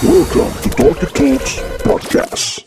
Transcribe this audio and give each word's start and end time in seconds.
Welcome 0.00 0.48
to 0.64 0.72
Talkie 0.80 1.12
Talks 1.12 1.60
Podcast. 1.84 2.64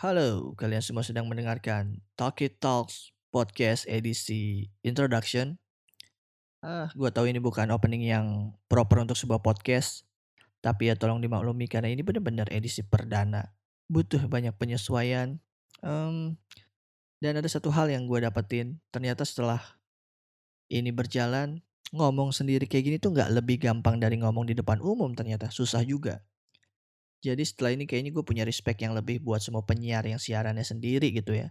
Halo, 0.00 0.56
kalian 0.56 0.80
semua 0.80 1.04
sedang 1.04 1.28
mendengarkan 1.28 2.00
Talkie 2.16 2.48
Talks 2.48 3.12
Podcast 3.28 3.84
edisi 3.84 4.72
Introduction. 4.80 5.60
Ah, 6.64 6.88
gua 6.96 7.12
tahu 7.12 7.28
ini 7.28 7.44
bukan 7.44 7.68
opening 7.68 8.08
yang 8.08 8.56
proper 8.72 9.04
untuk 9.04 9.20
sebuah 9.20 9.44
podcast, 9.44 10.08
tapi 10.64 10.88
ya 10.88 10.96
tolong 10.96 11.20
dimaklumi 11.20 11.68
karena 11.68 11.92
ini 11.92 12.00
benar-benar 12.00 12.48
edisi 12.56 12.80
perdana. 12.80 13.52
Butuh 13.92 14.24
banyak 14.32 14.56
penyesuaian. 14.56 15.36
Em, 15.84 16.40
dan 17.20 17.36
ada 17.36 17.52
satu 17.52 17.68
hal 17.68 17.92
yang 17.92 18.08
gue 18.08 18.24
dapetin, 18.24 18.80
ternyata 18.88 19.28
setelah 19.28 19.60
ini 20.72 20.88
berjalan, 20.88 21.60
ngomong 21.92 22.34
sendiri 22.34 22.68
kayak 22.68 22.84
gini 22.84 22.96
tuh 23.00 23.16
nggak 23.16 23.32
lebih 23.32 23.56
gampang 23.60 23.96
dari 23.96 24.20
ngomong 24.20 24.48
di 24.48 24.54
depan 24.56 24.80
umum 24.84 25.12
ternyata, 25.16 25.48
susah 25.48 25.80
juga. 25.84 26.20
Jadi 27.18 27.42
setelah 27.42 27.74
ini 27.74 27.84
kayaknya 27.88 28.14
gue 28.14 28.22
punya 28.22 28.46
respect 28.46 28.78
yang 28.78 28.94
lebih 28.94 29.18
buat 29.18 29.42
semua 29.42 29.66
penyiar 29.66 30.06
yang 30.06 30.22
siarannya 30.22 30.62
sendiri 30.62 31.10
gitu 31.10 31.34
ya. 31.34 31.50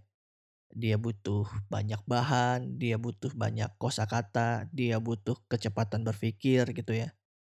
Dia 0.71 0.95
butuh 0.95 1.47
banyak 1.67 1.99
bahan, 2.08 2.80
dia 2.80 2.95
butuh 2.95 3.31
banyak 3.35 3.67
kosakata, 3.75 4.67
dia 4.71 4.99
butuh 5.03 5.35
kecepatan 5.52 6.08
berpikir 6.08 6.72
gitu 6.72 6.95
ya. 6.95 7.11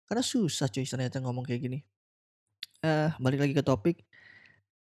Karena 0.08 0.24
susah 0.24 0.72
cuy 0.72 0.88
ternyata 0.88 1.20
ngomong 1.20 1.44
kayak 1.44 1.68
gini. 1.68 1.80
Eh, 2.86 3.12
balik 3.20 3.44
lagi 3.44 3.54
ke 3.58 3.64
topik. 3.66 4.08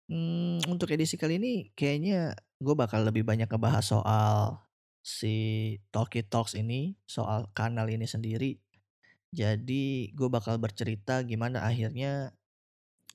Hmm, 0.04 0.60
untuk 0.68 0.92
edisi 0.92 1.16
kali 1.16 1.40
ini 1.40 1.72
kayaknya 1.72 2.36
gue 2.60 2.74
bakal 2.76 3.08
lebih 3.08 3.24
banyak 3.24 3.48
ngebahas 3.48 3.84
soal 3.88 4.60
si 5.04 5.36
Talkie 5.92 6.24
Talks 6.24 6.56
ini, 6.56 6.96
soal 7.04 7.52
kanal 7.52 7.92
ini 7.92 8.08
sendiri. 8.08 8.56
Jadi 9.28 10.08
gue 10.16 10.28
bakal 10.32 10.56
bercerita 10.56 11.20
gimana 11.28 11.60
akhirnya 11.68 12.32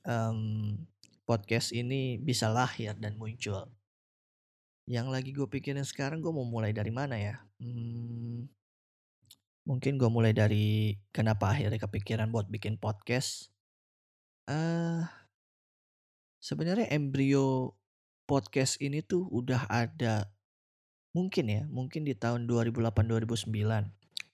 em, 0.05 0.77
podcast 1.25 1.73
ini 1.73 2.21
bisa 2.21 2.53
lahir 2.53 2.93
dan 3.01 3.17
muncul. 3.17 3.73
Yang 4.85 5.07
lagi 5.09 5.29
gue 5.33 5.49
pikirin 5.49 5.85
sekarang 5.85 6.21
gue 6.21 6.29
mau 6.29 6.45
mulai 6.45 6.69
dari 6.77 6.93
mana 6.93 7.17
ya? 7.17 7.41
Hmm, 7.57 8.45
mungkin 9.65 9.97
gue 9.97 10.09
mulai 10.13 10.33
dari 10.33 10.97
kenapa 11.09 11.49
akhirnya 11.57 11.81
kepikiran 11.81 12.29
buat 12.29 12.45
bikin 12.53 12.77
podcast. 12.77 13.49
Eh, 14.45 15.01
sebenarnya 16.37 16.89
embrio 16.93 17.73
podcast 18.29 18.77
ini 18.77 19.01
tuh 19.01 19.25
udah 19.29 19.65
ada 19.69 20.29
mungkin 21.13 21.45
ya, 21.49 21.61
mungkin 21.69 22.05
di 22.05 22.13
tahun 22.13 22.45
2008-2009. 22.45 23.49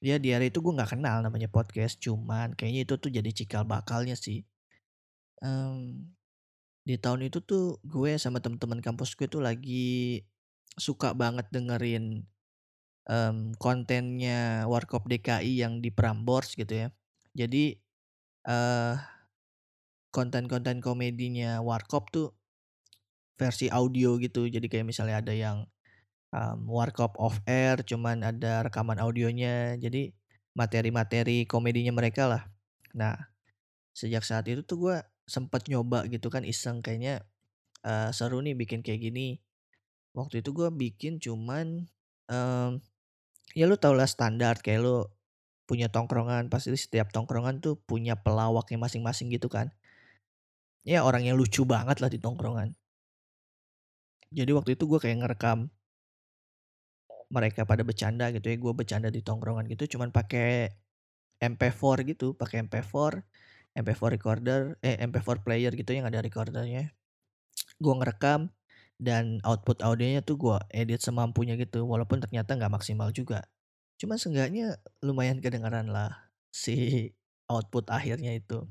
Ya 0.03 0.19
di 0.21 0.29
hari 0.35 0.51
itu 0.53 0.59
gue 0.61 0.73
nggak 0.75 0.99
kenal 0.99 1.23
namanya 1.23 1.49
podcast, 1.49 1.97
cuman 2.03 2.53
kayaknya 2.53 2.81
itu 2.85 2.93
tuh 2.99 3.09
jadi 3.09 3.29
cikal 3.31 3.63
bakalnya 3.65 4.13
sih. 4.19 4.43
Em, 5.41 6.11
di 6.85 6.95
tahun 7.01 7.25
itu 7.27 7.41
tuh 7.41 7.81
gue 7.81 8.13
sama 8.21 8.39
teman-teman 8.43 8.79
kampus 8.83 9.17
gue 9.17 9.25
tuh 9.25 9.41
lagi 9.41 10.21
suka 10.77 11.15
banget 11.17 11.49
dengerin 11.49 12.27
em, 13.09 13.37
kontennya 13.57 14.69
Warkop 14.69 15.07
DKI 15.09 15.63
yang 15.63 15.79
di 15.81 15.89
Prambors 15.89 16.53
gitu 16.53 16.73
ya. 16.85 16.87
Jadi 17.33 17.77
eh 18.45 18.95
konten-konten 20.13 20.79
komedinya 20.79 21.59
Warkop 21.59 22.07
tuh 22.13 22.27
versi 23.35 23.67
audio 23.67 24.15
gitu. 24.21 24.47
Jadi 24.47 24.67
kayak 24.71 24.87
misalnya 24.87 25.19
ada 25.19 25.33
yang 25.35 25.67
um, 26.35 26.67
Warkop 26.67 27.15
off 27.15 27.39
air, 27.47 27.79
cuman 27.87 28.21
ada 28.27 28.67
rekaman 28.67 28.99
audionya. 28.99 29.79
Jadi 29.79 30.11
materi-materi 30.55 31.47
komedinya 31.47 31.95
mereka 31.95 32.27
lah. 32.27 32.43
Nah, 32.95 33.15
sejak 33.95 34.23
saat 34.27 34.47
itu 34.51 34.63
tuh 34.67 34.77
gue 34.79 34.95
sempet 35.25 35.67
nyoba 35.71 36.05
gitu 36.11 36.29
kan 36.29 36.45
iseng 36.45 36.85
kayaknya 36.85 37.25
eh, 37.87 38.09
seru 38.11 38.43
nih 38.43 38.55
bikin 38.55 38.83
kayak 38.83 39.01
gini. 39.11 39.39
Waktu 40.15 40.43
itu 40.43 40.51
gue 40.55 40.69
bikin 40.71 41.19
cuman 41.19 41.87
em, 42.31 42.71
ya 43.55 43.65
lu 43.67 43.75
tau 43.79 43.95
lah 43.95 44.07
standar 44.07 44.59
kayak 44.63 44.79
lu 44.83 44.97
punya 45.65 45.89
tongkrongan 45.89 46.47
pasti 46.53 46.71
setiap 46.77 47.09
tongkrongan 47.09 47.59
tuh 47.59 47.75
punya 47.89 48.15
pelawaknya 48.19 48.79
masing-masing 48.79 49.31
gitu 49.33 49.47
kan. 49.51 49.75
Ya 50.85 51.01
orang 51.01 51.25
yang 51.25 51.35
lucu 51.35 51.65
banget 51.65 51.97
lah 51.99 52.07
di 52.11 52.21
tongkrongan. 52.21 52.77
Jadi 54.31 54.51
waktu 54.55 54.75
itu 54.77 54.83
gue 54.87 54.99
kayak 55.01 55.25
ngerekam 55.25 55.71
mereka 57.29 57.65
pada 57.65 57.81
bercanda 57.81 58.29
gitu 58.33 58.47
ya, 58.51 58.57
gue 58.57 58.73
bercanda 58.73 59.09
di 59.09 59.21
tongkrongan 59.25 59.65
gitu 59.71 59.97
cuman 59.97 60.13
pakai 60.13 60.71
MP4 61.41 62.07
gitu, 62.15 62.33
pakai 62.37 62.63
MP4, 62.65 63.21
MP4 63.75 64.03
recorder, 64.15 64.79
eh 64.79 64.95
MP4 65.03 65.43
player 65.43 65.71
gitu 65.75 65.91
yang 65.91 66.07
ada 66.07 66.23
recordernya. 66.23 66.95
Gue 67.81 67.93
ngerekam 67.99 68.51
dan 68.95 69.43
output 69.43 69.83
audionya 69.83 70.23
tuh 70.23 70.39
gue 70.39 70.57
edit 70.71 71.03
semampunya 71.03 71.59
gitu, 71.59 71.83
walaupun 71.83 72.23
ternyata 72.23 72.55
nggak 72.55 72.71
maksimal 72.71 73.11
juga. 73.11 73.43
Cuman 73.99 74.15
seenggaknya 74.19 74.79
lumayan 75.03 75.39
kedengaran 75.43 75.91
lah 75.91 76.31
si 76.51 77.11
output 77.51 77.91
akhirnya 77.91 78.31
itu. 78.35 78.63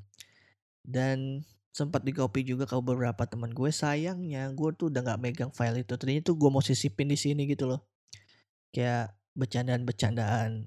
Dan 0.84 1.44
sempat 1.74 2.04
di-copy 2.04 2.44
juga 2.44 2.64
ke 2.68 2.76
beberapa 2.80 3.24
teman 3.28 3.52
gue. 3.52 3.70
Sayangnya 3.72 4.52
gue 4.52 4.70
tuh 4.76 4.88
udah 4.92 5.00
nggak 5.04 5.20
megang 5.20 5.52
file 5.52 5.84
itu. 5.84 5.96
Ternyata 5.96 6.32
tuh 6.32 6.36
gue 6.40 6.50
mau 6.52 6.64
sisipin 6.64 7.08
di 7.08 7.16
sini 7.16 7.48
gitu 7.48 7.68
loh. 7.68 7.84
Kayak 8.74 9.14
bercandaan-bercandaan. 9.38 10.66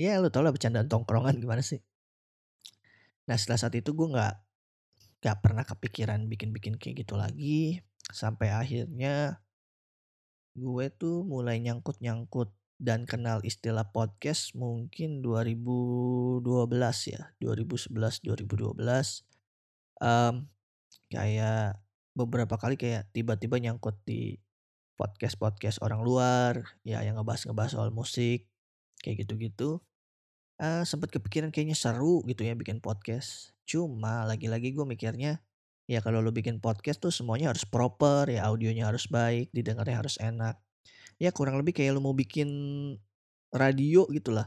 Ya 0.00 0.16
lu 0.16 0.32
tau 0.32 0.40
lah 0.40 0.56
bercandaan 0.56 0.88
tongkrongan 0.88 1.36
gimana 1.36 1.60
sih. 1.60 1.84
Nah 3.28 3.36
setelah 3.36 3.60
saat 3.60 3.76
itu 3.76 3.92
gue 3.92 4.08
nggak 4.08 4.34
nggak 5.20 5.38
pernah 5.44 5.64
kepikiran 5.68 6.24
bikin-bikin 6.32 6.80
kayak 6.80 7.04
gitu 7.04 7.20
lagi. 7.20 7.84
Sampai 8.08 8.48
akhirnya 8.50 9.44
gue 10.56 10.86
tuh 10.96 11.28
mulai 11.28 11.60
nyangkut-nyangkut 11.60 12.56
dan 12.80 13.04
kenal 13.04 13.44
istilah 13.44 13.92
podcast 13.92 14.56
mungkin 14.58 15.22
2012 15.22 16.42
ya 17.14 17.30
2011 17.38 18.24
2012 18.26 19.22
Em, 20.02 20.50
kayak 21.14 21.78
beberapa 22.18 22.58
kali 22.58 22.74
kayak 22.74 23.06
tiba-tiba 23.14 23.62
nyangkut 23.62 23.94
di 24.02 24.34
podcast-podcast 25.02 25.82
orang 25.82 26.06
luar 26.06 26.78
ya 26.86 27.02
yang 27.02 27.18
ngebahas-ngebahas 27.18 27.74
soal 27.74 27.90
musik 27.90 28.46
kayak 29.02 29.26
gitu-gitu. 29.26 29.82
Eh 30.62 30.86
sempat 30.86 31.10
kepikiran 31.10 31.50
kayaknya 31.50 31.74
seru 31.74 32.22
gitu 32.30 32.46
ya 32.46 32.54
bikin 32.54 32.78
podcast. 32.78 33.50
Cuma 33.66 34.22
lagi-lagi 34.22 34.70
gue 34.70 34.86
mikirnya 34.86 35.42
ya 35.90 35.98
kalau 35.98 36.22
lu 36.22 36.30
bikin 36.30 36.62
podcast 36.62 37.02
tuh 37.02 37.10
semuanya 37.10 37.50
harus 37.50 37.66
proper 37.66 38.30
ya 38.30 38.46
audionya 38.46 38.86
harus 38.86 39.10
baik 39.10 39.50
didengarnya 39.50 39.98
harus 39.98 40.14
enak. 40.22 40.62
Ya 41.18 41.34
kurang 41.34 41.58
lebih 41.58 41.74
kayak 41.74 41.98
lu 41.98 42.00
mau 42.00 42.14
bikin 42.14 42.48
radio 43.50 44.06
gitulah. 44.06 44.46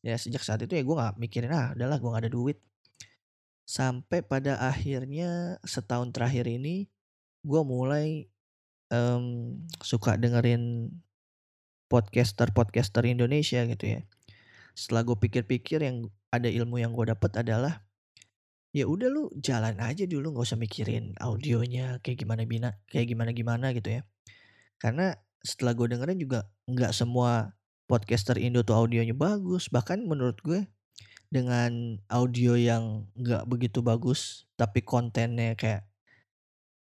Ya 0.00 0.16
sejak 0.16 0.40
saat 0.40 0.64
itu 0.64 0.72
ya 0.72 0.80
gue 0.80 0.96
nggak 0.96 1.20
mikirin 1.20 1.52
ah 1.52 1.76
udahlah 1.76 2.00
gue 2.00 2.08
nggak 2.08 2.24
ada 2.24 2.32
duit. 2.32 2.56
Sampai 3.68 4.24
pada 4.24 4.56
akhirnya 4.64 5.60
setahun 5.68 6.08
terakhir 6.16 6.48
ini 6.48 6.88
gue 7.44 7.62
mulai 7.68 8.32
em, 8.90 9.56
suka 9.80 10.18
dengerin 10.20 10.94
podcaster-podcaster 11.90 13.02
Indonesia 13.06 13.66
gitu 13.66 13.84
ya. 13.98 14.00
Setelah 14.78 15.02
gue 15.02 15.16
pikir-pikir 15.18 15.82
yang 15.82 16.06
ada 16.30 16.46
ilmu 16.46 16.78
yang 16.78 16.94
gue 16.94 17.10
dapat 17.10 17.42
adalah 17.42 17.82
ya 18.70 18.86
udah 18.86 19.10
lu 19.10 19.26
jalan 19.34 19.74
aja 19.82 20.06
dulu 20.06 20.30
nggak 20.30 20.46
usah 20.46 20.54
mikirin 20.54 21.18
audionya 21.18 21.98
kayak 22.06 22.22
gimana 22.22 22.46
bina 22.46 22.78
kayak 22.86 23.10
gimana 23.10 23.34
gimana 23.34 23.66
gitu 23.74 23.98
ya. 23.98 24.02
Karena 24.78 25.18
setelah 25.42 25.74
gue 25.74 25.90
dengerin 25.90 26.20
juga 26.22 26.46
nggak 26.70 26.94
semua 26.94 27.58
podcaster 27.90 28.38
Indo 28.38 28.62
tuh 28.62 28.78
audionya 28.78 29.18
bagus. 29.18 29.66
Bahkan 29.66 30.06
menurut 30.06 30.38
gue 30.46 30.70
dengan 31.30 31.98
audio 32.10 32.54
yang 32.54 33.06
nggak 33.14 33.46
begitu 33.46 33.82
bagus 33.82 34.50
tapi 34.58 34.82
kontennya 34.82 35.54
kayak 35.54 35.86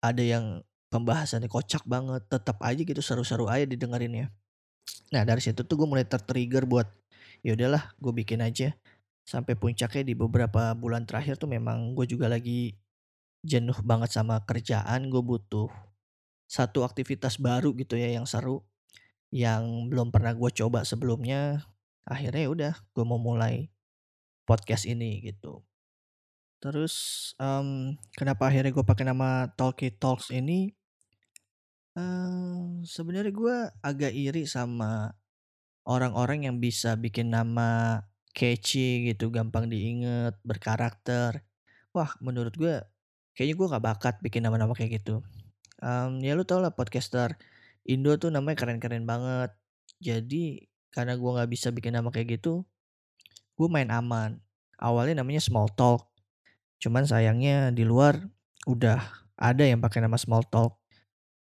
ada 0.01 0.24
yang 0.25 0.45
pembahasannya 0.89 1.50
kocak 1.50 1.86
banget 1.86 2.25
tetap 2.30 2.57
aja 2.62 2.81
gitu 2.81 3.01
seru-seru 3.01 3.50
aja 3.50 3.65
didengerinnya 3.65 4.33
nah 5.13 5.25
dari 5.25 5.41
situ 5.41 5.65
tuh 5.65 5.75
gue 5.77 5.88
mulai 5.89 6.06
tertrigger 6.06 6.65
buat 6.65 6.89
ya 7.45 7.56
udahlah 7.56 7.94
gue 7.97 8.13
bikin 8.13 8.41
aja 8.41 8.74
sampai 9.25 9.53
puncaknya 9.53 10.03
di 10.03 10.13
beberapa 10.18 10.74
bulan 10.74 11.06
terakhir 11.06 11.38
tuh 11.38 11.50
memang 11.50 11.94
gue 11.94 12.06
juga 12.09 12.25
lagi 12.25 12.74
jenuh 13.45 13.77
banget 13.86 14.12
sama 14.12 14.41
kerjaan 14.44 15.07
gue 15.07 15.21
butuh 15.21 15.69
satu 16.50 16.81
aktivitas 16.81 17.38
baru 17.38 17.71
gitu 17.77 17.94
ya 17.95 18.09
yang 18.09 18.25
seru 18.25 18.65
yang 19.30 19.88
belum 19.94 20.09
pernah 20.09 20.33
gue 20.33 20.50
coba 20.50 20.81
sebelumnya 20.81 21.62
akhirnya 22.09 22.41
ya 22.41 22.50
udah 22.50 22.74
gue 22.74 23.06
mau 23.06 23.21
mulai 23.21 23.69
podcast 24.50 24.89
ini 24.89 25.21
gitu. 25.21 25.62
Terus 26.57 26.94
em, 27.38 27.95
kenapa 28.18 28.50
akhirnya 28.50 28.74
gue 28.74 28.81
pakai 28.81 29.06
nama 29.06 29.45
Talkie 29.53 29.94
Talks 29.94 30.33
ini? 30.33 30.74
Eee, 32.00 32.88
sebenarnya 32.88 33.34
gue 33.36 33.57
agak 33.84 34.12
iri 34.16 34.48
sama 34.48 35.12
orang-orang 35.84 36.48
yang 36.48 36.57
bisa 36.63 36.96
bikin 36.96 37.34
nama 37.36 38.00
catchy 38.31 39.12
gitu, 39.12 39.28
gampang 39.34 39.68
diinget, 39.68 40.40
berkarakter. 40.48 41.44
wah 41.90 42.13
menurut 42.22 42.54
gue 42.54 42.75
kayaknya 43.34 43.56
gue 43.57 43.68
gak 43.74 43.86
bakat 43.90 44.16
bikin 44.22 44.46
nama-nama 44.46 44.78
kayak 44.78 45.01
gitu. 45.01 45.25
Um, 45.81 46.22
ya 46.22 46.38
lu 46.38 46.46
tau 46.46 46.62
lah 46.62 46.72
podcaster 46.75 47.34
Indo 47.90 48.13
tuh 48.22 48.30
namanya 48.30 48.62
keren-keren 48.62 49.04
banget. 49.10 49.51
Jadi 50.00 50.69
karena 50.94 51.18
gue 51.18 51.30
nggak 51.36 51.50
bisa 51.51 51.69
bikin 51.74 51.98
nama 51.98 52.10
kayak 52.13 52.40
gitu, 52.40 52.66
gue 53.57 53.68
main 53.69 53.90
aman. 53.92 54.40
Awalnya 54.80 55.22
namanya 55.22 55.42
Small 55.44 55.69
Talk. 55.74 56.07
Cuman 56.80 57.04
sayangnya 57.10 57.74
di 57.75 57.84
luar 57.84 58.22
udah 58.69 59.00
ada 59.36 59.63
yang 59.68 59.84
pakai 59.84 60.04
nama 60.06 60.16
Small 60.16 60.48
Talk. 60.48 60.79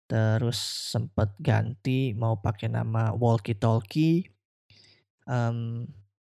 Terus 0.05 0.57
sempet 0.93 1.33
ganti 1.41 2.13
mau 2.13 2.37
pakai 2.37 2.69
nama 2.69 3.11
Walkie 3.13 3.57
Talkie. 3.57 4.29
Um, 5.25 5.89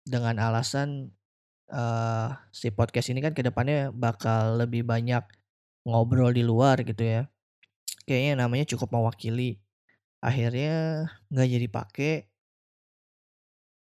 dengan 0.08 0.40
alasan 0.40 1.12
uh, 1.72 2.32
si 2.56 2.72
podcast 2.72 3.12
ini 3.12 3.20
kan 3.20 3.36
ke 3.36 3.44
depannya 3.44 3.92
bakal 3.92 4.56
lebih 4.64 4.88
banyak 4.88 5.24
ngobrol 5.84 6.32
di 6.32 6.44
luar 6.48 6.80
gitu 6.88 7.04
ya. 7.04 7.22
Kayaknya 8.08 8.34
namanya 8.48 8.66
cukup 8.72 8.96
mewakili. 8.96 9.60
Akhirnya 10.24 11.08
nggak 11.28 11.48
jadi 11.52 11.68
pakai. 11.68 12.16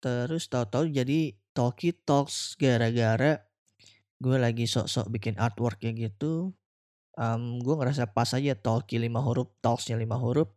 Terus 0.01 0.49
tahu-tahu 0.49 0.89
jadi 0.93 1.37
Talkie 1.53 1.97
Talks 1.97 2.57
gara-gara 2.57 3.41
gue 4.21 4.37
lagi 4.41 4.65
sok-sok 4.65 5.13
bikin 5.13 5.37
artwork 5.37 5.81
kayak 5.81 6.13
gitu. 6.13 6.57
Um, 7.15 7.63
gue 7.63 7.75
ngerasa 7.79 8.11
pas 8.11 8.27
aja 8.35 8.59
Talkie 8.59 8.99
lima 8.99 9.23
huruf, 9.23 9.51
Talksnya 9.63 9.95
lima 9.95 10.19
huruf. 10.19 10.51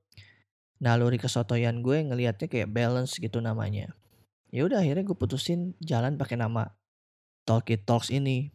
Naluri 0.77 1.17
kesotoyan 1.17 1.81
gue 1.81 2.05
ngelihatnya 2.05 2.49
kayak 2.49 2.69
balance 2.69 3.17
gitu 3.17 3.41
namanya. 3.41 3.93
Ya 4.53 4.65
udah 4.65 4.81
akhirnya 4.81 5.05
gue 5.05 5.17
putusin 5.17 5.73
jalan 5.81 6.17
pakai 6.17 6.37
nama 6.37 6.73
Talkie 7.45 7.81
Talks 7.81 8.09
ini. 8.09 8.53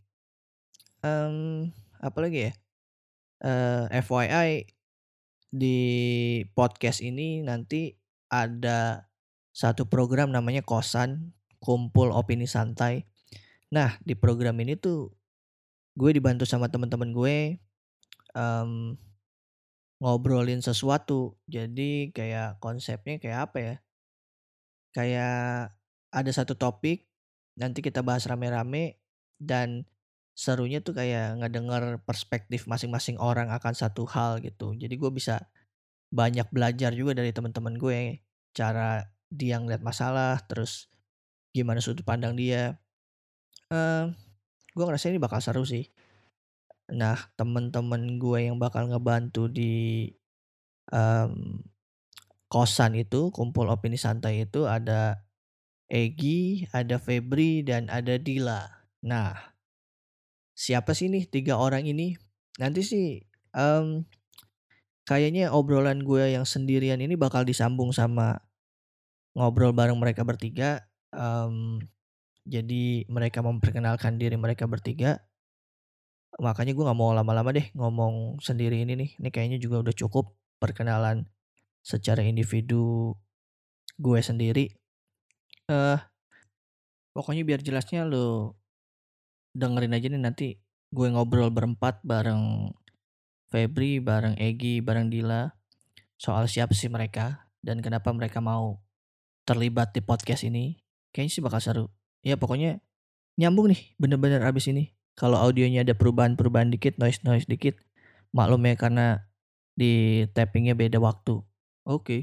Um, 1.02 1.70
apa 1.98 2.18
lagi 2.22 2.50
ya? 2.50 2.52
Uh, 3.42 3.90
FYI 3.90 4.70
di 5.52 5.78
podcast 6.54 7.02
ini 7.02 7.42
nanti 7.42 7.92
ada 8.32 9.10
satu 9.52 9.84
program 9.84 10.32
namanya 10.32 10.64
Kosan, 10.64 11.36
Kumpul 11.60 12.10
Opini 12.10 12.48
Santai. 12.48 13.04
Nah, 13.68 14.00
di 14.00 14.16
program 14.16 14.56
ini 14.64 14.80
tuh 14.80 15.12
gue 15.92 16.10
dibantu 16.16 16.48
sama 16.48 16.72
teman-teman 16.72 17.12
gue 17.12 17.60
um, 18.36 18.96
ngobrolin 20.02 20.60
sesuatu. 20.60 21.38
Jadi 21.46 22.10
kayak 22.10 22.58
konsepnya 22.58 23.16
kayak 23.22 23.38
apa 23.50 23.58
ya? 23.58 23.74
Kayak 24.92 25.36
ada 26.12 26.30
satu 26.34 26.52
topik, 26.58 27.08
nanti 27.56 27.80
kita 27.80 28.04
bahas 28.04 28.28
rame-rame 28.28 29.00
dan 29.40 29.88
serunya 30.36 30.80
tuh 30.80 30.96
kayak 30.96 31.40
ngedenger 31.40 32.00
perspektif 32.04 32.68
masing-masing 32.68 33.16
orang 33.16 33.48
akan 33.48 33.72
satu 33.72 34.04
hal 34.08 34.40
gitu. 34.44 34.76
Jadi 34.76 34.94
gue 34.96 35.10
bisa 35.12 35.48
banyak 36.12 36.44
belajar 36.52 36.92
juga 36.92 37.16
dari 37.16 37.32
teman-teman 37.32 37.80
gue 37.80 38.20
cara 38.52 39.08
dia 39.32 39.56
ngeliat 39.56 39.80
masalah 39.80 40.36
terus 40.44 40.92
gimana 41.56 41.80
sudut 41.80 42.04
pandang 42.04 42.36
dia 42.36 42.76
uh, 43.72 44.12
gue 44.76 44.84
ngerasa 44.84 45.08
ini 45.08 45.16
bakal 45.16 45.40
seru 45.40 45.64
sih 45.64 45.88
nah 46.92 47.16
teman-teman 47.40 48.20
gue 48.20 48.52
yang 48.52 48.60
bakal 48.60 48.86
ngebantu 48.86 49.48
di 49.48 50.12
um, 50.92 51.64
kosan 52.52 52.92
itu 53.00 53.32
kumpul 53.32 53.72
opini 53.72 53.96
santai 53.96 54.44
itu 54.44 54.68
ada 54.68 55.24
Egi, 55.92 56.68
ada 56.72 56.96
Febri 56.96 57.60
dan 57.60 57.92
ada 57.92 58.16
Dila. 58.16 58.64
Nah, 59.04 59.36
siapa 60.56 60.96
sih 60.96 61.12
nih 61.12 61.28
tiga 61.28 61.60
orang 61.60 61.84
ini? 61.84 62.16
Nanti 62.56 62.80
sih 62.80 63.20
um, 63.52 64.00
kayaknya 65.04 65.52
obrolan 65.52 66.00
gue 66.00 66.32
yang 66.32 66.48
sendirian 66.48 66.96
ini 66.96 67.12
bakal 67.16 67.44
disambung 67.44 67.92
sama 67.92 68.40
ngobrol 69.36 69.76
bareng 69.76 70.00
mereka 70.00 70.24
bertiga. 70.24 70.88
Um, 71.12 71.84
jadi 72.48 73.04
mereka 73.12 73.44
memperkenalkan 73.44 74.16
diri 74.16 74.40
mereka 74.40 74.64
bertiga. 74.64 75.20
Makanya 76.40 76.72
gue 76.72 76.84
gak 76.84 76.96
mau 76.98 77.12
lama-lama 77.12 77.52
deh 77.52 77.68
ngomong 77.76 78.40
sendiri 78.40 78.80
ini 78.80 78.96
nih. 78.96 79.10
Ini 79.20 79.28
kayaknya 79.28 79.58
juga 79.60 79.84
udah 79.84 79.94
cukup 79.96 80.32
perkenalan 80.56 81.28
secara 81.82 82.22
individu 82.22 83.16
gue 83.98 84.20
sendiri. 84.22 84.72
Eh, 85.68 85.74
uh, 85.74 85.98
pokoknya 87.12 87.44
biar 87.44 87.60
jelasnya 87.60 88.08
lo 88.08 88.56
dengerin 89.52 89.92
aja 89.92 90.08
nih 90.08 90.22
nanti 90.22 90.48
gue 90.92 91.06
ngobrol 91.12 91.52
berempat 91.52 92.00
bareng 92.00 92.72
Febri 93.52 94.00
bareng 94.00 94.40
Egi 94.40 94.80
bareng 94.80 95.12
Dila 95.12 95.52
soal 96.16 96.48
siapa 96.48 96.72
sih 96.72 96.88
mereka 96.88 97.52
dan 97.60 97.84
kenapa 97.84 98.08
mereka 98.16 98.40
mau 98.40 98.80
terlibat 99.44 99.92
di 99.92 100.00
podcast 100.00 100.48
ini. 100.48 100.80
Kayaknya 101.12 101.32
sih 101.36 101.42
bakal 101.44 101.60
seru. 101.60 101.86
Ya 102.24 102.40
pokoknya 102.40 102.80
nyambung 103.36 103.68
nih 103.68 103.92
bener-bener 104.00 104.40
abis 104.40 104.72
ini. 104.72 104.96
Kalau 105.14 105.36
audionya 105.38 105.84
ada 105.84 105.92
perubahan-perubahan 105.92 106.72
dikit, 106.72 106.96
noise-noise 106.96 107.44
dikit, 107.44 107.76
maklum 108.32 108.64
ya 108.64 108.74
karena 108.74 109.06
di 109.76 110.24
tappingnya 110.32 110.72
beda 110.72 110.98
waktu. 111.00 111.40
Oke. 111.84 112.02
Okay. 112.02 112.20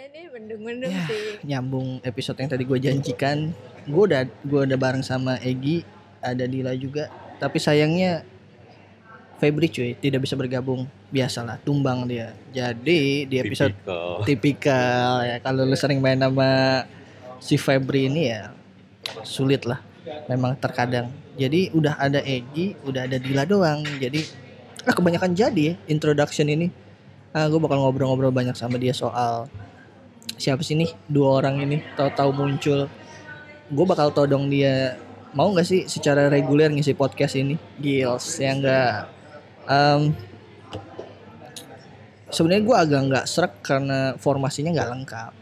Ini 0.00 0.32
mendung-mendung 0.32 0.92
ya, 0.92 1.04
sih. 1.08 1.44
Nyambung 1.44 2.00
episode 2.04 2.40
yang 2.40 2.50
tadi 2.52 2.64
gue 2.64 2.78
janjikan. 2.80 3.52
Gue 3.84 4.08
udah 4.08 4.24
gue 4.24 4.60
udah 4.64 4.78
bareng 4.80 5.04
sama 5.04 5.36
Egi, 5.44 5.84
ada 6.24 6.48
Dila 6.48 6.72
juga. 6.76 7.12
Tapi 7.36 7.60
sayangnya 7.60 8.24
Febri 9.42 9.66
cuy 9.66 9.98
tidak 9.98 10.22
bisa 10.22 10.38
bergabung 10.38 10.86
biasalah 11.10 11.58
tumbang 11.66 12.06
dia 12.06 12.30
jadi 12.54 13.26
di 13.26 13.36
episode 13.42 13.74
tipikal, 13.74 14.22
tipikal 14.22 15.12
ya 15.26 15.36
kalau 15.42 15.66
lu 15.66 15.74
sering 15.74 15.98
main 15.98 16.14
nama 16.14 16.86
si 17.42 17.58
Febri 17.58 18.06
ini 18.06 18.30
ya 18.30 18.54
sulit 19.26 19.66
lah 19.66 19.82
memang 20.26 20.56
terkadang. 20.58 21.10
Jadi 21.38 21.72
udah 21.72 21.98
ada 21.98 22.20
Egi 22.22 22.76
udah 22.86 23.06
ada 23.08 23.16
Dila 23.18 23.44
doang. 23.48 23.84
Jadi 23.98 24.22
ah 24.82 24.94
kebanyakan 24.94 25.32
jadi 25.34 25.62
ya 25.72 25.74
introduction 25.86 26.48
ini. 26.50 26.68
Ah 27.32 27.48
gue 27.48 27.60
bakal 27.60 27.80
ngobrol-ngobrol 27.80 28.34
banyak 28.34 28.54
sama 28.58 28.76
dia 28.76 28.92
soal 28.92 29.48
siapa 30.36 30.62
sih 30.66 30.74
nih 30.74 30.90
dua 31.06 31.42
orang 31.42 31.62
ini 31.62 31.80
tahu-tahu 31.94 32.30
muncul. 32.34 32.90
Gue 33.72 33.84
bakal 33.88 34.12
todong 34.12 34.52
dia 34.52 35.00
mau 35.32 35.48
nggak 35.48 35.64
sih 35.64 35.80
secara 35.88 36.28
reguler 36.28 36.68
ngisi 36.68 36.92
podcast 36.92 37.38
ini. 37.40 37.56
Gils 37.80 38.36
ya 38.36 38.52
enggak 38.52 39.22
um, 39.68 40.12
sebenarnya 42.32 42.62
gue 42.64 42.76
agak 42.76 43.00
nggak 43.10 43.26
serak 43.28 43.54
karena 43.60 44.16
formasinya 44.18 44.72
nggak 44.72 44.90
lengkap 44.90 45.32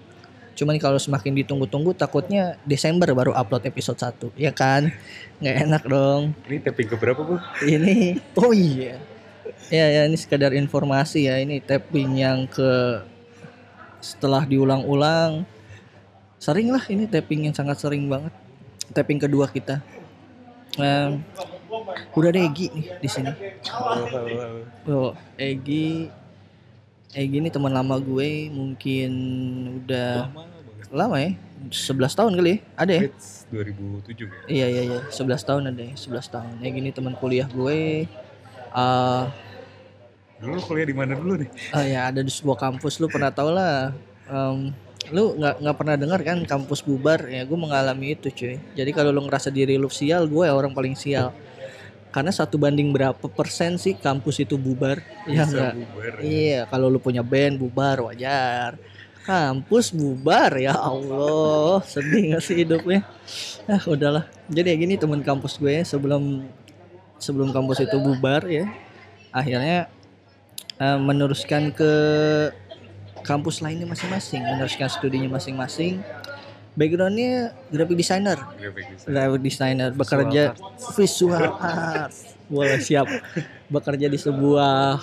cuman 0.61 0.77
kalau 0.77 1.01
semakin 1.01 1.33
ditunggu-tunggu 1.41 1.97
takutnya 1.97 2.61
Desember 2.69 3.09
baru 3.17 3.33
upload 3.33 3.65
episode 3.65 3.97
1 3.97 4.37
ya 4.37 4.53
kan? 4.53 4.93
Nggak 5.41 5.57
enak 5.65 5.83
dong. 5.89 6.37
Ini 6.45 6.61
tapping 6.61 6.89
ke 6.93 6.97
berapa 7.01 7.21
bu? 7.25 7.41
Ini. 7.65 8.21
Oh 8.37 8.53
iya. 8.53 9.01
Ya 9.73 9.87
ya 9.89 10.05
ini 10.05 10.21
sekedar 10.21 10.53
informasi 10.53 11.33
ya. 11.33 11.41
Ini 11.41 11.65
tapping 11.65 12.21
yang 12.21 12.45
ke 12.45 13.01
setelah 14.05 14.45
diulang-ulang. 14.45 15.49
Sering 16.37 16.69
lah 16.69 16.85
ini 16.93 17.09
tapping 17.09 17.49
yang 17.49 17.57
sangat 17.57 17.81
sering 17.81 18.05
banget. 18.13 18.37
Tapping 18.93 19.17
kedua 19.17 19.49
kita. 19.49 19.81
Um, 20.77 21.25
udah 22.13 22.29
ada 22.29 22.41
Egi 22.45 22.69
nih 22.69 22.87
di 23.01 23.09
sini. 23.09 23.33
Oh, 24.85 25.17
Egi 25.41 26.13
Egi 27.11 27.43
ini 27.43 27.51
teman 27.51 27.75
lama 27.75 27.99
gue 27.99 28.47
mungkin 28.55 29.11
udah 29.83 30.31
lama, 30.31 30.47
lama 30.95 31.17
ya? 31.19 31.35
11 31.67 32.07
tahun 32.07 32.33
kali 32.39 32.51
ya? 32.55 32.59
Ada 32.79 32.93
ya? 32.95 33.03
2007 33.51 34.31
ya? 34.31 34.39
Iya 34.47 34.67
iya 34.71 34.83
iya. 34.87 35.01
11 35.11 35.43
tahun 35.43 35.63
ada 35.75 35.83
ya 35.91 35.95
11 35.99 36.31
tahun. 36.31 36.55
Egi 36.63 36.79
ini 36.79 36.91
teman 36.95 37.19
kuliah 37.19 37.51
gue 37.51 38.07
uh, 38.71 39.27
dulu 40.39 40.63
kuliah 40.63 40.87
di 40.87 40.95
mana 40.95 41.19
dulu 41.19 41.43
nih? 41.43 41.51
uh, 41.75 41.83
ya 41.83 42.15
ada 42.15 42.23
di 42.23 42.31
sebuah 42.31 42.63
kampus. 42.63 43.03
Lu 43.03 43.11
pernah 43.11 43.35
tau 43.35 43.51
lah 43.51 43.91
um, 44.31 44.71
lu 45.11 45.35
nggak 45.35 45.67
nggak 45.67 45.77
pernah 45.83 45.95
dengar 45.99 46.21
kan 46.23 46.39
kampus 46.47 46.79
bubar? 46.87 47.27
Ya 47.27 47.43
gue 47.43 47.59
mengalami 47.59 48.15
itu 48.15 48.31
cuy. 48.31 48.63
Jadi 48.79 48.91
kalau 48.95 49.11
lu 49.11 49.27
ngerasa 49.27 49.51
diri 49.51 49.75
lu 49.75 49.91
sial 49.91 50.31
gue 50.31 50.47
ya 50.47 50.55
orang 50.55 50.71
paling 50.71 50.95
sial 50.95 51.35
karena 52.11 52.35
satu 52.35 52.59
banding 52.59 52.91
berapa 52.91 53.27
persen 53.31 53.79
sih 53.79 53.95
kampus 53.95 54.43
itu 54.43 54.59
bubar? 54.59 55.03
Ya 55.27 55.47
enggak. 55.47 55.75
bubar, 55.79 56.13
ya. 56.19 56.23
iya 56.27 56.61
kalau 56.67 56.91
lu 56.91 56.99
punya 56.99 57.23
band 57.23 57.59
bubar 57.59 58.11
wajar. 58.11 58.79
Kampus 59.23 59.95
bubar 59.95 60.59
ya 60.59 60.75
Allah. 60.75 61.83
Sedih 61.91 62.35
gak 62.35 62.43
sih 62.43 62.67
hidupnya? 62.67 63.07
Ah 63.71 63.83
udahlah. 63.87 64.27
Jadi 64.51 64.75
ya 64.75 64.77
gini 64.77 64.95
teman 64.99 65.23
kampus 65.23 65.57
gue 65.57 65.87
sebelum 65.87 66.45
sebelum 67.21 67.53
kampus 67.53 67.85
itu 67.85 67.97
bubar 68.01 68.49
ya 68.49 68.67
akhirnya 69.31 69.87
uh, 70.81 70.99
meneruskan 70.99 71.71
ke 71.71 71.93
kampus 73.23 73.61
lainnya 73.61 73.85
masing-masing 73.85 74.41
meneruskan 74.41 74.89
studinya 74.89 75.37
masing-masing 75.37 76.01
backgroundnya 76.81 77.53
graphic 77.69 77.97
designer 78.01 78.39
Graphic 78.57 78.85
design. 78.97 79.13
graphic 79.13 79.41
designer 79.45 79.89
bekerja 79.93 80.43
visual 80.97 81.45
art 81.61 82.13
boleh 82.49 82.81
siap 82.81 83.07
bekerja 83.69 84.09
di 84.09 84.17
sebuah 84.17 84.97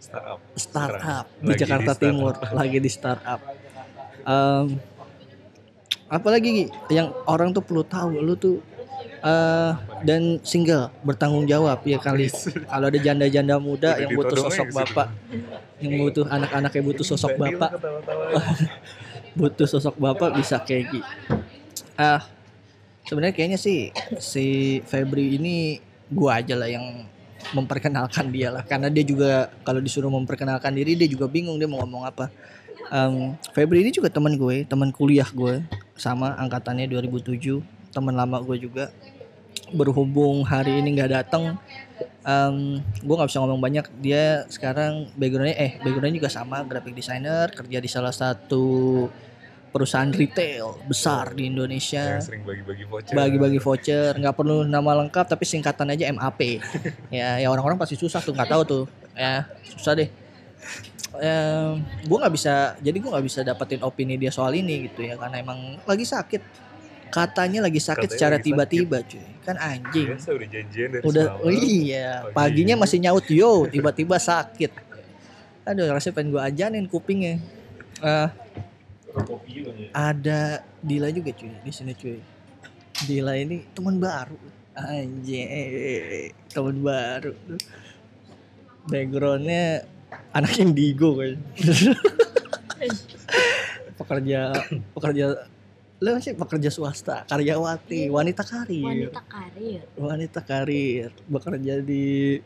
Startup. 0.00 0.40
startup 0.56 1.26
di 1.44 1.52
Jakarta 1.60 1.92
startup. 1.92 2.00
Timur 2.00 2.34
lagi 2.56 2.78
di 2.80 2.88
startup 2.88 3.40
Em, 4.20 4.76
apalagi 6.10 6.48
Gi, 6.52 6.66
yang 6.92 7.08
orang 7.24 7.56
tuh 7.56 7.64
perlu 7.64 7.82
tahu 7.86 8.20
lu 8.20 8.34
tuh 8.36 8.60
eh 9.20 9.72
dan 10.00 10.40
single 10.40 10.88
bertanggung 11.04 11.44
jawab 11.44 11.84
ya 11.84 12.00
kali 12.00 12.32
kalau 12.64 12.88
ada 12.88 12.96
janda-janda 12.96 13.60
muda 13.60 14.00
yang 14.00 14.16
butuh 14.16 14.32
ditodong 14.32 14.48
sosok 14.48 14.66
gitu. 14.72 14.76
bapak 14.80 15.08
yang 15.80 15.92
butuh 16.00 16.24
anak-anak 16.24 16.72
yang 16.72 16.84
butuh 16.88 17.04
sosok 17.04 17.32
bapak. 17.36 17.70
butuh 19.34 19.66
sosok 19.66 19.96
bapak 19.98 20.34
bisa 20.36 20.58
kayak 20.62 20.90
Gi. 20.90 21.00
Ah, 21.94 22.24
sebenarnya 23.06 23.34
kayaknya 23.36 23.58
sih 23.60 23.94
si 24.18 24.78
Febri 24.86 25.36
ini 25.38 25.78
gua 26.10 26.42
aja 26.42 26.58
lah 26.58 26.66
yang 26.66 27.06
memperkenalkan 27.56 28.28
dia 28.28 28.52
lah 28.52 28.62
karena 28.62 28.92
dia 28.92 29.02
juga 29.02 29.48
kalau 29.64 29.80
disuruh 29.80 30.12
memperkenalkan 30.12 30.76
diri 30.76 30.92
dia 30.92 31.08
juga 31.08 31.24
bingung 31.26 31.56
dia 31.56 31.66
mau 31.66 31.82
ngomong 31.82 32.04
apa. 32.06 32.28
Em, 32.90 33.38
Febri 33.54 33.86
ini 33.86 33.94
juga 33.94 34.10
teman 34.10 34.34
gue, 34.34 34.66
teman 34.66 34.90
kuliah 34.90 35.28
gue 35.30 35.62
sama 35.94 36.34
angkatannya 36.34 36.90
2007, 36.90 37.62
teman 37.94 38.14
lama 38.18 38.42
gue 38.42 38.56
juga. 38.58 38.90
Berhubung 39.70 40.42
hari 40.42 40.82
ini 40.82 40.98
nggak 40.98 41.10
datang, 41.14 41.54
em, 42.24 42.80
gue 42.80 43.14
nggak 43.14 43.28
bisa 43.30 43.40
ngomong 43.40 43.60
banyak. 43.60 43.86
Dia 44.00 44.44
sekarang 44.48 45.08
backgroundnya 45.16 45.56
eh 45.56 45.72
backgroundnya 45.80 46.16
juga 46.20 46.30
sama, 46.32 46.62
graphic 46.64 46.92
designer, 46.96 47.48
kerja 47.52 47.78
di 47.80 47.88
salah 47.88 48.12
satu 48.12 49.06
perusahaan 49.70 50.10
retail 50.10 50.82
besar 50.90 51.32
di 51.32 51.46
Indonesia. 51.46 52.18
Yang 52.18 52.26
sering 52.26 52.42
bagi-bagi 52.42 52.84
voucher. 52.90 53.14
bagi-bagi 53.14 53.58
voucher 53.62 54.12
nggak 54.18 54.34
perlu 54.34 54.66
nama 54.66 55.06
lengkap 55.06 55.30
tapi 55.30 55.46
singkatan 55.46 55.94
aja 55.94 56.10
MAP 56.10 56.58
ya 57.14 57.38
ya 57.38 57.46
orang-orang 57.46 57.78
pasti 57.78 57.94
susah 57.94 58.18
tuh 58.18 58.34
nggak 58.34 58.50
tahu 58.50 58.62
tuh. 58.66 58.84
Ya 59.14 59.46
susah 59.78 59.94
deh. 59.94 60.10
Ya, 61.10 61.74
gue 62.06 62.16
nggak 62.22 62.34
bisa 62.34 62.78
jadi 62.78 62.94
gue 62.94 63.10
nggak 63.10 63.26
bisa 63.26 63.40
dapetin 63.42 63.82
opini 63.82 64.14
dia 64.14 64.30
soal 64.30 64.54
ini 64.54 64.86
gitu 64.90 65.02
ya 65.02 65.18
karena 65.18 65.42
emang 65.42 65.82
lagi 65.82 66.06
sakit 66.06 66.69
katanya 67.10 67.66
lagi 67.66 67.80
sakit 67.82 68.06
Katanya 68.06 68.14
secara 68.14 68.36
lagi 68.38 68.46
tiba-tiba 68.48 68.98
cuy. 69.04 69.26
Kan 69.42 69.56
anjing. 69.58 70.08
Biasa 70.14 70.28
udah 70.32 70.48
janjian 70.48 70.88
dari 70.94 71.02
udah 71.04 71.24
semalam. 71.26 71.44
oh 71.44 71.52
iya. 71.52 72.08
Pagi. 72.30 72.34
paginya 72.34 72.74
masih 72.78 72.98
nyaut 73.02 73.26
yo 73.28 73.66
tiba-tiba 73.66 74.16
sakit. 74.16 74.72
Aduh 75.66 75.90
rasanya 75.92 76.14
pengen 76.16 76.32
gue 76.32 76.42
ajanin 76.42 76.86
kupingnya. 76.88 77.42
Eh, 78.00 78.28
ada 79.92 80.64
Dila 80.80 81.12
juga 81.12 81.34
cuy 81.34 81.52
di 81.66 81.72
sini 81.74 81.92
cuy. 81.92 82.22
Dila 83.04 83.34
ini 83.36 83.66
teman 83.74 83.98
baru. 83.98 84.38
Anjing 84.78 85.46
teman 86.54 86.76
baru. 86.80 87.34
Backgroundnya 88.88 89.84
anak 90.30 90.62
indigo 90.62 91.18
kan 91.18 91.34
pekerja 94.00 94.40
pekerja 94.96 95.26
lu 96.00 96.16
sih 96.16 96.32
pekerja 96.32 96.72
swasta 96.72 97.28
karyawati 97.28 98.08
wanita 98.08 98.40
karir. 98.40 99.12
Wanita 99.12 99.22
karir. 99.28 99.80
wanita 100.00 100.40
karir 100.40 101.10
bekerja 101.28 101.74
di 101.84 102.40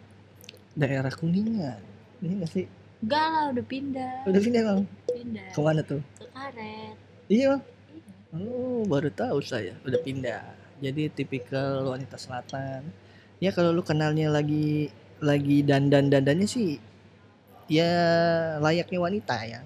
daerah 0.74 1.14
kuningan. 1.14 1.78
Ini 2.18 2.42
gak 2.42 2.50
sih? 2.50 2.66
Enggak 3.06 3.26
lah 3.30 3.44
udah 3.54 3.64
pindah. 3.64 4.14
udah 4.26 4.40
pindah 4.42 4.62
bang? 4.66 4.80
Pindah. 5.06 5.48
Ke 5.54 5.60
mana 5.62 5.80
tuh? 5.86 6.02
Ke 6.18 6.26
karet. 6.34 6.94
iya 7.30 7.44
bang? 7.54 7.62
Oh 8.34 8.82
baru 8.90 9.06
tahu 9.14 9.38
saya. 9.38 9.78
Udah 9.86 10.02
pindah. 10.02 10.42
Jadi 10.82 11.14
tipikal 11.14 11.94
wanita 11.94 12.18
selatan. 12.18 12.90
Ya 13.38 13.54
kalau 13.54 13.70
lu 13.70 13.86
kenalnya 13.86 14.34
lagi 14.34 14.90
lagi 15.22 15.62
dandan 15.62 16.10
dandannya 16.10 16.48
sih 16.50 16.82
ya 17.70 17.88
layaknya 18.60 18.98
wanita 19.00 19.36
ya 19.46 19.60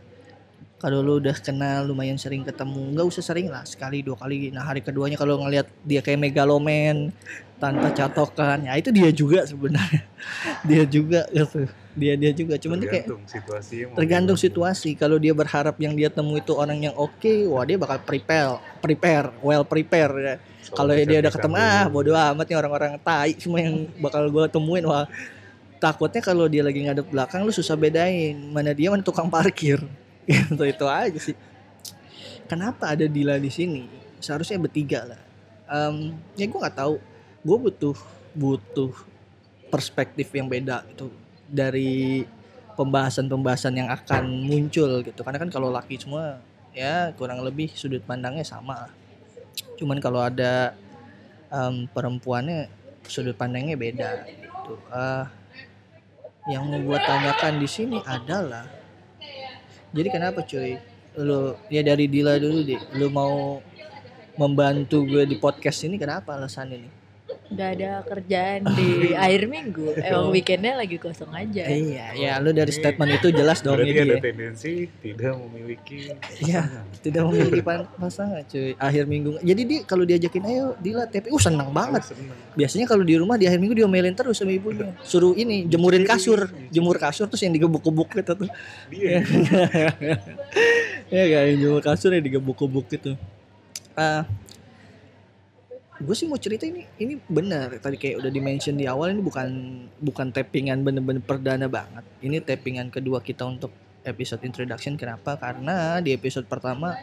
kalau 0.78 1.02
lu 1.02 1.18
udah 1.18 1.34
kenal 1.42 1.90
lumayan 1.90 2.14
sering 2.14 2.46
ketemu 2.46 2.94
nggak 2.94 3.06
usah 3.10 3.22
sering 3.22 3.50
lah 3.50 3.66
sekali 3.66 3.98
dua 3.98 4.14
kali. 4.14 4.54
Nah 4.54 4.62
hari 4.62 4.78
keduanya 4.78 5.18
kalau 5.18 5.42
ngelihat 5.42 5.66
dia 5.82 5.98
kayak 5.98 6.22
megaloman 6.22 7.10
tanpa 7.58 7.90
catokan 7.90 8.62
ya 8.62 8.78
itu 8.78 8.94
dia 8.94 9.10
juga 9.10 9.42
sebenarnya. 9.42 10.06
Dia 10.70 10.82
juga 10.86 11.26
gitu. 11.34 11.66
Dia 11.98 12.14
dia 12.14 12.30
juga. 12.30 12.54
Cuman 12.58 12.78
dia 12.78 12.90
kayak 12.90 13.06
tergantung 13.10 13.26
situasinya 13.26 13.86
mau 13.90 13.96
tergantung 13.98 14.38
situasi. 14.38 14.90
Kalau 14.94 15.18
dia 15.18 15.34
berharap 15.34 15.74
yang 15.82 15.98
dia 15.98 16.10
temu 16.10 16.38
itu 16.38 16.54
orang 16.54 16.78
yang 16.78 16.94
oke 16.94 17.34
wah 17.50 17.66
dia 17.66 17.74
bakal 17.74 17.98
prepare 18.06 18.62
prepare 18.78 19.34
well 19.42 19.66
prepare 19.66 20.12
ya. 20.14 20.34
Soal 20.62 20.86
kalau 20.86 20.92
dia 20.94 21.18
udah 21.18 21.32
ketemu 21.34 21.54
ah 21.58 21.86
bodo 21.90 22.14
amat 22.14 22.46
nih 22.46 22.58
orang-orang 22.58 22.90
tai 23.02 23.34
semua 23.38 23.62
yang 23.66 23.90
bakal 23.98 24.30
gue 24.30 24.44
temuin 24.46 24.86
wah. 24.86 25.10
Takutnya 25.78 26.22
kalau 26.22 26.46
dia 26.50 26.62
lagi 26.62 26.86
ngadep 26.86 27.06
belakang 27.10 27.46
lu 27.46 27.54
susah 27.54 27.74
bedain 27.74 28.34
mana 28.50 28.74
dia 28.74 28.90
mana 28.90 29.02
tukang 29.02 29.30
parkir 29.30 29.82
gitu 30.28 30.62
itu 30.64 30.84
aja 30.84 31.18
sih. 31.18 31.36
Kenapa 32.48 32.92
ada 32.92 33.04
Dila 33.04 33.36
di 33.40 33.48
sini? 33.52 33.88
Seharusnya 34.20 34.60
bertiga 34.60 35.04
lah. 35.04 35.20
Em, 35.68 36.16
ya 36.36 36.44
gue 36.48 36.58
nggak 36.58 36.76
tahu. 36.76 36.96
Gue 37.44 37.56
butuh 37.68 37.96
butuh 38.36 38.92
perspektif 39.68 40.32
yang 40.32 40.48
beda 40.48 40.84
gitu 40.92 41.12
dari 41.48 42.24
pembahasan-pembahasan 42.76 43.74
yang 43.76 43.88
akan 43.92 44.48
muncul 44.48 45.00
gitu. 45.04 45.20
Karena 45.20 45.38
kan 45.40 45.50
kalau 45.52 45.68
laki 45.68 46.00
semua 46.00 46.40
ya 46.72 47.12
kurang 47.16 47.44
lebih 47.44 47.72
sudut 47.72 48.00
pandangnya 48.04 48.44
sama. 48.44 48.88
Cuman 49.76 50.00
kalau 50.00 50.24
ada 50.24 50.72
em, 51.52 51.84
perempuannya 51.90 52.68
sudut 53.04 53.36
pandangnya 53.36 53.76
beda 53.76 54.24
gitu. 54.24 54.74
Ah, 54.88 55.28
yang 56.48 56.64
gue 56.72 56.98
tanyakan 57.04 57.60
di 57.60 57.68
sini 57.68 57.98
adalah 58.08 58.77
jadi 59.92 60.08
kenapa 60.12 60.44
cuy? 60.44 60.76
Lu 61.18 61.56
ya 61.72 61.82
dari 61.82 62.06
Dila 62.06 62.38
dulu 62.38 62.62
deh 62.62 62.78
lu 62.94 63.10
mau 63.10 63.58
membantu 64.38 65.02
gue 65.02 65.26
di 65.26 65.34
podcast 65.34 65.82
ini 65.82 65.98
kenapa 65.98 66.38
alasannya 66.38 66.86
nih 66.86 66.92
Gak 67.48 67.80
ada 67.80 68.04
kerjaan 68.04 68.60
di 68.76 68.88
akhir 69.24 69.48
minggu. 69.48 69.96
Emang 69.96 70.28
weekendnya 70.28 70.76
lagi 70.76 71.00
kosong 71.00 71.32
aja. 71.32 71.64
iya 71.64 72.12
ya 72.12 72.32
lu 72.38 72.52
dari 72.52 72.68
statement 72.68 73.08
itu 73.08 73.32
jelas 73.32 73.64
dong 73.64 73.80
Berarti 73.80 73.88
ya 73.90 74.04
ada 74.04 74.12
dia. 74.12 74.20
tendensi 74.20 74.72
tidak 75.00 75.32
memiliki 75.38 76.12
Iya. 76.44 76.84
tidak 77.00 77.22
memiliki 77.24 77.64
pasangan 77.96 78.44
cuy. 78.44 78.76
Akhir 78.76 79.08
minggu. 79.08 79.40
Jadi 79.40 79.62
dia 79.64 79.80
kalau 79.82 80.04
diajakin 80.04 80.44
ayo 80.44 80.66
Dila 80.76 81.08
TP 81.08 81.28
uh 81.28 81.40
seneng 81.40 81.72
banget. 81.72 82.12
Biasanya 82.52 82.84
kalau 82.84 83.00
di 83.00 83.16
rumah 83.16 83.40
di 83.40 83.48
akhir 83.48 83.58
minggu 83.58 83.80
diomelin 83.80 84.12
terus 84.12 84.36
sama 84.36 84.52
ibunya. 84.52 84.92
Suruh 85.00 85.32
ini 85.32 85.64
jemurin 85.64 86.04
kasur. 86.04 86.52
Jemur 86.68 87.00
kasur 87.00 87.26
terus 87.26 87.40
yang 87.40 87.56
digebuk-gebuk 87.56 88.12
gitu 88.12 88.44
tuh. 88.44 88.48
Dia 88.92 89.24
ya 91.08 91.22
kayak 91.32 91.56
jemur 91.56 91.80
kasur 91.80 92.12
yang 92.12 92.24
digebuk-gebuk 92.24 92.86
gitu. 92.92 93.16
Ah 93.96 94.28
gue 95.98 96.14
sih 96.14 96.30
mau 96.30 96.38
cerita 96.38 96.62
ini 96.62 96.86
ini 97.02 97.18
benar. 97.26 97.74
Tadi 97.82 97.98
kayak 97.98 98.22
udah 98.22 98.30
dimention 98.30 98.78
di 98.78 98.86
awal 98.86 99.10
ini 99.10 99.22
bukan 99.22 99.48
bukan 99.98 100.30
tappingan 100.30 100.86
bener-bener 100.86 101.22
perdana 101.22 101.66
banget. 101.66 102.06
Ini 102.22 102.38
tappingan 102.38 102.94
kedua 102.94 103.18
kita 103.18 103.42
untuk 103.42 103.74
episode 104.06 104.42
introduction. 104.46 104.94
Kenapa? 104.94 105.34
Karena 105.34 105.98
di 105.98 106.14
episode 106.14 106.46
pertama 106.46 106.94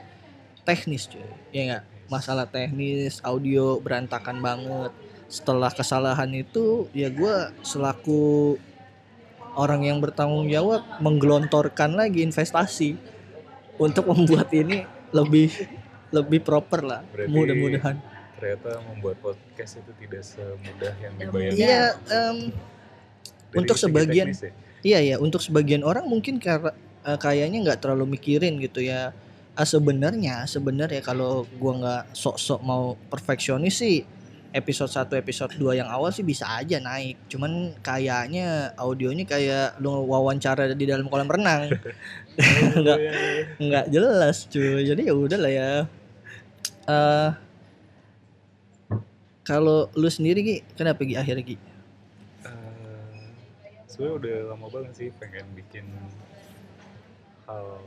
teknis 0.63 1.11
cuy. 1.11 1.27
Ya 1.51 1.61
nggak? 1.67 1.83
Masalah 2.07 2.47
teknis 2.47 3.19
audio 3.19 3.83
berantakan 3.83 4.39
banget. 4.39 4.91
Setelah 5.27 5.73
kesalahan 5.75 6.31
itu 6.31 6.87
ya 6.95 7.11
gue 7.11 7.51
selaku 7.67 8.55
orang 9.59 9.83
yang 9.83 9.99
bertanggung 9.99 10.47
jawab 10.47 10.87
menggelontorkan 11.03 11.99
lagi 11.99 12.23
investasi 12.23 12.95
untuk 13.75 14.07
membuat 14.07 14.47
ini 14.55 14.87
lebih 15.11 15.51
lebih 16.15 16.39
proper 16.47 16.79
lah. 16.79 17.01
Mudah-mudahan 17.27 18.14
ternyata 18.35 18.69
membuat 18.83 19.17
podcast 19.19 19.79
itu 19.79 19.91
tidak 19.97 20.21
semudah 20.21 20.93
yang 20.99 21.13
Yang 21.17 21.29
dibayangkan. 21.29 21.59
iya 21.59 21.83
em, 22.07 22.37
Dari 23.49 23.57
untuk 23.57 23.75
sebagian- 23.75 24.29
teknis 24.31 24.41
ya. 24.43 24.51
Iya 24.85 24.99
ya, 25.01 25.15
untuk 25.17 25.41
sebagian 25.41 25.81
orang 25.81 26.05
mungkin 26.05 26.37
karena 26.37 26.69
eh, 27.01 27.17
kayaknya 27.17 27.57
nggak 27.65 27.79
terlalu 27.81 28.13
mikirin 28.13 28.59
gitu 28.59 28.81
ya. 28.81 29.13
Ah, 29.55 29.63
sebenarnya 29.63 30.43
sebenarnya 30.45 30.99
kalau 30.99 31.47
gua 31.55 31.73
nggak 31.79 32.03
sok-sok 32.11 32.59
mau 32.59 32.93
perfeksionis 33.07 33.79
sih 33.79 34.03
episode 34.51 34.87
1 34.87 35.15
episode 35.15 35.51
2 35.55 35.79
yang 35.79 35.87
awal 35.87 36.11
sih 36.11 36.21
bisa 36.21 36.45
aja 36.47 36.77
naik. 36.77 37.17
Cuman 37.27 37.75
kayaknya 37.79 38.75
audionya 38.75 39.23
kayak 39.23 39.79
lu 39.79 40.05
wawancara 40.05 40.71
di 40.71 40.85
dalam 40.85 41.07
kolam 41.07 41.27
renang. 41.27 41.71
Nggak 42.75 42.99
nggak 43.59 43.85
jelas 43.89 44.45
cuy. 44.47 44.83
Jadi 44.83 45.01
ya 45.07 45.13
udah 45.15 45.39
lah 45.39 45.51
ya. 45.51 45.69
Eh 46.85 47.29
kalau 49.45 49.87
lu 49.93 50.09
sendiri 50.09 50.39
Gi, 50.41 50.57
kenapa 50.73 51.05
Gi 51.05 51.15
akhirnya 51.15 51.45
Gi? 51.45 51.57
Eh, 52.43 53.13
sebenarnya 53.85 54.15
udah 54.17 54.35
lama 54.51 54.67
banget 54.73 54.93
sih 54.97 55.07
pengen 55.21 55.45
bikin 55.53 55.85
hal 57.45 57.77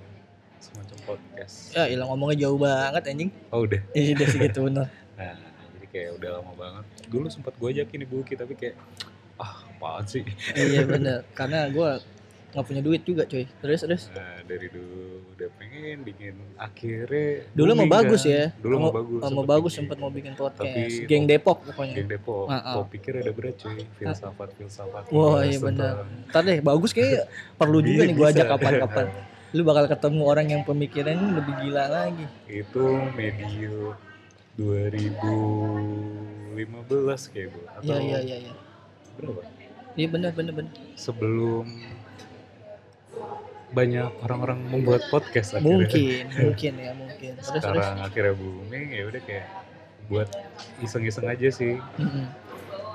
semacam 0.63 0.97
podcast. 1.03 1.75
Ya, 1.75 1.91
ilang 1.91 2.15
ngomongnya 2.15 2.47
jauh 2.47 2.59
banget 2.59 3.03
anjing. 3.11 3.31
Oh 3.51 3.67
udah. 3.67 3.83
Iya, 3.91 4.15
udah 4.15 4.29
segitu 4.31 4.61
bener. 4.71 4.89
Nah, 5.19 5.35
jadi 5.75 5.87
kayak 5.91 6.11
udah 6.23 6.31
lama 6.39 6.53
banget. 6.55 6.85
Dulu 7.11 7.27
sempat 7.27 7.51
gue 7.59 7.69
ajakin 7.75 8.07
ibu 8.07 8.23
Buki 8.23 8.39
tapi 8.39 8.55
kayak 8.55 8.79
ah 9.35 9.67
apaan 9.67 10.07
sih? 10.07 10.23
iya 10.55 10.87
bener. 10.95 11.27
Karena 11.35 11.67
gua 11.75 11.99
nggak 12.49 12.65
punya 12.65 12.81
duit 12.81 13.01
juga 13.03 13.23
cuy. 13.25 13.45
Terus 13.45 13.81
terus. 13.81 14.03
Nah, 14.11 14.41
dari 14.43 14.67
dulu 14.67 15.21
udah 15.31 15.49
pengen 15.55 15.97
bikin 16.01 16.33
akhirnya 16.57 17.45
Dulu 17.53 17.71
mau 17.75 17.87
bagus 17.87 18.21
kan. 18.23 18.31
ya. 18.31 18.45
Dulu 18.57 18.75
mau, 18.77 18.91
bagus. 18.91 19.21
Mau 19.29 19.45
bagus 19.45 19.73
sempat 19.75 19.97
mau 19.97 20.09
bikin 20.09 20.33
podcast. 20.33 20.65
Tapi- 20.65 21.05
Geng 21.05 21.25
Depok 21.25 21.57
pokoknya. 21.63 21.95
Geng 21.95 22.09
Depok. 22.09 22.45
Ah, 22.47 22.57
ah. 22.57 22.73
Kau 22.75 22.85
pikir 22.87 23.13
ada 23.17 23.31
berat 23.31 23.55
cuy, 23.57 23.85
filsafat 23.99 24.49
filsafat. 24.55 25.03
Wah, 25.09 25.37
Bahas 25.37 25.47
iya 25.47 25.57
bener. 25.59 25.95
tentang 25.95 26.27
Ntar 26.27 26.41
deh, 26.43 26.59
bagus 26.61 26.91
kayak 26.91 27.23
perlu 27.55 27.79
juga 27.79 28.01
nih 28.03 28.13
gua 28.13 28.27
Bisa. 28.27 28.35
ajak 28.35 28.47
kapan-kapan. 28.51 29.07
Lu 29.49 29.63
bakal 29.63 29.85
ketemu 29.87 30.21
orang 30.23 30.47
yang 30.47 30.63
pemikirannya 30.63 31.27
lebih 31.35 31.55
gila 31.59 31.85
lagi. 31.87 32.25
itu 32.47 32.85
medio 33.15 33.95
2015 34.59 37.31
kayak 37.31 37.55
atau 37.71 37.87
Iya 37.87 37.99
iya 37.99 38.19
iya 38.21 38.37
iya. 38.43 38.53
berapa 39.17 39.41
Iya 39.95 40.07
benar 40.09 40.31
benar 40.31 40.53
benar. 40.53 40.73
sebelum 40.95 41.65
banyak 43.69 44.09
orang-orang 44.21 44.59
membuat 44.67 45.03
podcast 45.09 45.53
akhirnya. 45.53 45.69
Mungkin, 45.85 46.25
mungkin 46.45 46.73
ya, 46.75 46.93
mungkin. 46.93 47.31
Terus 47.37 47.49
terus. 47.51 47.63
sekarang 47.63 47.97
akhirnya 48.01 48.35
booming 48.35 48.87
ya 48.91 49.03
udah 49.05 49.23
kayak 49.23 49.47
buat 50.09 50.29
iseng-iseng 50.81 51.27
aja 51.27 51.49
sih 51.49 51.77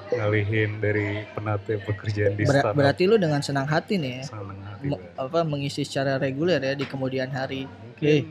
ngalihin 0.09 0.77
dari 0.77 1.25
penata 1.29 1.73
pekerjaan 1.79 2.33
di 2.33 2.45
Ber- 2.45 2.53
startup 2.59 2.73
berarti 2.75 3.03
lu 3.05 3.17
dengan 3.17 3.41
senang 3.41 3.65
hati 3.65 3.97
nih 3.97 4.21
ya, 4.21 4.23
senang 4.27 4.61
hati 4.61 4.85
apa 5.15 5.39
mengisi 5.41 5.81
secara 5.81 6.17
reguler 6.17 6.57
ya 6.59 6.73
di 6.73 6.85
kemudian 6.85 7.29
hari. 7.29 7.65
mungkin 7.65 8.05
Eh, 8.05 8.21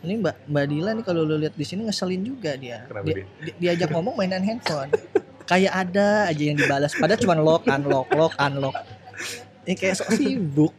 Ini 0.00 0.16
Mbak 0.16 0.48
Mbak 0.48 0.64
Dila 0.66 0.90
nih 0.96 1.04
kalau 1.04 1.22
lu 1.22 1.36
lihat 1.36 1.52
di 1.52 1.60
sini 1.60 1.84
ngeselin 1.84 2.24
juga 2.24 2.56
dia. 2.56 2.88
Kenapa 2.88 3.04
Dia- 3.04 3.16
dia? 3.20 3.26
di- 3.42 3.56
diajak 3.60 3.90
ngomong 3.90 4.16
mainan 4.16 4.40
handphone. 4.40 4.88
Kayak 5.44 5.72
ada 5.76 6.24
aja 6.24 6.40
yang 6.40 6.56
dibalas. 6.56 6.96
Padahal 6.96 7.20
cuma 7.20 7.36
lock, 7.36 7.68
unlock, 7.68 8.08
lock, 8.10 8.32
unlock. 8.40 8.76
Ini 9.68 9.74
kayak 9.76 9.94
sok 10.00 10.10
sibuk. 10.16 10.72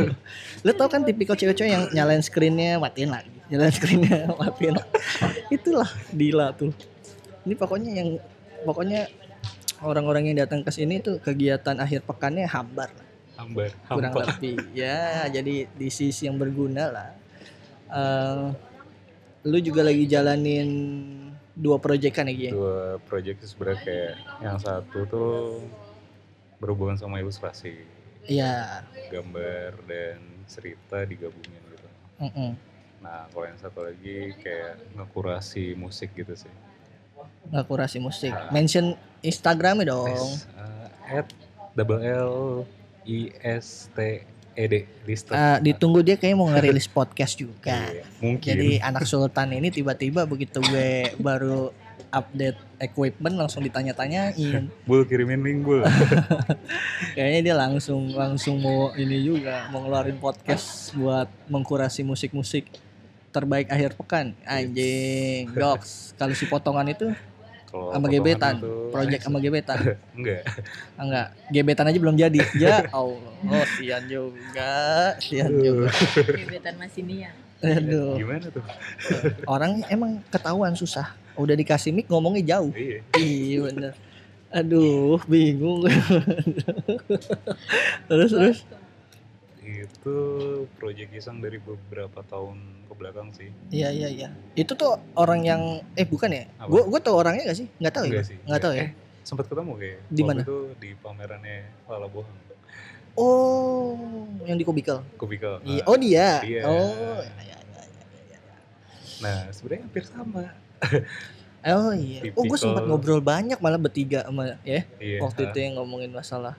lu 0.64 0.70
tau 0.78 0.88
kan 0.88 1.02
tipikal 1.02 1.34
cewek-cewek 1.34 1.70
yang 1.70 1.84
nyalain 1.90 2.22
screennya 2.22 2.78
matiin 2.78 3.10
lagi. 3.10 3.34
Nyalain 3.50 3.74
screennya 3.74 4.30
matiin 4.40 4.78
lagi. 4.78 4.98
Itulah 5.50 5.90
Dila 6.14 6.54
tuh. 6.54 6.70
Ini 7.42 7.54
pokoknya 7.58 7.90
yang 7.92 8.08
pokoknya 8.62 9.10
orang-orang 9.82 10.30
yang 10.30 10.46
datang 10.46 10.62
ke 10.62 10.70
sini 10.70 11.02
tuh 11.02 11.18
kegiatan 11.18 11.74
akhir 11.82 12.06
pekannya 12.06 12.46
hambar 12.46 12.94
lah 12.94 13.08
hambar 13.34 13.74
kurang 13.90 14.14
lebih 14.14 14.54
ya 14.70 15.26
jadi 15.26 15.66
di 15.66 15.88
sisi 15.90 16.30
yang 16.30 16.38
berguna 16.38 16.86
lah 16.86 17.10
Eh, 17.92 18.46
lu 19.44 19.58
juga 19.60 19.84
lagi 19.84 20.08
jalanin 20.08 20.70
dua 21.52 21.76
proyek 21.76 22.16
kan 22.16 22.24
ya 22.24 22.48
Gi? 22.48 22.48
dua 22.56 22.96
itu 23.20 23.44
sebenarnya 23.44 23.80
kayak 23.84 24.14
yang 24.40 24.56
satu 24.56 25.04
tuh 25.04 25.30
berhubungan 26.56 26.96
sama 26.96 27.20
ilustrasi 27.20 27.84
iya 28.24 28.82
gambar 29.08 29.70
dan 29.84 30.18
cerita 30.44 31.02
digabungin 31.02 31.62
gitu 31.68 31.88
mm-mm. 32.20 32.50
nah 32.98 33.26
kalau 33.28 33.44
yang 33.44 33.58
satu 33.58 33.82
lagi 33.82 34.34
kayak 34.38 34.78
ngekurasi 34.94 35.74
musik 35.74 36.12
gitu 36.12 36.34
sih 36.34 36.52
nggak 37.48 37.66
kurasi 37.66 37.98
musik 37.98 38.30
Ah. 38.30 38.50
mention 38.50 38.94
Instagramnya 39.20 39.88
dong 39.88 40.10
Nice. 40.10 40.46
Uh, 40.54 40.88
at 41.10 41.26
double 41.72 41.98
L 41.98 42.66
I 43.02 43.30
S 43.40 43.90
T 43.90 44.22
E 44.52 44.64
D 44.68 44.74
Lister. 45.02 45.32
Eh, 45.32 45.58
ditunggu 45.64 46.04
dia 46.04 46.14
kayaknya 46.14 46.36
mau 46.36 46.46
ngerilis 46.46 46.84
podcast 46.84 47.34
juga 47.34 47.88
Iya, 47.88 48.04
mungkin. 48.20 48.42
jadi 48.52 48.70
anak 48.80 49.08
sultan 49.08 49.48
ini 49.50 49.70
tiba-tiba 49.70 50.22
begitu 50.22 50.60
gue 50.60 51.08
baru 51.16 51.72
update 52.10 52.58
equipment 52.82 53.38
langsung 53.38 53.62
ditanya-tanyain. 53.62 54.66
Bul 54.88 55.06
kirimin 55.06 55.38
link 55.38 55.62
bul. 55.62 55.86
kayaknya 57.16 57.40
dia 57.40 57.54
langsung 57.54 58.10
langsung 58.12 58.58
mau 58.58 58.90
ini 58.92 59.22
juga 59.22 59.70
mau 59.70 59.86
ngeluarin 59.86 60.18
podcast 60.18 60.90
buat 60.92 61.30
mengkurasi 61.46 62.02
musik-musik 62.02 62.66
terbaik 63.30 63.70
akhir 63.70 63.94
pekan. 63.94 64.34
Anjing 64.42 65.54
dogs 65.54 66.12
kalau 66.18 66.34
si 66.34 66.44
potongan 66.44 66.90
itu 66.90 67.14
Kalau 67.70 67.88
sama 67.88 68.06
gebetan. 68.10 68.60
itu- 68.60 68.90
project 68.92 69.22
sama 69.24 69.38
gebetan. 69.40 69.78
Enggak. 70.18 70.42
Ah, 70.98 71.04
enggak. 71.06 71.26
Gebetan 71.48 71.88
aja 71.88 71.98
belum 72.02 72.16
jadi. 72.18 72.40
Ya 72.58 72.84
Allah 72.92 73.32
oh 73.32 73.66
sian 73.78 74.04
juga 74.04 74.74
sian 75.22 75.48
juga. 75.56 75.88
Gebetan 76.18 76.76
masih 76.76 77.00
Nia. 77.06 77.32
Aduh 77.62 78.18
Gimana 78.18 78.46
tuh? 78.48 78.64
orang 79.54 79.82
emang 79.86 80.18
ketahuan 80.28 80.74
susah 80.74 81.14
udah 81.34 81.54
dikasih 81.54 81.90
mic 81.90 82.06
ngomongnya 82.06 82.42
jauh 82.52 82.70
Iya. 82.74 82.98
iya 83.16 83.58
bener 83.62 83.92
aduh 84.50 85.16
bingung 85.24 85.86
terus 88.08 88.30
terus 88.30 88.60
Itu 89.62 90.16
project 90.76 91.10
iseng 91.14 91.38
dari 91.38 91.56
beberapa 91.56 92.20
tahun 92.26 92.58
ke 92.86 92.92
belakang 92.98 93.30
sih. 93.30 93.48
Iya 93.70 93.88
iya 93.90 94.08
iya. 94.10 94.28
Itu 94.54 94.74
tuh 94.74 94.98
orang 95.14 95.42
yang 95.42 95.62
eh 95.94 96.02
bukan 96.02 96.34
ya? 96.34 96.44
Apa? 96.58 96.66
Gue 96.66 96.82
gue 96.90 96.98
tau 96.98 97.14
orangnya 97.14 97.46
gak 97.46 97.58
sih? 97.62 97.66
Nggak 97.78 97.94
tahu 97.94 98.04
ya? 98.10 98.22
Nggak 98.42 98.60
tahu 98.60 98.72
ya. 98.74 98.82
Eh, 98.82 98.90
sempat 99.22 99.46
ketemu 99.46 99.72
kayak. 99.78 99.98
Di 100.10 100.22
mana? 100.22 100.42
Itu 100.42 100.58
di 100.82 100.90
pamerannya 100.98 101.56
Lala 101.86 102.10
Bohang. 102.10 102.36
Oh, 103.12 103.94
yang 104.48 104.56
di 104.56 104.64
Kubikal. 104.64 105.04
Kubikal. 105.20 105.60
Iya. 105.62 105.82
Oh 105.84 105.96
dia. 106.00 106.40
Dia. 106.40 106.62
Oh. 106.64 107.20
iya, 107.20 107.20
iya, 107.44 107.56
iya. 107.60 107.80
Nah, 109.20 109.38
sebenarnya 109.52 109.82
hampir 109.84 110.04
sama. 110.08 110.48
Oh 111.62 111.94
iya. 111.94 112.34
Oh 112.34 112.42
gue 112.42 112.58
sempat 112.58 112.82
ngobrol 112.90 113.22
banyak 113.22 113.58
malah 113.62 113.78
bertiga 113.78 114.26
sama 114.26 114.58
ya. 114.66 114.82
Iya. 114.98 115.22
waktu 115.22 115.46
ah, 115.46 115.48
itu 115.50 115.58
yang 115.62 115.74
ngomongin 115.78 116.10
masalah 116.10 116.58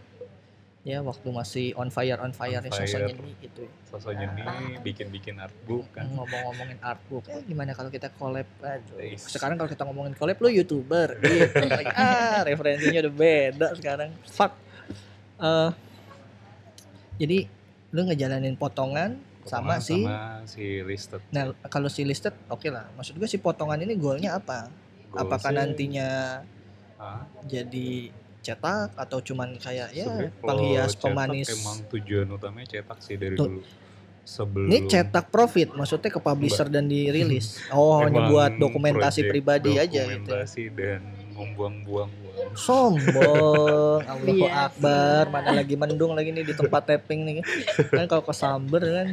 ya 0.84 1.00
waktu 1.00 1.28
masih 1.32 1.66
on 1.80 1.88
fire 1.88 2.20
on 2.20 2.36
fire 2.36 2.60
On 2.60 2.68
ya 2.68 2.76
sosok 2.76 2.88
fire. 2.92 3.08
nyeni 3.08 3.32
gitu. 3.40 3.64
sosok 3.88 4.20
nyeni 4.20 4.44
bikin-bikin 4.84 5.40
artbook 5.40 5.88
kan. 5.92 6.08
Ngomong-ngomongin 6.08 6.80
artbook. 6.80 7.24
Eh 7.32 7.44
gimana 7.44 7.72
kalau 7.76 7.92
kita 7.92 8.12
collab? 8.16 8.48
Aduh. 8.64 9.00
Is. 9.00 9.28
Sekarang 9.28 9.60
kalau 9.60 9.68
kita 9.72 9.84
ngomongin 9.84 10.16
collab 10.16 10.40
lu 10.40 10.52
YouTuber 10.52 11.20
gitu. 11.24 11.68
ah, 11.96 12.44
referensinya 12.48 13.00
udah 13.04 13.16
beda 13.16 13.68
sekarang. 13.76 14.12
Fuck. 14.28 14.56
Eh 15.40 15.72
jadi 17.22 17.46
lu 17.94 18.02
ngejalanin 18.10 18.58
potongan 18.58 19.22
sama 19.44 19.78
Potongan 19.78 19.82
si 19.84 19.96
sama 20.00 20.18
si 20.48 20.66
listed. 20.82 21.22
Nah, 21.30 21.44
kalau 21.68 21.92
si 21.92 22.02
listed 22.08 22.34
oke 22.48 22.68
lah. 22.72 22.88
Maksud 22.96 23.20
gue 23.20 23.28
si 23.28 23.38
potongan 23.38 23.80
ini 23.84 23.94
goalnya 24.00 24.40
apa? 24.40 24.72
Apakah 25.14 25.54
Goalsnya, 25.54 25.60
nantinya 25.70 26.10
jadi 27.46 28.10
cetak 28.44 28.98
atau 28.98 29.20
cuman 29.22 29.56
kayak 29.60 29.94
ya 29.94 30.08
penghias 30.42 30.98
pemanis? 30.98 31.52
Emang 31.54 31.80
tujuan 31.92 32.28
utamanya 32.34 32.68
cetak 32.80 33.00
sih 33.04 33.16
dari 33.20 33.36
Tuh. 33.38 33.48
dulu. 33.48 33.62
Sebelum 34.24 34.72
Ini 34.72 34.88
cetak 34.88 35.28
profit, 35.28 35.76
maksudnya 35.76 36.08
ke 36.08 36.24
publisher 36.24 36.72
dan 36.72 36.88
dirilis. 36.88 37.60
Oh, 37.76 38.00
hanya 38.00 38.32
buat 38.32 38.56
dokumentasi 38.56 39.28
pribadi 39.28 39.76
aja 39.76 39.84
gitu. 39.84 40.00
ya. 40.00 40.16
Dokumentasi 40.16 40.64
dan 40.72 41.04
membuang-buang 41.36 42.08
uang. 42.08 42.23
Sombong, 42.56 44.02
Allahu 44.04 44.26
Biasa. 44.40 44.68
Akbar, 44.68 45.24
mana 45.30 45.50
lagi 45.54 45.74
mendung 45.74 46.14
lagi 46.14 46.30
nih 46.30 46.44
di 46.44 46.54
tempat 46.54 46.82
tapping 46.84 47.22
nih. 47.24 47.34
Kan 47.88 48.06
kalau 48.06 48.22
kesamber 48.22 48.82
kan 48.82 49.08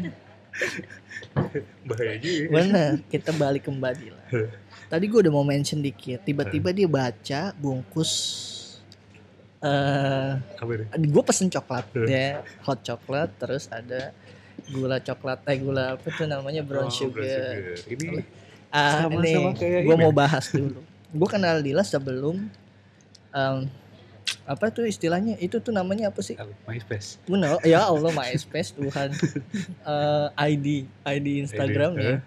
Bahaya 1.85 2.17
juga. 2.17 2.49
Bener, 2.53 2.91
kita 3.07 3.31
balik 3.33 3.65
kembali 3.65 4.07
lah. 4.11 4.25
Tadi 4.87 5.05
gue 5.07 5.21
udah 5.21 5.33
mau 5.33 5.43
mention 5.43 5.79
dikit, 5.79 6.21
tiba-tiba 6.21 6.71
dia 6.71 6.87
baca 6.87 7.41
bungkus 7.55 8.13
eh 9.61 10.41
deh? 10.59 10.89
gue 11.05 11.23
pesen 11.23 11.47
coklat 11.47 11.85
Hmm. 11.93 12.09
ya, 12.09 12.41
hot 12.63 12.81
coklat, 12.81 13.29
terus 13.37 13.69
ada 13.69 14.09
gula 14.67 14.97
coklat, 14.99 15.45
eh 15.45 15.61
gula 15.61 15.95
apa 15.95 16.09
tuh 16.09 16.25
namanya 16.25 16.65
brown 16.65 16.89
Oh, 16.89 16.91
sugar. 16.91 17.77
Ini 17.85 18.25
Ah, 18.71 19.05
Sama-sama 19.05 19.21
nih, 19.21 19.37
kayak 19.53 19.81
gue 19.85 19.95
ini. 19.95 20.01
mau 20.01 20.11
bahas 20.11 20.47
dulu. 20.49 20.81
gue 21.11 21.29
kenal 21.29 21.61
Dila 21.61 21.83
sebelum 21.83 22.49
em, 23.31 23.67
apa 24.45 24.67
tuh 24.69 24.85
istilahnya? 24.85 25.35
Itu 25.37 25.59
tuh 25.59 25.71
namanya 25.71 26.11
apa 26.11 26.21
sih? 26.21 26.35
MySpace. 26.65 27.19
Guna, 27.25 27.59
ya 27.63 27.83
Allah 27.85 28.11
MySpace 28.11 28.71
Tuhan. 28.73 29.11
Eh, 29.83 30.27
ID, 30.49 30.67
ID 31.05 31.27
Instagram 31.41 31.93
ID, 31.93 32.01
ya. 32.01 32.11
eh. 32.11 32.21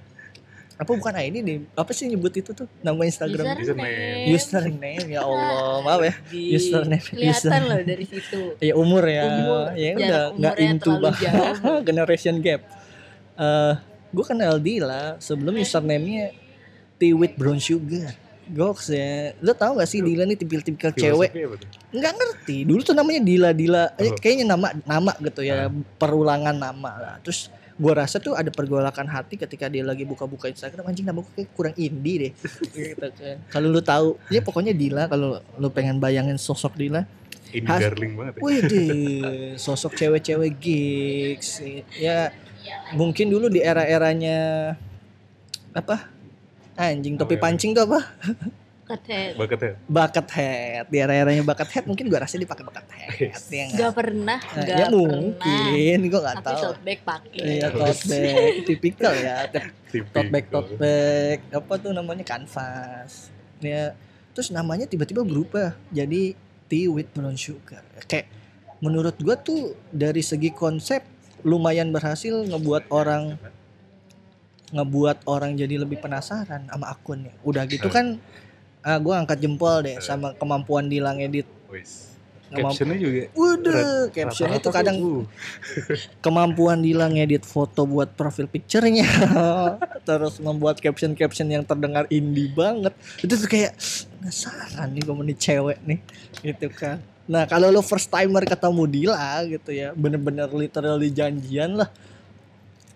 Apa 0.74 0.90
bukan 0.90 1.14
ID 1.14 1.36
nih? 1.40 1.58
Apa 1.74 1.92
sih 1.92 2.08
nyebut 2.08 2.34
itu 2.34 2.52
tuh 2.52 2.66
nama 2.82 2.98
Instagram? 3.00 3.56
Username. 3.56 4.26
Username 4.28 5.06
ya 5.08 5.22
Allah, 5.22 5.80
maaf 5.80 6.02
ya. 6.02 6.14
Di- 6.28 6.52
Username, 6.52 7.00
Kelihatan 7.00 7.30
username. 7.30 7.66
loh 7.70 7.80
dari 7.86 8.06
situ. 8.06 8.42
Ya 8.58 8.74
umur 8.74 9.04
ya. 9.06 9.24
Umur, 9.30 9.64
ya 9.76 9.90
udah 9.94 10.24
nggak 10.34 10.56
banget. 11.00 11.22
jauh. 11.22 11.80
Generation 11.88 12.36
gap. 12.40 12.62
Eh, 13.34 13.74
gue 14.10 14.26
kenal 14.26 14.58
Dila 14.58 15.18
sebelum 15.18 15.56
username-nya 15.56 16.34
Tiwit 16.98 17.34
Brown 17.34 17.58
Sugar. 17.58 18.14
Goks 18.52 18.92
ya. 18.92 19.32
Lo 19.40 19.56
tau 19.56 19.80
gak 19.80 19.88
sih 19.88 20.04
Dila 20.04 20.28
nih 20.28 20.36
tipikal-tipikal 20.36 20.92
cewek? 20.92 21.32
nggak 21.94 22.14
ngerti. 22.18 22.68
Dulu 22.68 22.82
tuh 22.84 22.96
namanya 22.98 23.22
Dila 23.24 23.50
Dila 23.56 23.84
eh, 23.96 24.12
kayaknya 24.18 24.56
nama 24.58 24.76
nama 24.84 25.12
gitu 25.22 25.46
ya. 25.46 25.72
Perulangan 26.02 26.56
nama. 26.56 26.92
Lah 27.00 27.16
terus 27.24 27.48
gua 27.74 28.06
rasa 28.06 28.22
tuh 28.22 28.38
ada 28.38 28.54
pergolakan 28.54 29.10
hati 29.10 29.40
ketika 29.40 29.72
dia 29.72 29.86
lagi 29.86 30.04
buka-buka 30.04 30.52
Instagram. 30.52 30.90
Anjing 30.92 31.08
nama 31.08 31.24
gua 31.24 31.34
kayak 31.34 31.50
kurang 31.56 31.76
indie 31.80 32.30
deh. 32.30 32.32
Gitu 32.76 33.08
kan. 33.14 33.38
Kalau 33.48 33.68
lu 33.72 33.80
tahu 33.80 34.20
ya 34.28 34.44
pokoknya 34.44 34.76
Dila. 34.76 35.08
Kalau 35.08 35.40
lu 35.56 35.68
pengen 35.72 36.02
bayangin 36.02 36.36
sosok 36.36 36.76
Dila. 36.76 37.08
Ini 37.54 37.70
Has- 37.70 37.86
darling 37.86 38.14
banget 38.18 38.34
ya. 38.36 38.42
Wih 38.42 38.62
sosok 39.66 39.94
cewek-cewek 39.94 40.52
gigs 40.58 41.62
ya 42.00 42.34
mungkin 42.96 43.28
dulu 43.28 43.50
di 43.52 43.60
era-eranya 43.60 44.74
apa 45.74 46.13
anjing 46.76 47.16
topi 47.16 47.34
Apa 47.34 47.38
ya? 47.38 47.44
pancing 47.44 47.72
tuh 47.72 47.84
apa 47.86 48.00
Ketet. 48.84 49.40
Bakatnya. 49.40 49.80
bucket 49.88 50.28
hat 50.28 50.86
di 50.92 51.00
era-eranya 51.00 51.40
bucket 51.42 51.72
hat 51.72 51.88
mungkin 51.88 52.12
gua 52.12 52.28
rasa 52.28 52.36
dipakai 52.36 52.62
bucket 52.62 52.84
hat 52.84 53.16
ya 53.48 53.64
nggak? 53.66 53.80
Gak 53.80 53.94
pernah, 53.96 54.40
Nah, 54.44 54.60
gak 54.60 54.76
ya 54.76 54.86
pernah. 54.86 55.00
mungkin 55.00 55.98
gua 56.12 56.20
nggak 56.20 56.36
Tapi 56.36 56.46
tahu 56.46 56.60
tote 56.60 56.82
bag 56.84 57.00
pakai. 57.02 57.40
iya 57.40 57.68
tote 57.70 58.04
bag 58.04 58.54
tipikal 58.68 59.14
ya 59.16 59.36
tote 59.48 60.28
bag 60.28 60.46
tote 60.52 60.74
bag 60.76 61.40
apa 61.50 61.74
tuh 61.80 61.92
namanya 61.92 62.24
canvas 62.28 63.32
ya 63.60 63.96
terus 64.32 64.52
namanya 64.52 64.84
tiba-tiba 64.84 65.24
berubah 65.24 65.80
jadi 65.90 66.36
tea 66.68 66.92
with 66.92 67.08
brown 67.16 67.40
sugar 67.40 67.82
kayak 68.04 68.28
menurut 68.78 69.16
gua 69.18 69.40
tuh 69.40 69.80
dari 69.90 70.20
segi 70.20 70.52
konsep 70.52 71.00
lumayan 71.42 71.88
berhasil 71.90 72.36
ngebuat 72.44 72.92
orang 72.92 73.40
ngebuat 74.74 75.30
orang 75.30 75.54
jadi 75.54 75.78
lebih 75.78 76.02
penasaran 76.02 76.66
sama 76.66 76.90
akunnya 76.90 77.34
udah 77.46 77.64
gitu 77.70 77.88
kan 77.94 78.18
ah, 78.82 78.98
gua 78.98 79.22
angkat 79.22 79.38
jempol 79.40 79.86
deh 79.86 80.02
sama 80.02 80.34
kemampuan 80.36 80.90
Dila 80.90 81.14
ngedit 81.14 81.46
Wis. 81.74 82.14
Nggak 82.54 82.70
Captionnya 82.70 82.98
juga. 83.02 83.22
Waduh, 83.34 84.02
caption 84.14 84.50
itu 84.54 84.70
kadang 84.70 84.98
uh, 85.02 85.26
kemampuan 86.26 86.86
Dila 86.86 87.10
ngedit 87.10 87.50
foto 87.50 87.90
buat 87.90 88.14
profil 88.14 88.46
picture-nya. 88.46 89.10
Terus 90.08 90.38
membuat 90.38 90.78
caption-caption 90.78 91.50
yang 91.50 91.66
terdengar 91.66 92.06
indie 92.14 92.54
banget. 92.54 92.94
Itu 93.26 93.42
tuh 93.42 93.50
kayak 93.50 93.74
penasaran 94.22 94.94
nih 94.94 95.02
gue 95.02 95.16
nih 95.34 95.38
cewek 95.42 95.80
nih 95.82 96.00
gitu 96.46 96.68
kan. 96.70 97.02
Nah 97.26 97.50
kalau 97.50 97.74
lo 97.74 97.82
first 97.82 98.14
timer 98.14 98.46
ketemu 98.46 98.84
Dila 98.86 99.42
gitu 99.50 99.74
ya 99.74 99.96
bener-bener 99.98 100.46
literally 100.54 101.10
janjian 101.10 101.82
lah 101.82 101.90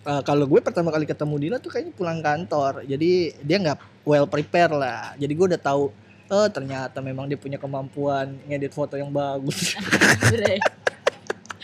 Eh, 0.08 0.22
kalau 0.24 0.48
gue 0.48 0.63
pertama 0.63 0.88
kali 0.88 1.04
ketemu 1.04 1.36
Dila 1.36 1.58
tuh 1.60 1.67
kayaknya 1.67 1.91
pulang 1.91 2.24
kantor 2.24 2.88
jadi 2.88 3.36
dia 3.43 3.58
nggak 3.60 4.08
well 4.08 4.24
prepare 4.24 4.72
lah 4.72 5.12
jadi 5.20 5.36
gue 5.36 5.46
udah 5.52 5.60
tahu 5.60 5.91
oh 6.32 6.48
ternyata 6.48 7.04
memang 7.04 7.28
dia 7.28 7.36
punya 7.36 7.60
kemampuan 7.60 8.39
ngedit 8.48 8.72
foto 8.72 8.96
yang 8.96 9.12
bagus. 9.12 9.76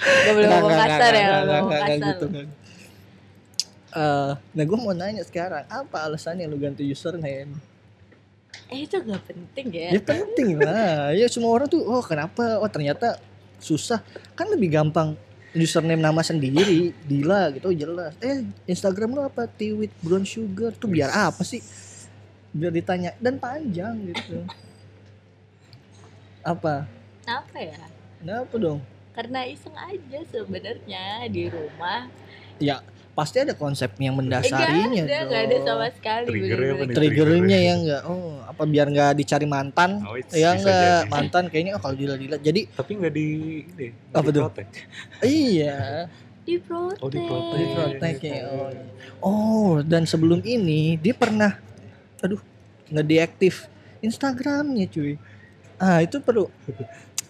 Gak 0.03 0.35
boleh 0.35 0.49
ngomong 0.51 0.75
kasar 0.75 1.11
ya, 1.15 1.27
ngomong 1.47 1.71
kasar. 1.71 1.95
gitu, 1.95 2.25
nggak. 2.27 2.47
Eh, 3.95 4.31
nah 4.35 4.63
gue 4.67 4.77
mau 4.83 4.91
nanya 4.91 5.23
sekarang 5.23 5.63
apa 5.71 5.97
alasannya 6.03 6.43
lu 6.43 6.59
ganti 6.59 6.83
username? 6.83 7.55
Eh 8.67 8.83
itu 8.83 8.99
gak 8.99 9.23
penting 9.23 9.67
ya. 9.71 9.95
Ya 9.95 10.01
penting 10.03 10.59
lah. 10.59 11.15
Ya 11.15 11.31
semua 11.31 11.55
orang 11.55 11.71
tuh 11.71 11.87
oh 11.87 12.03
kenapa? 12.03 12.59
Oh 12.59 12.67
ternyata 12.67 13.15
susah. 13.63 14.03
Kan 14.35 14.51
lebih 14.51 14.75
gampang 14.75 15.15
username 15.53 16.01
nama 16.01 16.21
sendiri, 16.25 16.91
Dila 17.05 17.53
gitu 17.53 17.69
jelas. 17.73 18.17
Eh 18.19 18.41
Instagram 18.65 19.13
lu 19.13 19.21
apa? 19.21 19.45
Tea 19.45 19.73
with 19.73 19.93
brown 20.01 20.25
sugar 20.25 20.73
tuh 20.73 20.89
biar 20.89 21.13
apa 21.13 21.45
sih? 21.45 21.61
Biar 22.53 22.73
ditanya 22.73 23.13
dan 23.21 23.37
panjang 23.37 23.93
gitu. 24.09 24.45
Apa? 26.41 26.89
Apa 27.23 27.57
ya? 27.57 27.79
Kenapa 28.19 28.55
dong? 28.57 28.79
Karena 29.13 29.45
iseng 29.45 29.77
aja 29.77 30.19
sebenarnya 30.33 31.29
di 31.29 31.47
rumah. 31.47 32.09
Ya 32.57 32.81
pasti 33.13 33.37
ada 33.37 33.53
konsep 33.53 33.93
yang 33.95 34.13
Eh, 34.13 34.17
gak 34.17 34.41
mendasarinya 34.41 35.03
ada, 35.03 35.13
dong. 35.15 35.29
gak 35.29 35.41
ada 35.43 35.57
sama 35.61 35.85
sekali. 35.87 36.27
Triggernya 36.27 36.71
apa 36.71 36.83
nih? 36.83 36.95
triggernya 36.95 37.57
ya 37.59 37.73
enggak 37.75 38.01
oh 38.03 38.21
apa 38.43 38.63
biar 38.65 38.87
nggak 38.89 39.11
dicari 39.15 39.45
mantan 39.45 39.91
Oh, 40.01 40.15
it's- 40.15 40.33
ya 40.33 40.49
enggak 40.51 40.73
jadi. 40.99 41.09
mantan 41.09 41.43
kayaknya 41.47 41.71
oh 41.73 41.81
kalau 41.81 41.93
dila 41.93 42.15
dila 42.15 42.37
jadi 42.37 42.61
Tapi 42.67 42.91
nggak 42.95 43.13
di 43.13 43.27
ini. 43.69 43.87
Apa 44.09 44.29
tuh? 44.29 44.43
iya 45.21 46.09
Di 46.41 46.59
protek. 46.59 46.99
Oh, 46.99 47.07
di-protect. 47.07 47.55
di 47.55 47.65
protect 47.71 48.19
ya 48.21 48.41
oh, 48.43 48.69
oh 49.21 49.71
dan 49.79 50.03
sebelum 50.03 50.41
ini 50.41 50.97
dia 50.97 51.13
pernah 51.13 51.55
aduh 52.19 52.41
nggak 52.89 53.05
deaktif 53.05 53.69
Instagramnya 53.99 54.89
cuy 54.89 55.15
ah 55.77 55.99
itu 55.99 56.17
perlu 56.17 56.49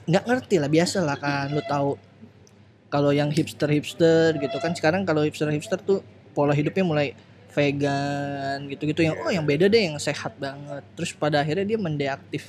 nggak 0.03 0.23
ngerti 0.23 0.55
lah 0.57 0.67
biasa 0.67 0.97
lah 0.99 1.15
kan 1.15 1.47
lu 1.49 1.61
tahu 1.61 1.95
kalau 2.93 3.09
yang 3.09 3.33
hipster 3.33 3.65
hipster 3.65 4.37
gitu 4.37 4.61
kan 4.61 4.77
sekarang 4.77 5.01
kalau 5.01 5.25
hipster 5.25 5.49
hipster 5.49 5.81
tuh 5.81 6.05
pola 6.37 6.53
hidupnya 6.53 6.85
mulai 6.85 7.07
vegan 7.49 8.69
gitu-gitu 8.69 9.01
yang 9.01 9.17
oh 9.17 9.33
yang 9.33 9.45
beda 9.45 9.65
deh 9.65 9.89
yang 9.89 9.97
sehat 9.97 10.37
banget. 10.37 10.85
Terus 10.93 11.09
pada 11.17 11.41
akhirnya 11.41 11.65
dia 11.73 11.79
mendeaktif 11.81 12.45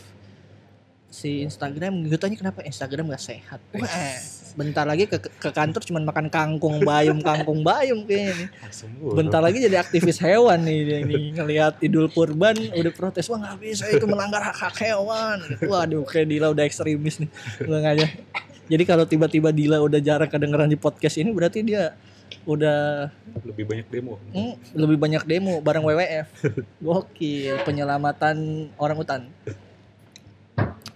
si 1.08 1.40
Instagram. 1.40 2.04
Gue 2.04 2.20
tanya 2.20 2.36
kenapa 2.36 2.60
Instagram 2.60 3.08
gak 3.08 3.24
sehat? 3.24 3.60
Wah 3.72 3.88
bentar 4.54 4.86
lagi 4.86 5.10
ke, 5.10 5.18
ke 5.18 5.50
kantor 5.50 5.82
cuman 5.82 6.06
makan 6.06 6.30
kangkung 6.30 6.78
bayam 6.86 7.18
kangkung 7.18 7.66
bayam 7.66 8.06
kayaknya 8.06 8.46
nih. 8.46 8.48
Bentar 9.02 9.42
lagi 9.42 9.58
jadi 9.58 9.82
aktivis 9.82 10.22
hewan 10.22 10.62
nih 10.62 10.78
dia 10.86 10.98
nih 11.02 11.22
ngelihat 11.34 11.74
Idul 11.82 12.06
Kurban 12.06 12.54
udah 12.54 12.92
protes 12.94 13.26
wah 13.26 13.42
nggak 13.42 13.58
bisa 13.58 13.90
itu 13.90 14.06
melanggar 14.06 14.46
hak 14.46 14.54
hak 14.54 14.76
hewan. 14.78 15.42
Gitu. 15.50 15.66
waduh 15.66 16.06
kayak 16.06 16.30
Dila 16.30 16.54
udah 16.54 16.64
ekstremis 16.70 17.18
nih. 17.18 17.30
Gua 17.66 17.82
aja 17.82 18.06
jadi 18.64 18.82
kalau 18.84 19.04
tiba-tiba 19.04 19.50
Dila 19.50 19.80
udah 19.80 19.98
jarang 19.98 20.28
kedengeran 20.28 20.66
di 20.66 20.76
podcast 20.76 21.16
ini 21.16 21.30
berarti 21.30 21.60
dia 21.60 21.92
udah 22.44 23.08
Lebih 23.44 23.64
banyak 23.64 23.86
demo. 23.88 24.16
hmm, 24.32 24.54
lebih 24.74 24.96
banyak 24.96 25.22
demo 25.24 25.60
bareng 25.60 25.84
WWF 25.84 26.28
gokil 26.80 27.60
penyelamatan 27.62 28.36
orang 28.76 28.96
hutan 28.96 29.20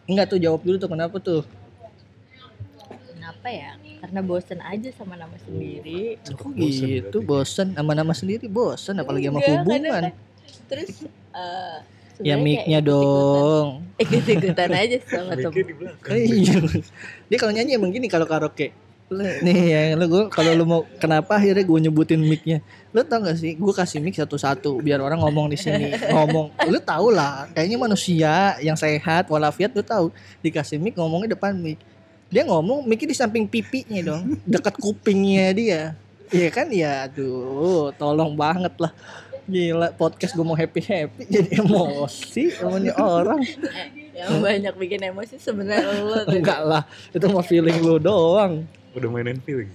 enggak 0.04 0.26
tuh 0.26 0.38
jawab 0.38 0.60
dulu 0.60 0.76
tuh 0.76 0.90
kenapa 0.90 1.16
tuh 1.18 1.42
Kenapa 3.08 3.52
ya? 3.52 3.76
Karena 4.00 4.24
bosen 4.24 4.56
aja 4.58 4.88
sama 4.96 5.12
nama 5.12 5.36
sendiri. 5.36 6.16
Kok 6.24 6.48
Bosen 6.48 6.88
gitu 6.88 7.18
berarti. 7.20 7.28
bosen 7.28 7.68
sama 7.76 7.92
nama 7.92 8.12
sendiri 8.16 8.46
bosen 8.48 8.96
apalagi 8.96 9.28
sama 9.28 9.38
Enggak, 9.38 9.52
hubungan 9.60 10.02
Terus 10.64 10.90
ya 11.04 11.84
sebenarnya 12.18 12.34
kayak 12.34 12.44
mic-nya 12.44 12.80
dong 12.82 13.68
Ikut-ikutan 14.02 14.70
aja 14.70 14.96
sama 15.10 15.34
temen. 15.34 15.58
di 15.58 15.74
belakang. 15.74 16.14
Iya. 16.14 16.58
Dia 17.26 17.38
kalau 17.42 17.50
nyanyi 17.50 17.74
emang 17.74 17.90
gini 17.90 18.06
kalau 18.06 18.30
karaoke. 18.30 18.70
Nih 19.42 19.72
ya 19.72 19.80
lu 19.96 20.04
gua 20.04 20.28
kalau 20.28 20.52
lu 20.52 20.68
mau 20.68 20.84
kenapa 21.00 21.40
akhirnya 21.40 21.64
gue 21.64 21.78
nyebutin 21.88 22.20
mic-nya. 22.22 22.62
Lu 22.94 23.02
tau 23.02 23.24
gak 23.24 23.40
sih? 23.40 23.58
Gue 23.58 23.74
kasih 23.74 23.98
mic 23.98 24.14
satu-satu 24.14 24.78
biar 24.84 25.02
orang 25.02 25.18
ngomong 25.18 25.50
di 25.50 25.58
sini. 25.58 25.90
Ngomong. 26.14 26.54
Lu 26.70 26.78
tau 26.78 27.10
lah, 27.10 27.50
kayaknya 27.56 27.74
manusia 27.80 28.54
yang 28.62 28.76
sehat 28.78 29.26
walafiat 29.26 29.74
lu 29.74 29.82
tahu 29.82 30.14
dikasih 30.46 30.78
mic 30.78 30.94
ngomongnya 30.94 31.34
depan 31.34 31.56
mic. 31.58 31.80
Dia 32.30 32.44
ngomong 32.46 32.86
mic 32.86 33.02
di 33.02 33.16
samping 33.16 33.48
pipinya 33.50 34.14
dong, 34.14 34.38
dekat 34.46 34.78
kupingnya 34.78 35.50
dia. 35.56 35.82
Iya 36.28 36.48
kan 36.52 36.68
ya 36.68 37.08
aduh, 37.08 37.88
tolong 37.96 38.36
banget 38.36 38.76
lah. 38.76 38.92
Gila 39.48 39.96
podcast 39.96 40.36
gue 40.36 40.44
mau 40.44 40.52
happy 40.52 40.84
happy 40.84 41.24
jadi 41.24 41.64
emosi 41.64 42.60
namanya 42.60 42.92
orang. 43.00 43.40
Yang 44.12 44.34
banyak 44.44 44.74
bikin 44.76 45.00
emosi 45.08 45.40
sebenarnya 45.40 46.04
lo 46.04 46.20
tuh. 46.28 46.36
Enggak 46.36 46.60
lah, 46.68 46.84
itu 47.16 47.24
mah 47.32 47.40
feeling 47.40 47.80
lu 47.80 47.96
doang. 47.96 48.68
Udah 48.92 49.08
mainin 49.08 49.40
feeling. 49.40 49.72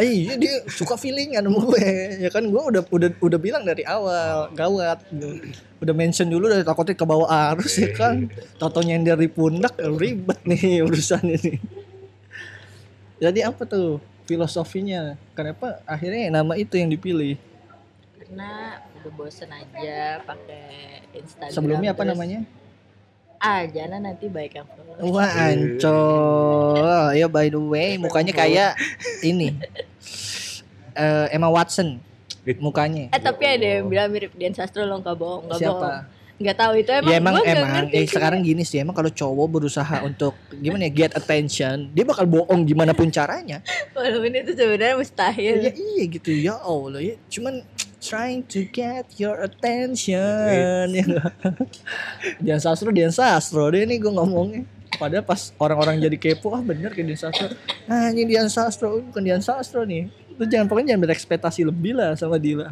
Eh, 0.00 0.06
iya 0.08 0.40
dia 0.40 0.64
suka 0.72 0.96
feelingan 0.96 1.44
sama 1.44 1.60
gue. 1.68 1.84
Ya 2.24 2.32
kan 2.32 2.48
gue 2.48 2.62
udah 2.72 2.82
udah 2.88 3.10
udah 3.20 3.38
bilang 3.40 3.68
dari 3.68 3.84
awal 3.84 4.48
gawat. 4.56 5.04
Udah 5.76 5.92
mention 5.92 6.32
dulu 6.32 6.48
dari 6.48 6.64
takutnya 6.64 6.96
ke 6.96 7.04
bawah 7.04 7.28
arus 7.52 7.76
ya 7.76 7.92
kan. 7.92 8.32
Toto 8.56 8.80
nyender 8.80 9.20
di 9.20 9.28
pundak 9.28 9.76
ribet 9.76 10.40
nih 10.48 10.80
urusan 10.80 11.36
ini. 11.36 11.60
Jadi 13.20 13.44
apa 13.44 13.68
tuh 13.68 14.00
filosofinya? 14.24 15.20
Kenapa 15.36 15.84
akhirnya 15.84 16.40
nama 16.40 16.56
itu 16.56 16.80
yang 16.80 16.88
dipilih? 16.88 17.36
Karena 18.20 18.82
udah 19.06 19.12
bosen 19.14 19.46
aja 19.54 20.18
pakai 20.26 20.66
Instagram. 21.14 21.54
Sebelumnya 21.54 21.94
apa 21.94 22.02
terus, 22.02 22.10
namanya? 22.18 22.40
Ah, 23.38 23.62
jangan 23.70 24.02
nanti 24.02 24.26
baik 24.26 24.58
yang. 24.58 24.66
Wah, 24.98 25.30
ancol. 25.46 27.14
Ya 27.14 27.30
by 27.30 27.46
the 27.46 27.62
way, 27.62 27.94
mukanya 28.02 28.34
kayak 28.34 28.74
ini. 29.22 29.54
Eh 30.98 31.26
Emma 31.30 31.46
Watson 31.46 32.02
mukanya. 32.58 33.14
Eh 33.14 33.22
tapi 33.22 33.46
ada 33.46 33.66
yang 33.78 33.86
bilang 33.86 34.10
mirip 34.10 34.34
Dian 34.34 34.50
Sastro 34.58 34.82
lo 34.82 34.98
nggak 34.98 35.14
bohong, 35.14 35.42
nggak 35.46 35.60
bohong. 35.62 35.82
Siapa? 35.86 36.14
Nggak 36.36 36.56
tahu 36.60 36.72
itu 36.76 36.90
emang. 36.92 37.08
ya 37.08 37.16
emang 37.16 37.34
gua 37.40 37.46
emang 37.48 37.70
ngerti 37.80 37.96
eh, 37.96 38.06
sekarang 38.12 38.40
gini 38.44 38.60
sih 38.60 38.76
emang 38.76 38.92
kalau 38.92 39.08
cowok 39.08 39.46
berusaha 39.56 40.04
untuk 40.04 40.36
gimana 40.52 40.84
ya 40.84 40.92
get 40.92 41.12
attention 41.16 41.88
dia 41.96 42.04
bakal 42.04 42.28
bohong 42.28 42.60
gimana 42.68 42.92
pun 42.92 43.08
caranya 43.08 43.64
Walaupun 43.96 44.44
itu 44.44 44.52
sebenarnya 44.52 45.00
mustahil. 45.00 45.64
ya 45.64 45.72
iya 45.72 46.04
gitu 46.04 46.36
ya 46.36 46.60
Allah 46.60 47.00
ya 47.00 47.16
cuman 47.32 47.64
trying 48.06 48.46
to 48.46 48.62
get 48.64 49.10
your 49.16 49.34
attention. 49.36 50.86
Ya 50.88 51.02
nggak? 51.02 51.32
Dian 52.44 52.60
Sastro 52.60 52.88
Dian 52.88 53.10
Sastro. 53.10 53.66
Deh 53.68 53.82
nih 53.82 53.98
gue 53.98 54.12
ngomongnya. 54.12 54.62
Padahal 54.94 55.26
pas 55.26 55.50
orang-orang 55.58 55.98
jadi 55.98 56.14
kepo 56.16 56.54
ah 56.54 56.62
bener 56.62 56.94
kayak 56.94 57.06
Dian 57.06 57.20
Sastro. 57.20 57.50
Ah 57.84 58.08
ini 58.08 58.22
Dian 58.24 58.46
Sastro. 58.46 58.94
Oh, 58.94 59.02
bukan 59.02 59.20
Dian 59.20 59.42
Sastro 59.42 59.82
nih. 59.82 60.06
Lu 60.38 60.46
jangan 60.46 60.66
pokoknya 60.66 60.94
jangan 60.94 61.02
berekspektasi 61.04 61.66
lebih 61.66 61.92
lah 61.92 62.14
sama 62.14 62.38
Dila 62.38 62.70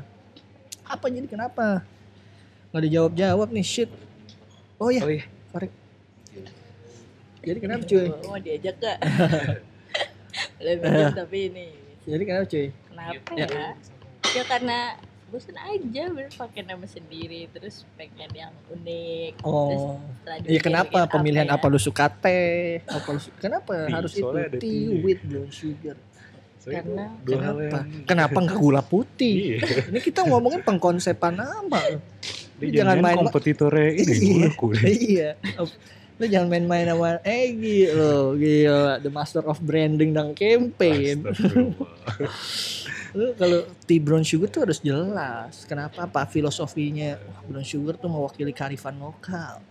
apa 0.85 1.09
jadi? 1.09 1.25
Kenapa? 1.25 1.81
Nggak 2.70 2.83
dijawab 2.85 3.12
jawab 3.14 3.49
nih 3.51 3.64
shit. 3.64 3.90
Oh 4.77 4.92
ya 4.92 5.01
Oh 5.01 5.11
iya. 5.11 5.25
jadi 7.40 7.59
kenapa 7.59 7.83
cuy? 7.85 8.09
Mau 8.25 8.37
diajak 8.37 8.77
gak? 8.79 8.99
Minjem 10.61 11.12
tapi 11.25 11.38
ini. 11.49 11.66
jadi 12.05 12.23
kenapa 12.23 12.44
cuy? 12.47 12.66
Kenapa 12.68 13.31
Ya. 13.33 13.47
ya? 13.49 13.68
Ya 14.35 14.42
karena 14.44 14.79
bosan 15.35 15.59
aja 15.59 16.03
bener 16.07 16.31
pakai 16.31 16.62
nama 16.62 16.87
sendiri 16.87 17.51
terus 17.51 17.83
pengen 17.92 18.31
yang 18.33 18.55
unik. 18.68 19.33
Terus 19.37 19.83
oh 19.83 19.99
Iya 20.40 20.61
kenapa 20.61 21.11
pemilihan 21.11 21.51
apa, 21.51 21.66
ya? 21.66 21.73
lu 21.75 21.79
suka 21.79 22.07
teh? 22.07 22.79
Apa 22.87 23.09
lu 23.09 23.18
su- 23.18 23.35
kenapa 23.37 23.75
Tea, 23.83 23.90
harus 23.92 24.12
itu 24.14 24.23
tea 24.23 24.47
tea. 24.57 25.03
with 25.03 25.20
brown 25.20 25.51
sugar? 25.51 25.99
Itu 26.57 26.70
Karena- 26.70 27.12
Kenapa? 27.20 27.61
yang 27.61 28.07
Kenapa 28.07 28.38
nggak 28.40 28.57
gula 28.57 28.81
putih? 28.81 29.59
Iya. 29.59 29.90
Ini 29.90 29.99
kita 30.01 30.23
ngomongin 30.23 30.62
pengkonsepan 30.62 31.35
nama. 31.35 31.81
Dia 32.55 32.70
Jangan 32.70 32.73
jangan 32.73 32.97
main- 33.03 33.18
kompetitornya 33.20 33.88
ini 33.92 34.14
Iya. 34.14 34.49
iya. 34.87 35.31
Lu 36.14 36.25
jangan 36.25 36.47
main-main 36.49 36.87
sama 36.87 37.18
Egi 37.20 37.90
lo, 37.90 38.33
gila, 38.35 38.97
the 38.97 39.11
master 39.11 39.42
of 39.42 39.59
branding 39.59 40.14
dan 40.14 40.31
campaign. 40.31 41.27
Lu 43.14 43.31
kalau 43.38 43.62
tea 43.87 44.03
brown 44.03 44.27
sugar 44.27 44.50
tuh 44.50 44.66
harus 44.66 44.83
jelas. 44.83 45.62
Kenapa 45.70 46.05
apa 46.05 46.27
filosofinya? 46.27 47.14
Wah, 47.22 47.40
brown 47.46 47.62
sugar 47.62 47.94
tuh 47.94 48.11
mewakili 48.11 48.50
kearifan 48.50 48.98
lokal. 48.98 49.62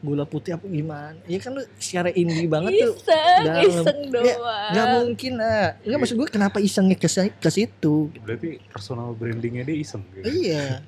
Gula 0.00 0.24
putih 0.24 0.56
apa 0.56 0.64
gimana? 0.64 1.16
Ya 1.28 1.36
kan 1.40 1.52
lu 1.56 1.64
secara 1.76 2.08
indie 2.12 2.48
banget 2.48 2.72
tuh 2.72 2.96
Iseng, 2.96 3.44
dalam. 3.44 3.64
iseng 3.68 3.98
Ya, 4.08 4.12
doang. 4.36 4.70
Nggak 4.72 4.86
mungkin 4.96 5.32
lah. 5.36 5.66
Nggak 5.84 5.98
maksud 6.00 6.16
gue 6.16 6.28
kenapa 6.32 6.56
isengnya 6.60 6.96
ke, 6.96 7.08
ke 7.36 7.50
situ? 7.52 8.08
Berarti 8.24 8.60
personal 8.72 9.12
brandingnya 9.12 9.64
dia 9.64 9.76
iseng 9.76 10.00
gitu. 10.16 10.24
Iya. 10.24 10.80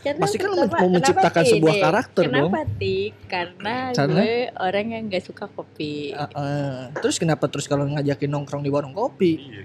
Karena 0.00 0.20
Pasti 0.20 0.36
kan 0.36 0.50
pertama, 0.52 0.76
mau 0.80 0.88
menciptakan 0.96 1.44
kenapa 1.44 1.52
sebuah 1.52 1.74
gini? 1.76 1.84
karakter 1.84 2.22
dong. 2.24 2.32
Kenapa 2.32 2.60
Tik? 2.76 3.12
Karena, 3.28 3.74
Karena? 3.92 4.20
gue 4.20 4.32
orang 4.56 4.86
yang 4.92 5.02
gak 5.08 5.24
suka 5.24 5.44
kopi. 5.48 5.94
Uh, 6.12 6.24
uh. 6.36 6.76
Terus 7.00 7.16
kenapa 7.20 7.48
terus 7.48 7.68
kalau 7.68 7.84
ngajakin 7.88 8.28
nongkrong 8.32 8.64
di 8.64 8.70
warung 8.72 8.96
kopi? 8.96 9.32
Iya. 9.40 9.64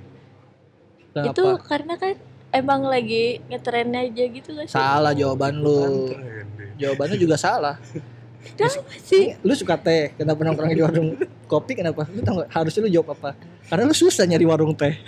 Kenapa? 1.15 1.31
Itu 1.31 1.45
karena 1.63 1.93
kan 1.95 2.13
emang 2.51 2.81
lagi 2.83 3.39
ngetren 3.47 3.95
aja 3.95 4.23
gitu 4.27 4.49
gak 4.51 4.67
sih? 4.67 4.75
Salah 4.75 5.15
jawaban 5.15 5.63
lu. 5.63 6.11
Deh. 6.11 6.43
Jawabannya 6.75 7.15
juga 7.15 7.39
salah. 7.39 7.79
Kenapa 8.59 8.93
sih? 8.99 9.33
Lu 9.41 9.55
suka 9.57 9.73
teh, 9.79 10.13
kenapa 10.13 10.45
nongkrong 10.45 10.75
di 10.75 10.83
warung 10.83 11.17
kopi? 11.49 11.73
Kenapa? 11.73 12.05
Lu 12.11 12.19
tau 12.21 12.43
gak? 12.43 12.51
Harusnya 12.51 12.85
lu 12.85 12.91
jawab 12.91 13.17
apa? 13.17 13.33
Karena 13.71 13.89
lu 13.89 13.95
susah 13.95 14.27
nyari 14.27 14.45
warung 14.45 14.75
teh. 14.75 14.93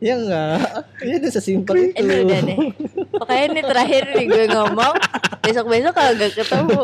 ya 0.00 0.14
enggak. 0.16 0.58
Ya 1.04 1.14
udah 1.20 1.30
sesimpel 1.30 1.92
itu. 1.92 2.00
Ini 2.00 2.14
udah 2.24 2.40
nih. 2.42 2.58
Pokoknya 3.12 3.44
ini 3.46 3.60
terakhir 3.60 4.02
nih 4.16 4.26
gue 4.26 4.44
ngomong. 4.48 4.94
Besok-besok 5.40 5.92
kalau 5.92 6.12
gak 6.16 6.32
ketemu. 6.34 6.80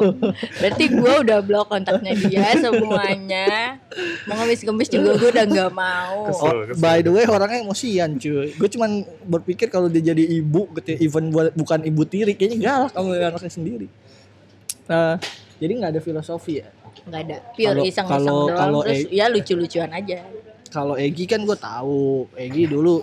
Berarti 0.61 0.85
gue 0.89 1.13
udah 1.25 1.39
blok 1.41 1.67
kontaknya 1.67 2.13
dia 2.13 2.53
semuanya. 2.57 3.81
Mau 4.25 4.37
ngemis-ngemis 4.37 4.89
juga 4.89 5.17
gue 5.17 5.29
udah 5.33 5.45
gak 5.45 5.73
mau. 5.73 6.29
Kesel. 6.29 6.49
Oh, 6.49 6.77
by 6.77 7.01
the 7.01 7.09
way 7.09 7.25
orangnya 7.25 7.65
emosian 7.65 8.17
cuy. 8.17 8.53
Gue 8.53 8.69
cuman 8.69 9.01
berpikir 9.25 9.69
kalau 9.69 9.89
dia 9.89 10.13
jadi 10.13 10.25
ibu 10.37 10.69
gitu 10.77 10.89
ya, 10.93 10.99
even 11.01 11.33
buat 11.33 11.53
bukan 11.53 11.85
ibu 11.85 12.03
tiri 12.05 12.37
kayaknya 12.37 12.59
galak 12.61 12.93
kamu 12.93 13.09
anaknya 13.17 13.53
sendiri. 13.53 13.87
Nah, 14.87 15.17
jadi 15.57 15.73
nggak 15.73 15.91
ada 15.97 16.01
filosofi 16.01 16.61
ya. 16.61 16.69
Gak 17.07 17.21
ada. 17.29 17.37
Pure 17.55 17.65
Kalau- 17.65 17.85
iseng-iseng 17.85 18.09
kalau- 18.25 18.49
doang. 18.49 18.59
kalau 18.59 18.81
Terus 18.85 19.01
eh- 19.05 19.09
ya 19.13 19.25
lucu-lucuan 19.29 19.91
aja. 19.91 20.19
Kalau 20.69 20.95
Egi 20.95 21.25
kan 21.25 21.43
gue 21.43 21.57
tahu, 21.57 22.27
Egi 22.35 22.67
dulu 22.67 23.03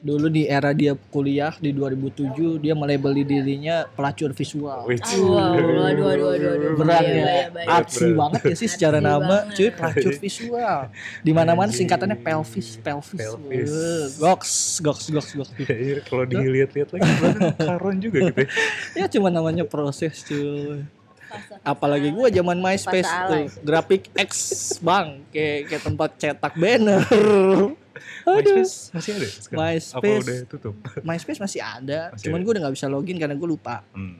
dulu 0.00 0.32
di 0.32 0.48
era 0.48 0.72
dia 0.72 0.96
kuliah 1.12 1.52
di 1.60 1.76
2007 1.76 2.32
dia 2.56 2.72
melabeli 2.72 3.20
dirinya 3.20 3.84
pelacur 3.84 4.32
visual. 4.32 4.88
Wih, 4.88 4.96
Aduh, 4.96 5.36
aduh, 5.36 5.84
aduh, 5.84 6.06
aduh, 6.08 6.28
aduh, 6.32 6.50
aduh. 6.56 6.70
Berat 6.80 7.02
Bahaya, 7.04 7.20
ya, 7.20 7.36
artsy 7.68 8.08
Berat. 8.08 8.16
banget 8.16 8.40
ya 8.48 8.56
sih 8.56 8.68
secara 8.72 8.98
nama, 9.04 9.44
banget. 9.44 9.56
cuy 9.60 9.68
pelacur 9.76 10.12
visual. 10.16 10.78
Di 11.20 11.32
mana-mana 11.36 11.68
singkatannya 11.68 12.16
pelvis, 12.16 12.80
pelvis. 12.80 13.20
Pelvis. 13.20 13.70
Wah, 14.16 14.32
Goks, 14.32 14.80
goks, 14.80 15.06
goks, 15.12 15.32
goks. 15.36 15.52
Iya, 15.68 16.00
kalau 16.08 16.24
dilihat-lihat 16.24 16.96
lagi 16.96 17.04
karon 17.60 18.00
juga 18.00 18.32
gitu. 18.32 18.40
ya. 18.40 18.48
ya 19.04 19.06
cuma 19.12 19.28
namanya 19.28 19.68
proses 19.68 20.24
cuy 20.24 20.80
apalagi 21.62 22.08
gua 22.10 22.28
zaman 22.28 22.56
MySpace 22.56 23.06
tuh 23.06 23.36
alay. 23.36 23.44
grafik 23.60 24.02
X 24.14 24.30
bang 24.78 25.22
kayak 25.28 25.58
kayak 25.66 25.82
tempat 25.82 26.10
cetak 26.16 26.54
banner 26.54 27.00
aduh 28.22 28.56
MySpace 28.56 28.74
masih 28.92 29.10
ada 29.14 29.26
sekarang? 29.28 29.56
Apa 29.56 29.64
MySpace. 29.64 30.22
udah 30.22 30.38
tutup? 30.46 30.74
MySpace 31.06 31.40
masih 31.40 31.60
ada 31.60 32.00
Masih 32.10 32.24
cuman 32.24 32.38
gua 32.40 32.52
udah 32.52 32.62
nggak 32.62 32.74
bisa 32.74 32.86
login 32.86 33.16
karena 33.16 33.34
gua 33.34 33.48
lupa 33.48 33.76
Hmm. 33.90 34.16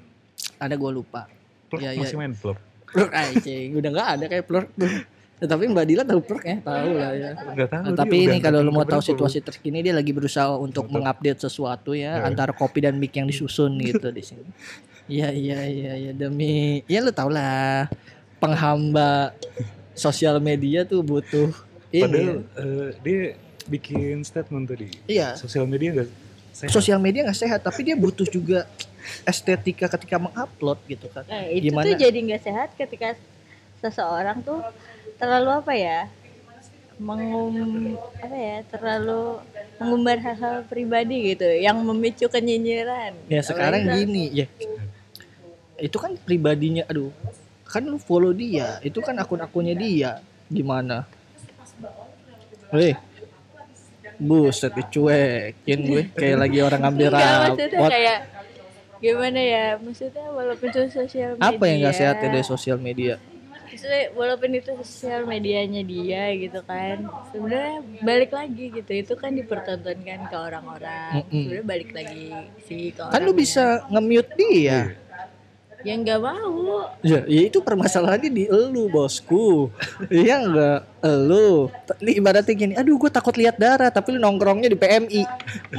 ada 0.56 0.74
gua 0.74 0.90
lupa 0.90 1.22
Plurk 1.66 1.80
Iya, 1.80 1.90
iya. 1.92 2.00
masih 2.00 2.16
main 2.16 2.32
plurk? 2.32 2.58
plurk 2.86 3.12
aja 3.12 3.54
udah 3.70 3.90
nggak 3.90 4.08
ada 4.10 4.24
kayak 4.26 4.44
plurk 4.44 4.68
tuh 4.80 4.92
Ya, 5.40 5.48
tapi 5.48 5.64
Mbak 5.64 5.86
Dila 5.86 6.04
tahu 6.04 6.20
plurk 6.20 6.44
ya 6.44 6.60
tahu 6.60 6.90
lah 6.94 7.16
ya 7.16 7.32
Enggak 7.32 7.72
tahu. 7.72 7.80
Nah, 7.82 7.96
tapi 7.96 8.16
ini 8.20 8.36
kalau 8.38 8.60
lu 8.60 8.68
mau 8.68 8.84
tahu 8.84 9.00
situasi 9.00 9.40
terkini 9.40 9.80
dia 9.80 9.96
lagi 9.96 10.12
berusaha 10.12 10.52
untuk 10.52 10.84
Untuk- 10.84 11.00
mengupdate 11.00 11.40
sesuatu 11.40 11.96
ya 11.96 12.12
Ya. 12.12 12.28
antara 12.28 12.52
kopi 12.52 12.84
dan 12.84 13.00
mic 13.00 13.08
yang 13.10 13.24
disusun 13.24 13.80
gitu 13.80 14.04
di 14.10 14.20
sini. 14.20 14.44
Iya 15.10 15.28
iya 15.34 15.58
iya 15.66 15.92
iya 15.98 16.12
demi 16.14 16.86
ya 16.86 17.02
lu 17.02 17.10
tau 17.10 17.26
lah 17.26 17.90
penghamba 18.38 19.34
sosial 19.98 20.38
media 20.38 20.86
tuh 20.86 21.02
butuh 21.02 21.50
ini. 21.90 22.02
Padahal 22.06 22.36
eh, 22.62 22.88
dia 23.02 23.20
bikin 23.66 24.22
statement 24.22 24.70
tadi. 24.70 24.86
Iya, 25.10 25.34
Sosial 25.34 25.66
media 25.66 25.90
enggak 25.98 26.08
sehat. 26.54 26.70
sosial 26.70 26.98
media 27.02 27.20
nggak 27.26 27.40
sehat 27.42 27.60
tapi 27.62 27.80
dia 27.86 27.96
butuh 27.98 28.26
juga 28.26 28.70
estetika 29.26 29.90
ketika 29.90 30.16
mengupload 30.22 30.78
gitu 30.86 31.10
kan. 31.10 31.26
Nah, 31.26 31.44
itu 31.50 31.74
Gimana? 31.74 31.84
tuh 31.90 31.94
jadi 31.98 32.18
nggak 32.30 32.42
sehat 32.46 32.68
ketika 32.78 33.18
seseorang 33.82 34.38
tuh 34.46 34.62
terlalu 35.18 35.50
apa 35.58 35.74
ya? 35.74 36.00
mengum 37.00 37.96
apa 38.20 38.36
ya 38.36 38.60
terlalu 38.68 39.40
mengumbar 39.80 40.20
hal-hal 40.20 40.68
pribadi 40.68 41.32
gitu 41.32 41.48
yang 41.48 41.80
memicu 41.80 42.28
kenyinyiran. 42.28 43.16
Ya 43.24 43.40
sekarang 43.40 43.88
gini 43.88 44.44
ya. 44.44 44.46
Itu 45.80 45.96
kan 45.96 46.14
pribadinya 46.20 46.84
aduh. 46.86 47.10
Kan 47.64 47.86
lu 47.86 47.96
follow 47.96 48.34
dia, 48.34 48.82
itu 48.82 48.98
kan 49.00 49.14
akun-akunnya 49.16 49.74
dia. 49.78 50.10
Gimana? 50.50 51.06
Weh. 52.74 52.94
Buset 54.20 54.76
dicuekin 54.76 55.80
gue 55.80 56.02
kayak 56.12 56.38
lagi 56.44 56.58
orang 56.60 56.80
ngambil 56.84 57.08
rapot. 57.08 57.56
kayak 57.72 58.28
gimana 59.00 59.40
ya? 59.40 59.66
Maksudnya 59.80 60.28
walaupun 60.28 60.68
itu 60.68 60.80
sosial 60.92 61.40
media. 61.40 61.48
Apa 61.56 61.64
yang 61.64 61.76
gak 61.88 61.96
sehat 61.96 62.16
ya 62.20 62.28
dari 62.28 62.44
sosial 62.44 62.76
media? 62.76 63.16
Maksudnya 63.70 64.12
walaupun 64.18 64.50
itu 64.50 64.70
sosial 64.82 65.24
medianya 65.24 65.80
dia 65.86 66.36
gitu 66.36 66.60
kan. 66.66 67.06
Sebenarnya 67.32 67.80
balik 68.02 68.34
lagi 68.34 68.64
gitu. 68.76 68.90
Itu 68.92 69.14
kan 69.16 69.32
dipertontonkan 69.32 70.26
ke 70.28 70.36
orang-orang. 70.36 71.24
Mm-mm. 71.24 71.30
Sebenarnya 71.30 71.66
balik 71.70 71.90
lagi 71.94 72.28
sih 72.66 72.92
ke 72.92 73.00
Kan 73.08 73.22
lu 73.24 73.32
bisa 73.32 73.86
nge-mute 73.88 74.30
dia. 74.36 75.00
Ya 75.80 75.96
nggak 75.96 76.20
mau. 76.20 76.92
Ya, 77.00 77.24
ya 77.24 77.40
itu 77.48 77.64
permasalahannya 77.64 78.28
di 78.28 78.44
elu 78.44 78.92
bosku. 78.92 79.72
Iya 80.12 80.44
enggak 80.44 80.80
elu. 81.00 81.72
Ini 82.04 82.12
ibaratnya 82.20 82.52
gini, 82.52 82.74
aduh 82.76 83.00
gue 83.00 83.08
takut 83.08 83.32
lihat 83.40 83.56
darah 83.56 83.88
tapi 83.88 84.12
lu 84.12 84.20
nongkrongnya 84.20 84.68
di 84.68 84.76
PMI. 84.76 85.22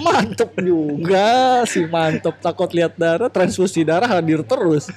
Mantep 0.02 0.58
juga 0.58 1.62
sih 1.70 1.86
mantep 1.86 2.34
takut 2.42 2.74
lihat 2.74 2.98
darah 2.98 3.30
transfusi 3.30 3.86
darah 3.86 4.10
hadir 4.10 4.42
terus. 4.42 4.90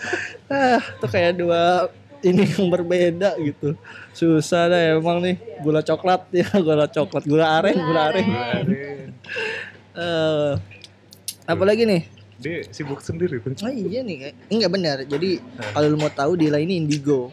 Ah, 0.49 0.81
itu 0.81 1.07
kayak 1.07 1.37
dua 1.37 1.93
ini 2.25 2.49
yang 2.57 2.73
berbeda 2.73 3.37
gitu. 3.37 3.77
Susah 4.17 4.73
dah 4.73 4.81
emang 4.97 5.21
nih 5.21 5.37
gula 5.61 5.85
coklat 5.85 6.25
ya 6.40 6.49
gula 6.57 6.88
coklat 6.88 7.25
gula 7.29 7.61
aren 7.61 7.77
gula 7.77 8.01
aren. 8.09 8.27
Aren. 8.33 9.09
Eh, 9.95 10.53
apa 11.45 11.62
lagi 11.69 11.85
nih? 11.85 12.03
Dia 12.44 12.61
sibuk 12.68 13.00
sendiri 13.00 13.40
tuh. 13.40 13.57
Oh 13.59 13.72
iya 13.72 14.04
nih, 14.04 14.16
kayak- 14.20 14.37
enggak 14.52 14.70
benar. 14.70 14.96
Jadi 15.02 15.40
kalau 15.72 15.88
lu 15.88 15.96
mau 15.96 16.12
tahu 16.12 16.37
Dila 16.37 16.61
ini 16.61 16.76
indigo. 16.76 17.33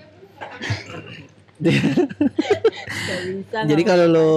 Jadi 3.52 3.84
kalau 3.84 4.08
lo 4.08 4.30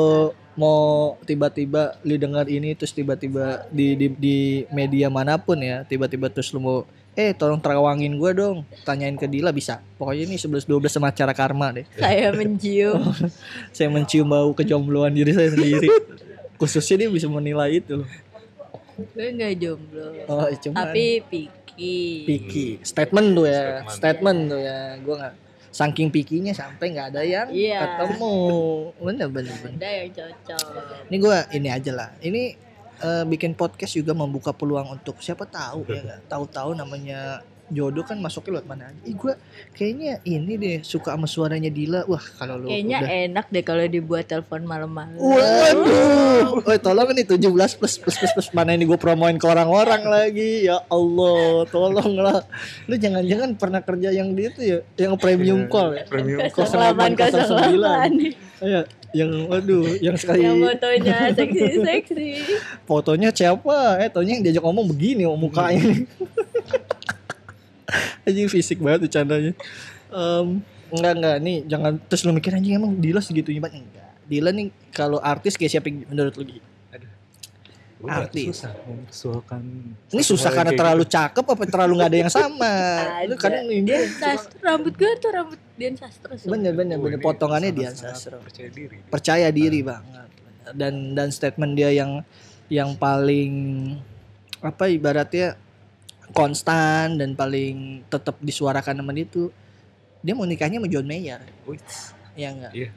mau 0.54 0.82
tiba-tiba 1.22 1.98
lu 2.02 2.14
dengar 2.14 2.46
ini 2.46 2.74
terus 2.74 2.90
tiba-tiba 2.90 3.66
di, 3.70 3.94
di 3.94 4.06
di 4.12 4.37
media 4.70 5.08
mana 5.08 5.34
pun 5.34 5.58
ya, 5.58 5.82
tiba-tiba 5.82 6.28
terus 6.28 6.50
lu 6.50 6.60
mau 6.60 6.78
eh 7.14 7.30
tolong 7.30 7.62
terawangin 7.62 8.18
gua 8.18 8.34
dong, 8.34 8.66
tanyain 8.82 9.14
ke 9.14 9.24
Dila 9.24 9.54
bisa. 9.54 9.78
Pokoknya 9.94 10.26
ini 10.26 10.37
11 10.37 10.66
12 10.66 10.90
sama 10.90 11.14
cara 11.14 11.30
karma 11.30 11.70
deh. 11.72 11.87
saya 11.94 12.34
mencium 12.34 12.98
Saya 13.74 13.88
mencium 13.88 14.26
bau 14.26 14.50
kejombloan 14.50 15.14
diri 15.14 15.30
saya 15.30 15.54
sendiri. 15.54 15.87
Khususnya 16.60 17.06
dia 17.06 17.10
bisa 17.10 17.26
menilai 17.26 17.78
itu 17.78 18.02
loh. 18.02 18.08
Gue 18.96 19.26
nggak 19.33 19.52
jomblo 19.59 20.07
Oh, 20.26 20.46
cuma 20.54 20.74
tapi 20.87 21.20
picky 21.24 21.98
picky. 22.24 22.66
Statement 22.80 23.35
tuh 23.35 23.46
ya, 23.46 23.83
Statement. 23.83 23.90
statement 23.90 24.38
tuh 24.46 24.61
ya. 24.61 24.78
Gua 25.00 25.14
nggak 25.18 25.35
saking 25.68 26.09
pikinya 26.09 26.54
sampai 26.54 26.94
nggak 26.94 27.07
ada 27.11 27.22
yang 27.22 27.50
Iya. 27.50 27.83
ketemu 27.98 28.35
bener 28.96 29.26
bener 29.26 29.54
bener 29.59 29.74
ada 29.74 29.90
yang 29.90 30.11
cocok 30.14 30.66
ini 31.11 31.16
gue 31.18 31.38
ini 31.50 31.68
aja 31.68 31.90
lah 31.90 32.09
ini 32.20 32.42
eh, 32.96 33.24
bikin 33.26 33.59
podcast 33.59 33.90
juga 33.92 34.14
membuka 34.14 34.54
peluang 34.54 34.94
untuk 34.94 35.18
siapa 35.18 35.42
tahu 35.42 35.83
ya 35.90 36.22
tahu-tahu 36.24 36.78
namanya 36.78 37.42
jodoh 37.72 38.05
kan 38.05 38.20
masuknya 38.20 38.61
lewat 38.61 38.66
mana 38.68 38.92
aja. 38.92 39.00
Ih 39.09 39.16
gue 39.16 39.33
kayaknya 39.72 40.20
ini 40.29 40.53
deh 40.61 40.77
suka 40.85 41.16
sama 41.16 41.24
suaranya 41.24 41.72
Dila. 41.72 42.05
Wah 42.05 42.20
kalau 42.37 42.61
lu 42.61 42.68
kayaknya 42.68 42.98
udah. 43.00 43.11
enak 43.29 43.46
deh 43.48 43.64
kalau 43.64 43.85
dibuat 43.88 44.29
telepon 44.29 44.68
malam-malam. 44.68 45.16
Waduh, 45.16 46.61
Woi 46.61 46.79
tolong 46.81 47.09
nih 47.16 47.24
17 47.24 47.81
plus 47.81 47.96
plus 47.96 48.16
plus 48.20 48.33
plus. 48.37 48.48
Mana 48.53 48.77
ini 48.77 48.85
gue 48.85 49.00
promoin 49.00 49.37
ke 49.40 49.46
orang-orang 49.48 50.05
lagi? 50.05 50.68
Ya 50.68 50.85
Allah 50.92 51.64
tolonglah. 51.72 52.44
Lu 52.85 53.00
jangan-jangan 53.00 53.57
pernah 53.57 53.81
kerja 53.81 54.12
yang 54.12 54.37
di 54.37 54.44
itu 54.44 54.61
ya 54.61 54.79
yang 55.00 55.16
premium 55.16 55.64
call 55.72 55.96
ya? 55.96 56.05
Premium 56.05 56.44
0808 56.53 58.53
Iya, 58.64 58.83
yang 59.12 59.31
waduh, 59.46 59.87
yang 59.98 60.16
sekali 60.16 60.46
yang 60.46 60.62
fotonya 60.62 61.16
seksi-seksi 61.37 62.31
fotonya 62.88 63.29
siapa? 63.35 64.00
Eh, 64.03 64.09
taunya 64.09 64.38
yang 64.38 64.44
diajak 64.46 64.64
ngomong 64.64 64.87
begini 64.90 65.27
oh, 65.27 65.37
mukanya. 65.37 65.83
anjing 68.26 68.48
fisik 68.50 68.78
banget 68.80 69.09
bercandanya. 69.09 69.52
Em 70.11 70.62
enggak 70.94 71.12
enggak 71.18 71.37
nih, 71.42 71.59
jangan 71.66 71.92
terus 72.07 72.22
lu 72.22 72.30
mikir 72.30 72.54
anjing 72.54 72.78
emang 72.78 72.94
Dila 72.98 73.18
segitunya 73.18 73.59
banget 73.59 73.83
enggak. 73.83 74.09
Dila 74.24 74.50
nih 74.54 74.70
kalau 74.94 75.18
artis 75.18 75.59
kayak 75.59 75.72
siapa 75.74 75.87
yang 75.90 76.07
menurut 76.07 76.35
lu? 76.38 76.44
Gi? 76.46 76.61
Udah 78.04 78.28
Artis. 78.28 78.52
susah 78.52 78.72
mempersoalkan 78.85 79.62
Ini 80.12 80.20
susah 80.20 80.52
karena 80.52 80.76
terlalu 80.76 81.09
gitu. 81.09 81.16
cakep 81.16 81.44
apa 81.57 81.62
terlalu 81.64 81.92
nggak 81.96 82.11
ada 82.12 82.18
yang 82.20 82.33
sama? 82.33 82.74
lu 83.24 83.33
Ada. 83.33 83.35
kadang 83.40 83.64
nih 83.64 83.80
Dian 83.80 84.09
Sastro 84.12 84.61
rambut 84.61 84.92
gue 84.92 85.11
tuh 85.16 85.30
rambut 85.33 85.61
Dian 85.80 85.96
Sastro 85.96 86.37
semua. 86.37 86.52
bener 86.52 86.76
bener 86.76 87.00
bener 87.00 87.16
ini 87.16 87.24
potongannya 87.24 87.72
dia 87.72 87.88
sangat-sangat 87.96 88.20
sastro. 88.20 88.37
percaya 88.44 88.68
diri 88.68 88.96
dia. 89.00 89.09
percaya 89.09 89.48
diri 89.48 89.80
banget 89.80 90.28
dan 90.76 90.94
dan 91.16 91.28
statement 91.33 91.72
dia 91.80 91.90
yang 91.96 92.20
yang 92.68 92.92
paling 92.92 93.52
apa 94.61 94.85
ibaratnya 94.92 95.57
konstan 96.35 97.16
dan 97.16 97.38
paling 97.38 98.03
tetap 98.11 98.37
disuarakan 98.42 99.01
sama 99.01 99.14
dia 99.14 99.27
tuh 99.31 99.49
dia 100.25 100.35
mau 100.35 100.49
nikahnya 100.49 100.81
sama 100.81 100.88
John 100.90 101.07
Mayer. 101.07 101.40
Wih, 101.68 101.79
ya 102.35 102.49
enggak 102.51 102.73
Iya, 102.75 102.88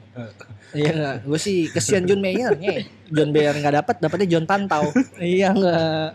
iya 0.74 0.90
enggak 0.90 1.16
gue 1.22 1.38
sih 1.38 1.58
kesian 1.70 2.04
John 2.04 2.18
Mayer 2.18 2.52
nya 2.58 2.82
John 3.06 3.30
Mayer 3.30 3.54
nggak 3.54 3.74
dapat 3.84 3.96
dapatnya 4.02 4.28
John 4.36 4.46
Pantau. 4.50 4.90
Iya 5.22 5.54
enggak 5.54 6.08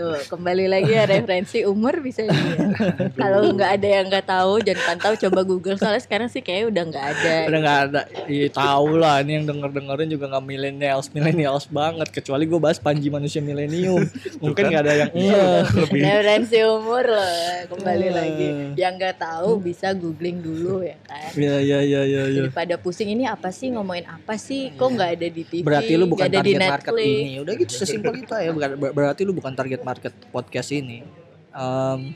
Tuh, 0.00 0.16
kembali 0.26 0.64
lagi 0.64 0.90
ya 0.90 1.04
referensi 1.04 1.60
umur 1.62 2.00
bisa 2.00 2.24
dilihat. 2.24 2.72
Kalau 3.20 3.52
nggak 3.52 3.70
ada 3.76 3.88
yang 3.90 4.06
nggak 4.08 4.24
tahu, 4.24 4.52
jangan 4.58 4.80
pantau 4.88 5.12
coba 5.14 5.40
Google 5.42 5.76
soalnya 5.76 6.00
sekarang 6.00 6.26
sih 6.26 6.40
kayaknya 6.40 6.66
udah 6.66 6.84
nggak 6.86 7.06
ada. 7.06 7.34
udah 7.44 7.58
nggak 7.60 7.78
ada 7.82 8.00
iya 8.24 8.48
tahu 8.48 8.96
lah 8.96 9.20
ini 9.20 9.32
yang 9.34 9.44
denger 9.44 9.70
dengerin 9.70 10.08
juga 10.08 10.24
nggak 10.26 10.44
millennials 10.46 11.06
millennials 11.10 11.64
banget 11.66 12.08
kecuali 12.08 12.46
gue 12.46 12.56
bahas 12.56 12.78
Panji 12.78 13.08
manusia 13.08 13.40
milenium 13.40 14.00
mungkin 14.42 14.62
nggak 14.64 14.80
ada 14.80 14.94
yang 14.96 15.10
iya 15.12 15.44
lebih 15.68 16.00
Referensi 16.00 16.56
umur 16.62 17.04
loh, 17.04 17.36
kembali 17.68 17.98
Hmm. 18.02 18.16
lagi. 18.16 18.48
Yang 18.74 18.92
nggak 18.96 19.16
tahu 19.18 19.50
bisa 19.60 19.92
googling 19.92 20.40
dulu 20.40 20.80
ya 20.80 20.96
kan. 21.02 21.28
iya 21.34 21.56
iya 21.58 21.78
iya 21.82 22.00
iya 22.02 22.22
iya. 22.26 22.40
Daripada 22.42 22.74
pusing 22.76 23.10
ini 23.10 23.26
apa 23.26 23.50
sih 23.50 23.68
ngomongin 23.68 24.06
apa 24.06 24.34
sih? 24.34 24.72
Kok 24.72 24.88
nggak 24.90 25.10
ada 25.12 25.26
di 25.28 25.42
TV? 25.44 25.60
berarti 25.60 25.92
lu 25.92 26.06
bukan 26.06 26.24
target 26.26 26.56
market 26.58 26.92
ini 26.96 27.36
udah 27.38 27.52
gitu 27.54 27.72
sesimpel 27.74 28.14
itu 28.16 28.32
ya 28.32 28.50
berarti 28.90 29.20
lu 29.22 29.32
bukan 29.32 29.52
target 29.52 29.80
market 29.80 29.88
podcast 30.30 30.70
ini 30.70 31.02
Em, 31.50 32.14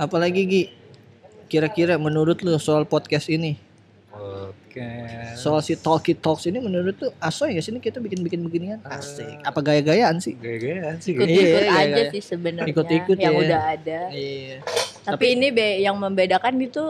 apalagi 0.00 0.42
Gi? 0.48 0.62
Kira-kira 1.46 2.00
menurut 2.00 2.40
lu 2.42 2.56
soal 2.58 2.88
podcast 2.88 3.28
ini? 3.28 3.54
Podcast. 4.10 5.44
Soal 5.44 5.60
si 5.60 5.76
Talkie 5.76 6.16
Talks 6.16 6.48
ini 6.48 6.58
menurut 6.58 6.96
lu 6.98 7.08
asoy 7.20 7.54
ya 7.54 7.62
sini 7.62 7.78
kita 7.78 8.00
bikin-bikin 8.00 8.42
beginian? 8.48 8.80
Asik. 8.82 9.44
Apa 9.44 9.60
gaya-gayaan 9.60 10.18
sih? 10.18 10.34
gaya-gayaan 10.40 10.98
sih 11.04 11.12
Ikut-ikut 11.14 11.62
Iya, 11.62 11.68
iya, 11.68 11.80
aja 11.84 12.02
iya. 12.02 12.12
sih 12.16 12.22
sebenarnya. 12.24 12.72
Ikut-ikut 12.72 13.18
yang 13.20 13.34
ya. 13.36 13.40
udah 13.44 13.60
ada. 13.76 14.00
iya. 14.10 14.56
Tapi, 15.06 15.38
ini 15.38 15.54
be 15.54 15.84
yang 15.86 15.94
membedakan 16.00 16.58
itu 16.58 16.82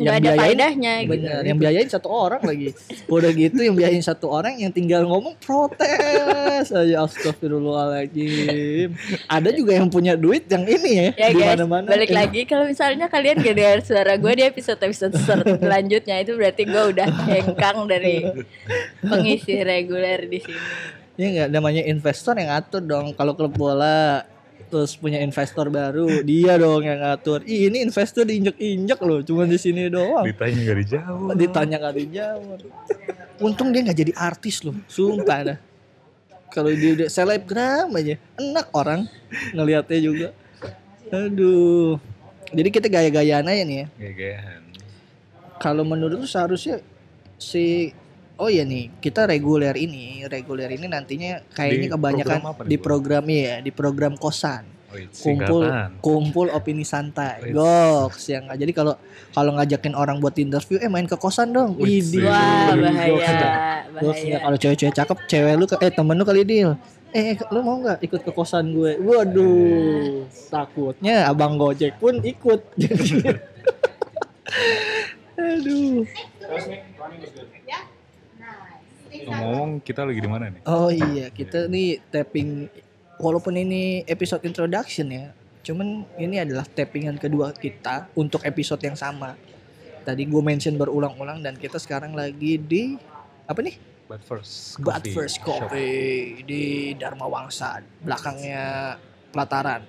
Yang 0.00 0.14
ada 0.16 0.22
biayain, 0.24 0.40
faedahnya 0.40 0.94
gitu. 1.04 1.10
bener 1.12 1.40
yang 1.44 1.58
biayain 1.60 1.90
satu 1.92 2.08
orang 2.08 2.42
lagi. 2.42 2.68
Udah 3.06 3.30
gitu 3.36 3.60
yang 3.60 3.74
biayain 3.76 4.00
satu 4.00 4.26
orang 4.32 4.56
yang 4.56 4.72
tinggal 4.72 5.04
ngomong 5.04 5.36
protes. 5.38 6.72
Aja 6.72 6.96
astagfirullahaladzim. 7.04 8.96
Ada 9.28 9.50
juga 9.52 9.72
yang 9.76 9.92
punya 9.92 10.16
duit 10.16 10.48
yang 10.48 10.64
ini 10.64 11.12
ya, 11.14 11.28
Ya 11.28 11.28
di 11.30 11.42
mana-mana. 11.44 11.86
balik 11.86 12.10
lagi 12.10 12.48
kalau 12.48 12.64
misalnya 12.66 13.06
kalian 13.12 13.44
gak 13.44 13.56
dengar 13.56 13.78
suara 13.84 14.16
gue 14.16 14.32
di 14.32 14.44
episode-episode 14.48 15.14
selanjutnya 15.60 16.16
itu 16.24 16.32
berarti 16.36 16.62
gue 16.64 16.82
udah 16.96 17.06
hengkang 17.28 17.78
dari 17.84 18.24
pengisi 19.04 19.60
reguler 19.60 20.24
di 20.26 20.38
sini. 20.40 20.62
Ya 21.20 21.26
nggak? 21.28 21.48
Namanya 21.52 21.82
investor 21.84 22.32
yang 22.40 22.48
ngatur 22.48 22.80
dong. 22.80 23.12
Kalau 23.12 23.36
klub 23.36 23.52
bola 23.52 24.24
terus 24.70 24.94
punya 24.94 25.18
investor 25.18 25.66
baru, 25.66 26.22
dia 26.22 26.54
dong 26.54 26.86
yang 26.86 27.02
ngatur. 27.02 27.42
Ih, 27.42 27.66
ini 27.66 27.82
investor 27.82 28.22
diinjek-injek 28.22 29.02
loh, 29.02 29.20
cuma 29.26 29.44
di 29.44 29.58
sini 29.58 29.90
doang. 29.90 30.24
ditanya 30.24 30.62
gak 30.62 30.78
dijawab 30.78 31.34
Ditanya 31.34 31.76
nggak 31.82 31.96
dijawab. 31.98 32.58
Untung 33.42 33.74
dia 33.74 33.82
nggak 33.82 33.98
jadi 33.98 34.12
artis 34.14 34.62
loh, 34.62 34.78
sumpah 34.86 35.40
dah. 35.42 35.58
Kalau 36.54 36.70
dia 36.70 36.94
udah 36.94 37.08
selebgram 37.10 37.90
aja, 37.98 38.14
enak 38.38 38.66
orang 38.70 39.10
ngelihatnya 39.54 39.98
juga. 39.98 40.28
Aduh. 41.10 41.98
Jadi 42.50 42.68
kita 42.70 42.86
gaya-gayaan 42.90 43.46
aja 43.46 43.62
nih 43.62 43.76
ya. 43.82 43.86
gaya-gayaan 43.94 44.62
Kalau 45.62 45.86
menurut 45.86 46.18
lu 46.18 46.26
seharusnya 46.26 46.82
si 47.36 47.94
Oh 48.40 48.48
iya 48.48 48.64
nih, 48.64 48.88
kita 49.04 49.28
reguler 49.28 49.76
ini, 49.76 50.24
reguler 50.24 50.72
ini 50.72 50.88
nantinya 50.88 51.44
kayaknya 51.52 51.86
Di 51.86 51.92
kebanyakan 51.92 52.38
program 52.40 52.52
apa 52.56 52.62
di 52.64 52.76
program 52.80 53.24
iya, 53.28 53.54
di 53.60 53.68
program 53.68 54.16
kosan. 54.16 54.64
oh, 54.90 54.96
itu 54.96 55.12
Kumpul 55.22 55.62
singkatan. 55.68 55.90
kumpul 56.00 56.46
opini 56.50 56.82
santai. 56.82 57.52
Goks 57.52 58.32
yang 58.32 58.48
jadi 58.56 58.72
kalau 58.72 58.96
kalau 59.30 59.54
ngajakin 59.54 59.92
orang 59.92 60.18
buat 60.18 60.34
interview 60.40 60.80
eh 60.80 60.88
main 60.88 61.04
ke 61.04 61.14
kosan 61.20 61.52
dong. 61.52 61.76
Wih, 61.76 62.00
Idi. 62.00 62.24
Wah 62.24 62.74
bahaya, 62.74 63.12
bahaya. 63.92 64.38
kalau 64.40 64.56
cewek-cewek 64.56 64.94
cakep, 64.96 65.18
cewek 65.28 65.54
lu 65.60 65.68
eh 65.68 65.92
temen 65.92 66.16
lu 66.16 66.24
kali 66.24 66.42
deal. 66.42 66.74
Eh, 67.10 67.34
lu 67.50 67.60
mau 67.60 67.76
nggak 67.82 68.06
ikut 68.06 68.22
ke 68.22 68.30
kosan 68.30 68.70
gue? 68.70 68.94
Waduh, 69.02 70.30
takutnya 70.46 71.26
abang 71.26 71.58
Gojek 71.58 71.98
pun 71.98 72.22
ikut. 72.22 72.62
Aduh. 75.40 76.06
Ngomong 79.26 79.82
kita 79.84 80.06
lagi 80.06 80.20
di 80.22 80.30
mana 80.30 80.48
nih 80.48 80.62
Oh 80.64 80.88
iya, 80.88 81.28
kita 81.28 81.66
nih 81.66 82.00
tapping 82.08 82.68
walaupun 83.20 83.56
ini 83.58 84.06
episode 84.08 84.40
introduction 84.46 85.10
ya. 85.12 85.34
Cuman 85.60 86.08
ini 86.16 86.40
adalah 86.40 86.64
tappingan 86.64 87.20
kedua 87.20 87.52
kita 87.52 88.08
untuk 88.16 88.40
episode 88.48 88.80
yang 88.80 88.96
sama. 88.96 89.36
Tadi 90.00 90.24
gue 90.24 90.42
mention 90.42 90.80
berulang-ulang 90.80 91.44
dan 91.44 91.54
kita 91.60 91.76
sekarang 91.76 92.16
lagi 92.16 92.56
di 92.56 92.96
apa 93.44 93.60
nih? 93.60 93.90
but 94.10 94.18
first 94.26 94.74
But 94.82 95.06
coffee 95.06 95.14
First 95.14 95.38
shop. 95.38 95.70
Coffee 95.70 96.42
di 96.42 96.64
Dharma 96.98 97.30
Wangsa. 97.30 97.78
Belakangnya 98.02 98.98
pelataran. 99.30 99.86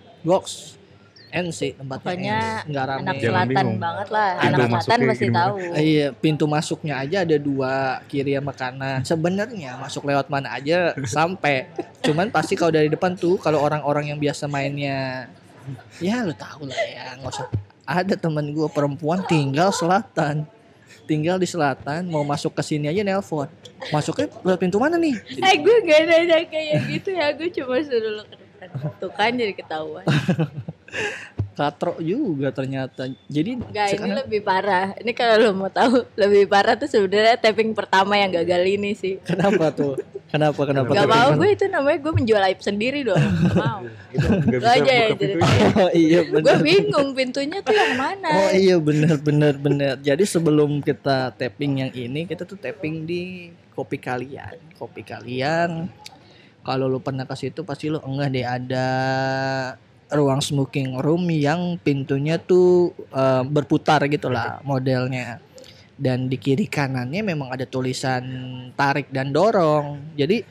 Gox. 1.31 1.39
NC 1.47 1.61
tempatnya 1.73 2.03
Pokoknya 2.03 2.37
NC. 2.37 2.67
nggak 2.67 2.83
rame. 2.83 2.99
Anak 3.01 3.15
Jangan 3.15 3.23
selatan 3.23 3.47
bingung. 3.49 3.79
banget 3.79 4.07
lah, 4.07 4.29
Pintu 4.31 4.45
anak 4.51 4.59
selatan 4.83 4.99
gimana? 5.15 5.39
tahu. 5.39 5.55
Iya, 5.73 6.07
pintu 6.13 6.45
masuknya 6.45 6.93
aja 6.97 7.17
ada 7.23 7.37
dua, 7.37 7.73
kiri 8.05 8.31
sama 8.35 8.51
kanan. 8.51 8.99
Sebenarnya 9.01 9.71
masuk 9.77 10.03
lewat 10.03 10.27
mana 10.27 10.51
aja 10.51 10.77
sampai. 11.01 11.71
Cuman 12.01 12.27
pasti 12.27 12.53
kalau 12.53 12.69
dari 12.69 12.87
depan 12.87 13.15
tuh 13.15 13.35
kalau 13.37 13.59
orang-orang 13.59 14.11
yang 14.11 14.19
biasa 14.19 14.45
mainnya 14.45 15.31
ya 15.97 16.21
lu 16.21 16.33
tahu 16.33 16.67
lah 16.67 16.81
ya, 16.83 17.15
nggak 17.15 17.31
usah. 17.31 17.47
Ada 17.81 18.15
temen 18.15 18.51
gue 18.51 18.67
perempuan 18.67 19.23
tinggal 19.23 19.71
selatan. 19.71 20.43
Tinggal 21.01 21.35
di 21.35 21.45
selatan, 21.45 22.07
mau 22.07 22.23
masuk 22.23 22.51
ke 22.51 22.61
sini 22.61 22.87
aja 22.87 23.01
nelpon. 23.01 23.47
Masuknya 23.89 24.31
lewat 24.43 24.59
pintu 24.59 24.79
mana 24.79 24.95
nih? 24.95 25.11
Eh 25.33 25.55
gue 25.59 25.75
gak 25.81 25.99
nanya 26.07 26.39
kayak 26.45 26.87
gitu 26.87 27.09
ya, 27.11 27.31
gue 27.31 27.51
cuma 27.51 27.79
suruh 27.79 28.11
lo 28.15 28.23
ke 28.23 28.35
depan. 28.37 28.67
Tuh 28.95 29.11
kan 29.11 29.31
jadi 29.33 29.51
ketahuan. 29.51 30.05
Katro 31.51 31.99
juga 31.99 32.49
ternyata. 32.55 33.11
Jadi 33.27 33.59
Enggak, 33.59 33.91
ini 33.91 33.95
sekarang 33.99 34.17
lebih 34.23 34.41
parah. 34.41 34.87
Ini 34.97 35.11
kalau 35.11 35.35
lo 35.37 35.49
mau 35.51 35.67
tahu, 35.67 36.07
lebih 36.15 36.47
parah 36.47 36.79
tuh 36.79 36.87
sebenarnya 36.87 37.35
tapping 37.37 37.75
pertama 37.75 38.15
yang 38.15 38.31
gagal 38.31 38.63
ini 38.65 38.95
sih. 38.95 39.19
kenapa 39.21 39.69
tuh? 39.75 39.99
Kenapa 40.31 40.63
kenapa? 40.63 40.95
Gak 40.95 41.11
mau 41.11 41.29
gue 41.35 41.49
itu 41.51 41.67
namanya 41.67 41.99
gue 41.99 42.13
menjual 42.15 42.41
aib 42.47 42.63
sendiri 42.63 43.03
dong. 43.03 43.19
Gak 43.19 43.55
mau. 43.67 43.83
Lo 43.83 44.27
bisa 44.47 44.71
aja 44.79 44.93
ya 44.95 45.07
jadi. 45.11 45.33
Oh 45.75 45.91
iya 45.91 46.19
benar. 46.23 46.43
Gue 46.47 46.55
bingung 46.63 47.09
pintunya 47.11 47.59
tuh 47.59 47.75
yang 47.75 47.99
mana. 47.99 48.29
Oh 48.31 48.51
iya 48.55 48.75
bener 48.79 49.19
bener 49.19 49.53
bener. 49.59 49.99
Jadi 49.99 50.23
sebelum 50.23 50.79
kita 50.79 51.35
tapping 51.35 51.83
yang 51.83 51.91
ini 51.91 52.23
kita 52.31 52.47
tuh 52.47 52.55
tapping 52.55 53.03
di 53.03 53.51
kopi 53.75 53.99
kalian. 53.99 54.55
Kopi 54.79 55.03
kalian. 55.03 55.91
Kalau 56.63 56.87
lu 56.87 57.03
pernah 57.03 57.27
ke 57.27 57.35
situ 57.35 57.67
pasti 57.67 57.91
lu 57.91 57.99
enggak 57.99 58.29
deh 58.31 58.45
ada 58.47 58.87
ruang 60.11 60.43
smoking 60.43 60.99
room 60.99 61.27
yang 61.31 61.79
pintunya 61.79 62.37
tuh 62.37 62.91
eh, 63.11 63.43
berputar 63.47 64.03
gitu 64.11 64.27
lah 64.27 64.59
modelnya. 64.61 65.39
Dan 66.01 66.25
di 66.25 66.37
kiri 66.41 66.65
kanannya 66.65 67.21
memang 67.21 67.53
ada 67.53 67.63
tulisan 67.69 68.23
tarik 68.73 69.13
dan 69.13 69.29
dorong. 69.29 70.17
Jadi 70.17 70.41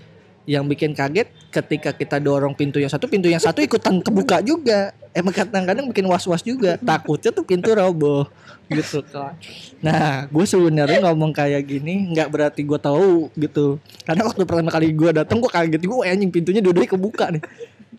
yang 0.49 0.67
bikin 0.67 0.95
kaget 0.95 1.27
ketika 1.51 1.91
kita 1.95 2.17
dorong 2.23 2.55
pintu 2.55 2.79
yang 2.79 2.91
satu 2.91 3.11
pintu 3.11 3.27
yang 3.27 3.43
satu 3.43 3.61
ikutan 3.61 3.99
kebuka 4.01 4.41
juga. 4.41 4.95
Emang 5.11 5.35
kadang-kadang 5.35 5.91
bikin 5.91 6.07
was-was 6.07 6.47
juga. 6.47 6.79
Takutnya 6.79 7.35
tuh 7.35 7.43
pintu 7.43 7.75
roboh 7.75 8.31
gitu 8.71 9.03
kan 9.11 9.35
nah 9.83 10.31
gue 10.31 10.45
sebenarnya 10.47 11.03
ngomong 11.11 11.35
kayak 11.35 11.67
gini 11.67 12.15
nggak 12.15 12.29
berarti 12.31 12.63
gue 12.63 12.79
tahu 12.79 13.33
gitu. 13.35 13.83
Karena 14.07 14.29
waktu 14.29 14.43
pertama 14.47 14.71
kali 14.71 14.95
gue 14.95 15.11
datang 15.11 15.43
gue 15.43 15.51
kaget 15.51 15.83
gue 15.83 15.99
anjing 16.07 16.31
pintunya 16.31 16.63
dua 16.63 16.87
kebuka 16.87 17.35
nih 17.35 17.43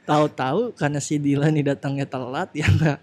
tahu-tahu 0.05 0.73
karena 0.73 0.99
si 0.99 1.21
Dila 1.21 1.47
nih 1.53 1.75
datangnya 1.75 2.05
telat 2.09 2.49
ya 2.57 2.65
enggak 2.67 2.99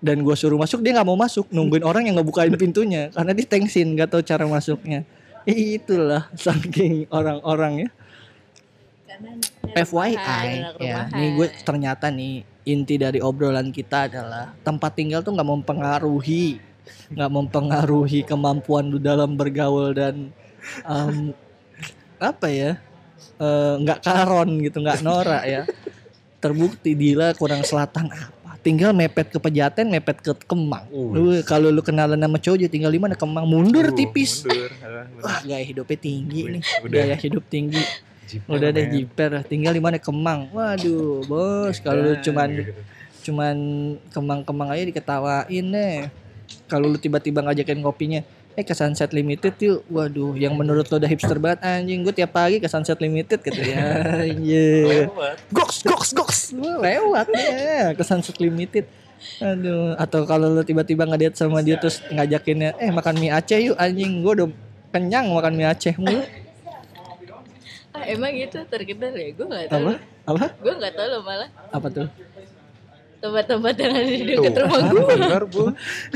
dan 0.00 0.24
gue 0.24 0.32
suruh 0.32 0.56
masuk 0.56 0.80
dia 0.80 0.96
nggak 0.96 1.08
mau 1.08 1.16
masuk. 1.16 1.46
Nungguin 1.52 1.84
orang 1.84 2.08
yang 2.08 2.16
ngebukain 2.16 2.52
pintunya 2.56 3.12
karena 3.12 3.36
dia 3.36 3.46
tensin 3.46 3.92
nggak 3.92 4.08
tahu 4.16 4.22
cara 4.24 4.48
masuknya. 4.48 5.04
Itulah 5.44 6.32
saking 6.36 7.04
orang-orang 7.12 7.86
ya. 7.86 7.88
FYI 9.76 10.16
ya. 10.80 11.04
nih 11.12 11.28
gue 11.36 11.48
ternyata 11.60 12.08
nih 12.08 12.40
inti 12.64 12.96
dari 12.96 13.20
obrolan 13.20 13.68
kita 13.68 14.08
adalah 14.08 14.56
tempat 14.64 14.96
tinggal 14.96 15.20
tuh 15.20 15.36
nggak 15.36 15.44
mempengaruhi 15.44 16.56
nggak 17.12 17.30
mempengaruhi 17.30 18.24
kemampuan 18.24 18.88
lu 18.88 18.96
dalam 18.96 19.36
bergaul 19.36 19.92
dan 19.92 20.32
em, 20.88 21.36
apa 22.16 22.48
ya 22.48 22.80
eh, 23.36 23.74
nggak 23.84 24.00
karon 24.00 24.56
gitu 24.64 24.80
nggak 24.80 25.04
norak 25.04 25.44
ya 25.44 25.62
terbukti 26.40 26.96
Dila 26.96 27.36
kurang 27.36 27.62
selatan 27.62 28.08
apa? 28.08 28.56
Tinggal 28.60 28.92
mepet 28.92 29.32
ke 29.32 29.38
Pejaten 29.40 29.88
mepet 29.88 30.20
ke 30.20 30.32
Kemang. 30.44 30.84
Uh. 30.92 31.12
lu 31.12 31.22
kalau 31.44 31.72
lu 31.72 31.80
kenalan 31.80 32.20
sama 32.20 32.36
cowok 32.36 32.68
tinggal 32.68 32.92
di 32.92 33.00
mana? 33.00 33.16
Kemang. 33.16 33.44
Mundur 33.48 33.88
Uh, 33.88 33.94
tipis. 33.94 34.44
Mundur. 34.44 34.72
Ah, 34.80 35.06
wah 35.20 35.38
gaya 35.44 35.64
hidupnya 35.64 35.96
tinggi 35.96 36.40
nih. 36.58 36.62
Udah. 36.84 36.98
gaya 37.04 37.16
hidup 37.16 37.44
tinggi. 37.48 37.80
Jiper, 38.30 38.50
udah 38.52 38.68
deh 38.70 38.86
jiper. 38.92 39.30
Tinggal 39.48 39.72
di 39.76 39.82
mana? 39.82 39.96
Kemang. 39.96 40.52
Waduh 40.52 41.24
bos 41.24 41.76
kalau 41.80 42.12
lu 42.12 42.14
cuman 42.20 42.50
cuman 43.20 43.56
Kemang-Kemang 44.12 44.68
aja 44.72 44.84
diketawain 44.88 45.66
deh. 45.72 46.08
Kalau 46.68 46.86
lu 46.88 46.98
tiba-tiba 47.00 47.44
ngajakin 47.44 47.80
kopinya 47.80 48.20
eh 48.60 48.64
ke 48.68 48.76
Sunset 48.76 49.08
Limited 49.10 49.56
yuk. 49.56 49.80
Waduh 49.88 50.36
yang 50.36 50.52
menurut 50.52 50.84
lo 50.92 51.00
udah 51.00 51.08
hipster 51.08 51.40
banget 51.40 51.64
anjing. 51.64 52.04
Gue 52.04 52.12
tiap 52.12 52.36
pagi 52.36 52.60
ke 52.60 52.68
Sunset 52.68 53.00
Limited 53.00 53.40
gitu 53.40 53.56
ya 53.56 53.80
Lewat. 54.28 55.40
goks 55.48 55.80
goks 55.80 56.10
goks. 56.12 56.40
Lewat 56.52 57.26
ya 57.32 57.96
ke 57.96 58.04
Sunset 58.04 58.36
Limited. 58.36 58.84
Aduh 59.40 59.96
atau 59.96 60.28
kalau 60.28 60.52
lu 60.52 60.60
tiba-tiba 60.60 61.08
ngeliat 61.08 61.32
sama 61.32 61.64
dia 61.64 61.80
terus 61.80 62.04
ngajakinnya 62.08 62.76
eh 62.76 62.92
makan 62.92 63.16
mie 63.16 63.32
Aceh 63.32 63.56
yuk 63.56 63.80
anjing. 63.80 64.20
Gue 64.20 64.32
udah 64.36 64.48
kenyang 64.92 65.32
makan 65.32 65.56
mie 65.56 65.68
Aceh 65.68 65.96
mulu. 65.96 66.20
Ah, 67.90 68.06
emang 68.06 68.30
gitu 68.32 68.62
terkenal 68.70 69.10
ya? 69.18 69.34
Gue 69.34 69.46
gak 69.50 69.66
tahu. 69.66 69.82
apa? 69.82 69.92
Apa? 70.30 70.44
Gue 70.62 70.72
gak 70.78 70.94
tahu 70.94 71.06
loh 71.10 71.22
malah. 71.26 71.48
Apa 71.74 71.88
tuh 71.90 72.06
tempat-tempat 73.20 73.74
yang 73.76 73.92
ada 73.92 74.08
di 74.08 74.16
Tuh, 74.24 74.34
dekat 74.40 74.54
rumah 74.64 74.80
gue. 74.80 75.04
bener 75.12 75.42
bu. 75.44 75.64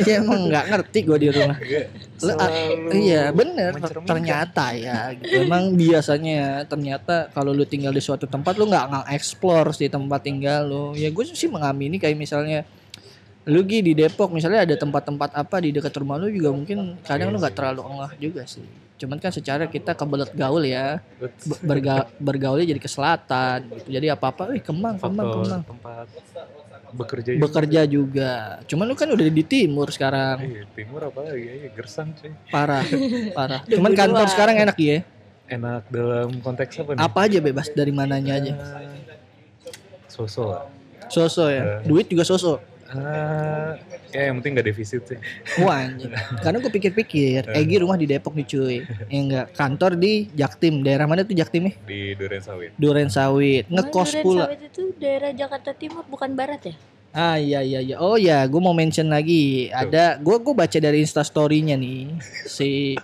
Ya 0.01 0.15
emang 0.25 0.41
nggak 0.49 0.65
ngerti 0.73 0.99
gue 1.05 1.19
di 1.21 1.29
rumah. 1.29 1.57
Iya. 1.61 1.83
Ah, 1.85 2.49
Selalu 2.49 2.91
iya 2.97 3.23
bener 3.29 3.71
ternyata 4.09 4.73
ya 4.73 5.13
gitu. 5.13 5.45
emang 5.45 5.77
biasanya 5.77 6.65
ternyata 6.65 7.29
kalau 7.37 7.53
lu 7.53 7.69
tinggal 7.69 7.93
di 7.93 8.01
suatu 8.01 8.25
tempat 8.25 8.57
lu 8.57 8.65
nggak 8.65 8.85
nggak 8.89 9.07
explore 9.13 9.77
sih 9.77 9.93
tempat 9.93 10.25
tinggal 10.25 10.65
lu. 10.65 10.85
Ya 10.97 11.13
gue 11.13 11.25
sih 11.29 11.51
mengamini 11.53 12.01
kayak 12.01 12.17
misalnya 12.17 12.65
lu 13.45 13.61
Gi, 13.69 13.85
di 13.85 13.93
Depok 13.93 14.33
misalnya 14.33 14.65
ada 14.65 14.73
tempat-tempat 14.73 15.37
apa 15.37 15.57
di 15.61 15.69
dekat 15.77 15.93
rumah 16.01 16.17
lu 16.17 16.33
juga 16.33 16.49
mungkin 16.57 16.97
kadang 17.05 17.29
lu 17.29 17.37
nggak 17.37 17.53
terlalu 17.53 17.85
ngeh 17.85 18.13
juga 18.17 18.49
sih. 18.49 18.65
Cuman 18.97 19.21
kan 19.21 19.29
secara 19.29 19.69
kita 19.69 19.93
kebelet 19.93 20.33
gaul 20.33 20.65
ya. 20.65 21.05
Be- 21.21 21.61
berga, 21.61 22.09
bergaulnya 22.17 22.65
jadi 22.65 22.81
ke 22.81 22.89
selatan 22.89 23.69
gitu. 23.69 24.01
Jadi 24.01 24.09
apa 24.09 24.33
apa 24.33 24.49
eh 24.57 24.65
kemang 24.65 24.97
kemang 24.97 25.29
faktor 25.29 25.45
kemang 25.45 25.63
tempat 25.69 26.07
bekerja 26.95 27.31
juga. 27.35 27.43
bekerja 27.45 27.81
juga. 27.91 28.33
Cuman 28.71 28.85
lu 28.87 28.95
kan 28.95 29.11
udah 29.11 29.27
di 29.27 29.45
timur 29.45 29.91
sekarang. 29.91 30.39
Iya, 30.47 30.63
timur 30.73 31.01
apa 31.03 31.21
lagi 31.27 31.43
ya 31.43 31.69
gersang 31.75 32.15
sih 32.17 32.31
parah 32.49 32.87
parah. 33.39 33.61
Cuman 33.67 33.93
kantor 33.93 34.27
sekarang 34.31 34.63
enak 34.63 34.79
ya 34.79 35.03
enak 35.49 35.83
dalam 35.93 36.41
konteks 36.41 36.73
apa 36.81 36.91
nih? 36.97 37.01
Apa 37.05 37.19
aja 37.29 37.39
bebas? 37.41 37.67
Dari 37.73 37.93
mananya 37.93 38.41
aja. 38.41 38.53
Eh, 38.57 39.19
sosok 40.09 40.73
Soso 41.13 41.53
ya. 41.53 41.63
Eh. 41.63 41.81
Duit 41.85 42.09
juga 42.09 42.25
soso. 42.25 42.61
Ah, 42.95 43.75
ya 44.15 44.31
yang 44.31 44.39
penting 44.39 44.55
gak 44.55 44.67
defisit 44.71 45.03
sih. 45.11 45.19
Wah. 45.61 45.91
Karena 46.39 46.63
gue 46.63 46.71
pikir-pikir, 46.71 47.51
Eh. 47.51 47.61
Egi 47.61 47.83
rumah 47.83 47.99
di 47.99 48.07
Depok 48.07 48.39
nih 48.39 48.47
cuy. 48.47 48.77
Ya 49.11 49.19
enggak, 49.19 49.47
kantor 49.59 49.99
di 49.99 50.31
Jaktim. 50.31 50.87
Daerah 50.87 51.11
mana 51.11 51.27
tuh 51.27 51.35
Jaktimnya? 51.35 51.75
Di 51.83 52.15
Duren 52.15 52.39
Sawit. 52.39 52.71
Duren 52.79 53.11
Sawit. 53.11 53.67
Ngekos 53.67 54.11
Duren 54.15 54.23
pula. 54.23 54.45
Sawit 54.47 54.63
itu 54.71 54.83
daerah 55.03 55.31
Jakarta 55.35 55.75
Timur 55.75 56.07
bukan 56.07 56.33
Barat 56.39 56.63
ya? 56.71 56.75
Ah 57.15 57.39
iya 57.39 57.63
iya 57.63 57.79
iya. 57.79 57.97
Oh 58.03 58.19
ya, 58.19 58.43
gue 58.47 58.59
mau 58.59 58.75
mention 58.75 59.07
lagi. 59.07 59.71
Ada 59.71 60.19
gue 60.19 60.37
gue 60.43 60.55
baca 60.55 60.79
dari 60.83 60.99
Insta 60.99 61.23
story-nya 61.23 61.79
nih 61.79 62.11
si 62.47 62.99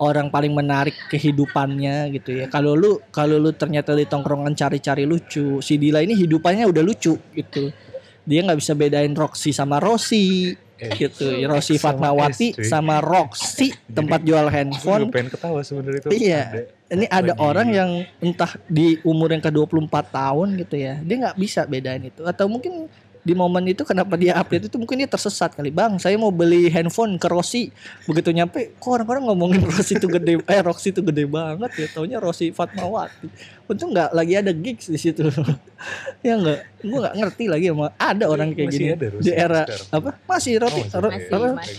orang 0.00 0.32
paling 0.32 0.54
menarik 0.54 0.94
kehidupannya 1.10 2.14
gitu 2.14 2.30
ya. 2.40 2.46
Kalau 2.46 2.78
lu 2.78 3.02
kalau 3.10 3.42
lu 3.42 3.50
ternyata 3.50 3.92
di 3.92 4.06
tongkrongan 4.06 4.54
cari-cari 4.54 5.02
lucu, 5.02 5.58
si 5.60 5.74
Dila 5.76 6.00
ini 6.00 6.14
hidupannya 6.14 6.62
udah 6.62 6.82
lucu 6.82 7.18
gitu. 7.34 7.74
Dia 8.22 8.40
nggak 8.42 8.58
bisa 8.58 8.72
bedain 8.72 9.12
Roxy 9.12 9.50
sama 9.50 9.78
Rossi 9.78 10.54
Eh, 10.76 10.96
gitu. 10.96 11.28
Ya, 11.28 11.44
Rossi 11.44 11.76
Sama 11.76 11.92
Fatmawati 11.92 12.48
S, 12.50 12.56
cuy. 12.56 12.64
sama 12.64 12.96
Roxy 12.98 13.68
tempat 13.92 14.24
jual 14.24 14.48
handphone. 14.48 15.12
pengen 15.12 15.28
ketawa 15.28 15.60
sebenarnya 15.60 16.00
itu. 16.00 16.08
Iya. 16.10 16.42
Ada. 16.42 16.62
Ini 16.90 17.06
ada 17.06 17.22
Lagi- 17.30 17.38
orang 17.38 17.68
yang 17.68 17.90
entah 18.18 18.56
di 18.64 18.96
umur 19.04 19.28
yang 19.28 19.44
ke-24 19.44 19.92
tahun 20.08 20.48
gitu 20.56 20.74
ya. 20.74 20.96
Dia 20.98 21.16
nggak 21.20 21.36
bisa 21.36 21.68
bedain 21.68 22.00
itu 22.02 22.24
atau 22.24 22.48
mungkin 22.48 22.88
di 23.20 23.32
momen 23.32 23.60
itu 23.66 23.84
kenapa 23.84 24.16
dia 24.16 24.32
update 24.34 24.66
itu 24.66 24.76
mungkin 24.76 24.96
dia 24.96 25.04
tersesat 25.04 25.52
kali. 25.52 25.68
Bang, 25.68 25.96
saya 25.96 26.16
mau 26.16 26.28
beli 26.28 26.66
handphone 26.66 27.14
ke 27.14 27.26
Rossi. 27.26 27.68
Begitu 28.04 28.32
nyampe 28.32 28.72
kok 28.74 28.90
orang-orang 28.90 29.24
ngomongin 29.26 29.60
Rossi 29.62 29.94
itu 29.94 30.08
gede 30.08 30.40
eh 30.48 30.60
Roxy 30.60 30.88
itu 30.88 31.00
gede 31.00 31.24
banget 31.24 31.70
ya. 31.74 31.86
Taunya 31.90 32.16
Rossi 32.16 32.48
Fatmawati. 32.48 33.28
Untung 33.66 33.92
nggak 33.92 34.10
lagi 34.10 34.34
ada 34.34 34.50
gigs 34.50 34.88
di 34.88 34.96
situ. 34.96 35.28
ya 36.26 36.34
enggak. 36.34 36.64
Gua 36.80 36.98
nggak 37.02 37.14
ngerti 37.14 37.44
lagi 37.46 37.64
sama 37.68 37.86
ada 37.94 38.24
orang 38.24 38.48
kayak 38.50 38.68
Masih 38.68 38.80
gini. 38.80 38.88
ada 38.90 39.06
Rossi 39.10 39.22
di 39.22 39.30
era 39.30 39.62
sekarang? 39.62 39.92
apa? 39.92 40.10
Masih 40.26 40.52
Roti 40.56 40.72
Oh, 40.72 40.80
masih, 40.80 40.96
Ro- 40.96 41.12
Masih, 41.12 41.28
apa? 41.30 41.48
masih. 41.52 41.76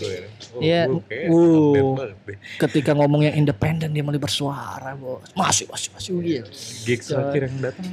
Oh, 0.52 0.60
Iya. 0.62 0.82
gue 0.86 2.06
deh. 2.22 2.38
ketika 2.60 2.90
ngomong 2.92 3.24
yang 3.24 3.34
independen 3.36 3.90
dia 3.90 4.00
mulai 4.00 4.16
bersuara, 4.16 4.94
Bos. 4.94 5.26
Masih 5.32 5.66
masih 5.66 5.88
masih 5.90 6.10
gila. 6.14 6.46
Gigs 6.86 7.06
terakhir 7.08 7.50
yang 7.50 7.58
datang. 7.60 7.86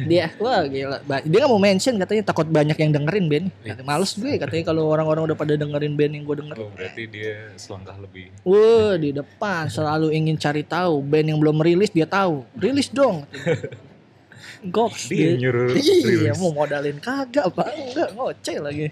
Dia 0.00 0.32
wah 0.36 0.64
gila. 0.64 1.02
Dia 1.04 1.38
nggak 1.40 1.50
mau 1.50 1.58
mention 1.58 1.94
katanya 1.96 2.22
takut 2.24 2.46
banyak 2.46 2.72
yang 2.74 2.90
dengerin 2.90 3.26
band 3.26 3.46
Kata, 3.60 3.82
males 3.82 4.12
gue 4.12 4.32
katanya 4.36 4.64
kalau 4.66 4.88
orang-orang 4.88 5.28
udah 5.28 5.36
pada 5.36 5.54
dengerin 5.54 5.92
band 5.92 6.12
yang 6.16 6.24
gue 6.24 6.36
dengerin 6.40 6.62
Oh, 6.62 6.72
berarti 6.72 7.02
dia 7.04 7.52
selangkah 7.56 7.96
lebih. 7.96 8.30
wah 8.42 8.94
di 8.94 9.10
depan. 9.10 9.66
Selalu 9.66 10.12
ingin 10.12 10.36
cari 10.36 10.62
tahu. 10.62 11.00
Band 11.00 11.26
yang 11.28 11.38
belum 11.38 11.58
rilis 11.58 11.90
dia 11.90 12.04
tahu. 12.04 12.46
Rilis 12.54 12.88
dong. 12.88 13.24
Goks 14.62 15.08
Dia 15.08 15.36
nyuruh 15.36 15.72
iya 15.72 16.04
rilis. 16.04 16.36
mau 16.36 16.52
modalin 16.52 17.00
kagak 17.00 17.48
apa 17.48 17.72
enggak 17.72 18.08
ngoceh 18.12 18.56
lagi. 18.60 18.86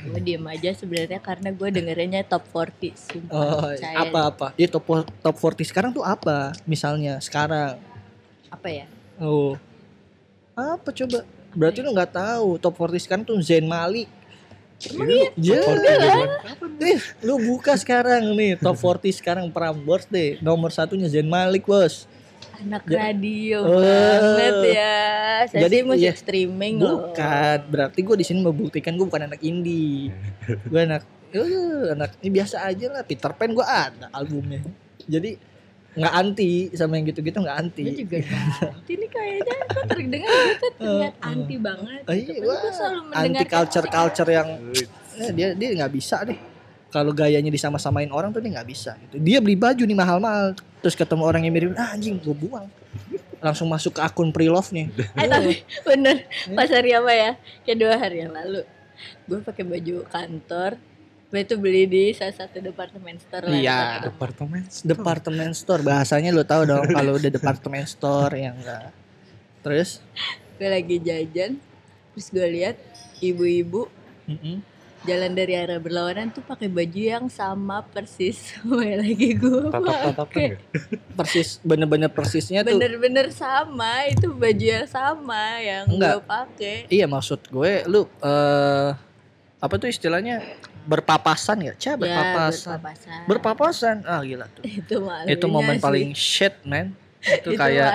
Gue 0.00 0.20
diem 0.20 0.40
aja 0.42 0.72
sebenarnya 0.72 1.20
karena 1.20 1.52
gue 1.52 1.68
dengerinnya 1.68 2.24
top 2.24 2.48
40 2.48 2.96
sumpah. 2.96 3.36
oh, 3.36 3.68
apa 3.76 4.18
apa 4.32 4.46
dia 4.56 4.64
top 4.64 5.04
top 5.20 5.36
40 5.36 5.68
sekarang 5.68 5.90
tuh 5.92 6.00
apa 6.00 6.56
misalnya 6.64 7.20
sekarang. 7.20 7.76
Apa 8.48 8.68
ya? 8.72 8.86
Oh 9.20 9.54
apa 10.56 10.88
coba 10.90 11.22
berarti 11.52 11.78
lu 11.80 11.90
nggak 11.90 12.12
tahu 12.12 12.58
top 12.58 12.74
40 12.76 13.04
sekarang 13.04 13.24
tuh 13.24 13.38
Zain 13.40 13.64
Malik 13.64 14.08
Emang 14.80 15.12
iya? 15.12 15.28
Ya, 15.36 15.60
duluan. 15.60 16.28
Nih, 16.80 16.96
lu 17.20 17.36
buka 17.36 17.76
sekarang 17.76 18.32
nih 18.32 18.56
top 18.56 18.80
40 18.80 19.12
sekarang 19.12 19.52
Prambors 19.52 20.08
deh. 20.08 20.40
Nomor 20.40 20.72
satunya 20.72 21.04
Zain 21.04 21.28
Malik, 21.28 21.68
Bos. 21.68 22.08
Anak 22.56 22.88
Ja- 22.88 23.12
radio 23.12 23.60
Oh. 23.60 23.76
banget 23.76 24.56
ya. 24.72 24.96
Saya 25.52 25.68
Jadi, 25.68 25.76
musik 25.84 26.00
iya. 26.00 26.12
streaming 26.16 26.80
loh. 26.80 27.12
Bukan, 27.12 27.58
berarti 27.68 28.00
gue 28.00 28.16
di 28.16 28.24
sini 28.24 28.40
membuktikan 28.40 28.96
gue 28.96 29.04
bukan 29.04 29.28
anak 29.28 29.40
indie. 29.44 30.12
gue 30.48 30.80
anak 30.80 31.04
eh, 31.36 31.92
anak 31.92 32.16
ini 32.24 32.40
biasa 32.40 32.64
aja 32.64 32.86
lah. 32.88 33.02
Peter 33.04 33.36
Pan 33.36 33.52
gue 33.52 33.64
ada 33.64 34.08
albumnya. 34.16 34.64
Jadi 35.04 35.36
nggak 35.90 36.14
anti 36.14 36.70
sama 36.72 36.94
yang 36.96 37.06
gitu-gitu 37.10 37.38
nggak 37.42 37.56
anti. 37.58 37.82
Gue 37.82 37.96
juga 37.98 38.16
anti 38.74 38.92
nih 38.94 39.08
kayaknya 39.10 39.56
kok 39.66 39.84
terdengar 39.90 40.30
gue 40.30 40.54
tuh 40.54 40.70
terlihat 40.78 41.14
Eh, 41.18 41.28
anti 41.28 41.54
banget. 41.58 42.02
Oh, 42.06 42.14
iya, 42.14 42.24
gitu. 42.30 42.46
Gue 42.46 42.56
selalu 42.70 43.00
anti 43.10 43.44
culture 43.44 43.86
culture 43.90 44.30
yang 44.30 44.48
eh, 45.18 45.30
dia 45.34 45.48
dia 45.52 45.68
nggak 45.74 45.92
bisa 45.92 46.22
deh. 46.22 46.38
Kalau 46.90 47.14
gayanya 47.14 47.50
disama-samain 47.50 48.10
orang 48.10 48.30
tuh 48.30 48.42
dia 48.42 48.50
nggak 48.54 48.66
bisa 48.66 48.98
gitu. 48.98 49.18
Dia 49.18 49.38
beli 49.38 49.54
baju 49.54 49.78
nih 49.78 49.94
mahal-mahal, 49.94 50.58
terus 50.82 50.98
ketemu 50.98 51.22
orang 51.22 51.42
yang 51.46 51.54
mirip, 51.54 51.70
ah, 51.78 51.94
anjing 51.94 52.18
gue 52.18 52.34
buang. 52.34 52.66
langsung 53.40 53.72
masuk 53.72 53.96
ke 53.96 54.02
akun 54.04 54.28
pre-love 54.28 54.68
nih. 54.68 54.92
Eh 55.16 55.24
tapi 55.24 55.64
bener 55.88 56.28
pas 56.52 56.68
hari 56.68 56.92
apa 56.92 57.08
ya? 57.08 57.30
Kayak 57.64 57.78
dua 57.80 57.94
hari 57.96 58.16
yang 58.20 58.36
lalu. 58.36 58.62
Gue 59.24 59.38
pakai 59.40 59.64
baju 59.64 60.04
kantor. 60.06 60.76
Gue 61.30 61.46
itu 61.46 61.54
beli 61.54 61.86
di 61.86 62.10
salah 62.10 62.34
satu 62.34 62.58
departemen 62.58 63.14
store 63.16 63.46
lah. 63.46 63.54
Iya. 63.54 63.78
Kota 63.78 63.86
Depok. 63.86 64.06
Departemen. 64.10 64.60
Departemen 64.82 65.50
store 65.54 65.82
bahasanya 65.86 66.30
lu 66.34 66.42
tahu 66.42 66.66
dong 66.66 66.90
kalau 66.90 67.14
udah 67.14 67.30
departemen 67.30 67.86
store 67.86 68.34
yang 68.34 68.58
enggak. 68.58 68.90
Terus 69.62 70.02
Gue 70.58 70.68
lagi 70.68 70.96
jajan. 70.98 71.56
Terus 72.12 72.26
gue 72.28 72.46
lihat 72.50 72.76
ibu-ibu 73.22 73.86
jalan 75.00 75.32
dari 75.32 75.56
arah 75.56 75.80
berlawanan 75.80 76.28
tuh 76.28 76.44
pakai 76.44 76.68
baju 76.68 77.00
yang 77.00 77.26
sama 77.32 77.80
persis 77.80 78.36
sama 78.52 78.84
lagi 78.84 79.32
gue 79.32 79.72
Tatap-tatapan 79.72 80.12
pakai. 80.12 80.44
gak? 80.52 80.60
persis 81.16 81.48
bener-bener 81.64 82.10
persisnya 82.12 82.60
tuh. 82.60 82.76
Bener-bener 82.76 83.32
sama, 83.32 84.04
itu 84.12 84.28
baju 84.28 84.66
yang 84.66 84.84
sama 84.84 85.56
yang 85.56 85.84
gue 85.88 86.20
pakai. 86.20 86.76
Iya 86.92 87.08
maksud 87.08 87.48
gue 87.48 87.72
lu 87.88 88.04
eh 88.20 88.90
apa 89.60 89.74
tuh 89.76 89.88
istilahnya 89.88 90.40
berpapasan 90.82 91.56
ya? 91.62 91.72
Cah 91.74 91.94
berpapasan. 91.94 92.72
Ya, 92.72 92.78
berpapasan. 92.78 93.20
berpapasan. 93.26 93.96
Ah 94.04 94.20
gila 94.20 94.46
tuh. 94.50 94.62
itu 94.80 94.96
Itu 95.26 95.46
momen 95.46 95.76
sih. 95.76 95.82
paling 95.82 96.08
shit 96.12 96.54
man. 96.62 96.92
Itu 97.20 97.52
Itu 97.54 97.58
kayak 97.58 97.90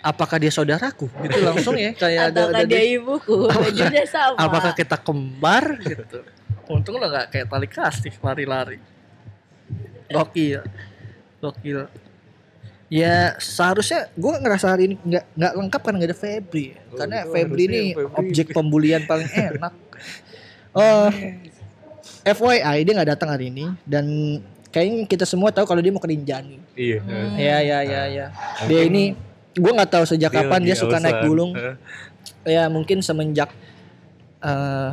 apakah 0.00 0.36
dia 0.40 0.48
saudaraku? 0.48 1.06
Gitu 1.20 1.38
langsung 1.48 1.76
ya 1.76 1.92
kayak 1.92 2.32
ada, 2.32 2.50
ada 2.50 2.64
dia 2.64 2.82
ibuku, 2.96 3.46
bajunya 3.46 4.04
sama. 4.08 4.36
apakah 4.40 4.72
kita 4.72 4.96
kembar 4.96 5.76
gitu. 5.82 6.24
Untung 6.70 6.96
lo 6.96 7.06
nggak 7.06 7.34
kayak 7.34 7.46
tali 7.50 7.66
kasih 7.66 8.14
lari-lari. 8.22 8.78
Gokil. 10.08 10.62
Gokil. 11.38 11.86
Ya 12.90 13.38
seharusnya 13.38 14.10
gue 14.18 14.34
ngerasa 14.34 14.66
hari 14.66 14.90
ini 14.90 14.94
nggak 14.98 15.24
nggak 15.38 15.52
lengkap 15.54 15.80
kan 15.80 15.94
nggak 15.94 16.10
ada 16.10 16.18
Febri 16.18 16.74
Oh, 16.90 16.98
karena 16.98 17.16
itu 17.22 17.30
Febri 17.30 17.62
ini 17.70 17.82
Febri. 17.94 18.18
objek 18.18 18.46
pembulian 18.50 19.02
paling 19.06 19.30
enak. 19.30 19.74
Oh 20.72 21.06
FYI 22.22 22.78
dia 22.82 22.92
nggak 22.94 23.10
datang 23.10 23.30
hari 23.30 23.48
ini 23.48 23.70
dan 23.82 24.04
kayaknya 24.68 25.04
kita 25.04 25.24
semua 25.24 25.50
tahu 25.50 25.64
kalau 25.64 25.80
dia 25.80 25.90
mau 25.90 25.98
ke 25.98 26.08
Rinjani. 26.08 26.58
Iya. 26.74 26.98
Hmm. 27.00 27.34
Ya 27.34 27.58
ya 27.60 27.78
ya 27.82 28.02
ya. 28.06 28.26
Dia 28.64 28.80
ini 28.84 29.16
gue 29.50 29.72
nggak 29.72 29.90
tahu 29.90 30.04
sejak 30.06 30.30
kapan 30.30 30.60
dia 30.62 30.76
suka 30.76 30.98
naik 30.98 31.24
gunung. 31.24 31.56
Ya 32.44 32.68
mungkin 32.68 33.00
semenjak 33.00 33.50
eh, 34.40 34.90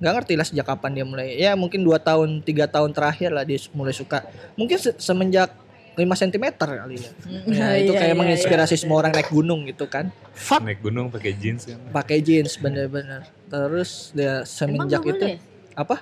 nggak 0.00 0.12
ngerti 0.16 0.34
lah 0.34 0.46
sejak 0.46 0.66
kapan 0.66 0.90
dia 0.94 1.04
mulai. 1.04 1.36
Ya 1.36 1.52
mungkin 1.52 1.82
dua 1.82 1.98
tahun 1.98 2.40
tiga 2.40 2.64
tahun 2.64 2.94
terakhir 2.94 3.30
lah 3.30 3.44
dia 3.44 3.58
mulai 3.70 3.92
suka. 3.92 4.24
Mungkin 4.54 4.78
se- 4.78 4.96
semenjak 4.96 5.52
5 5.90 6.06
cm 6.16 6.44
kali 6.54 6.96
ya. 6.96 7.10
Hmm, 7.26 7.50
Ya, 7.50 7.68
itu 7.82 7.92
iya, 7.92 7.98
kayak 7.98 8.14
iya, 8.14 8.16
menginspirasi 8.16 8.74
iya. 8.78 8.80
semua 8.80 9.04
orang 9.04 9.12
naik 9.12 9.28
gunung 9.28 9.66
gitu 9.66 9.84
kan. 9.84 10.08
Fuck 10.32 10.64
Naik 10.64 10.80
gunung 10.80 11.12
pakai 11.12 11.34
jeans 11.36 11.66
kan. 11.66 11.76
pakai 11.92 12.24
jeans 12.24 12.56
bener-bener. 12.56 13.26
Terus 13.50 14.14
dia 14.16 14.46
semenjak 14.46 15.02
itu 15.02 15.18
boleh? 15.18 15.36
apa? 15.76 16.00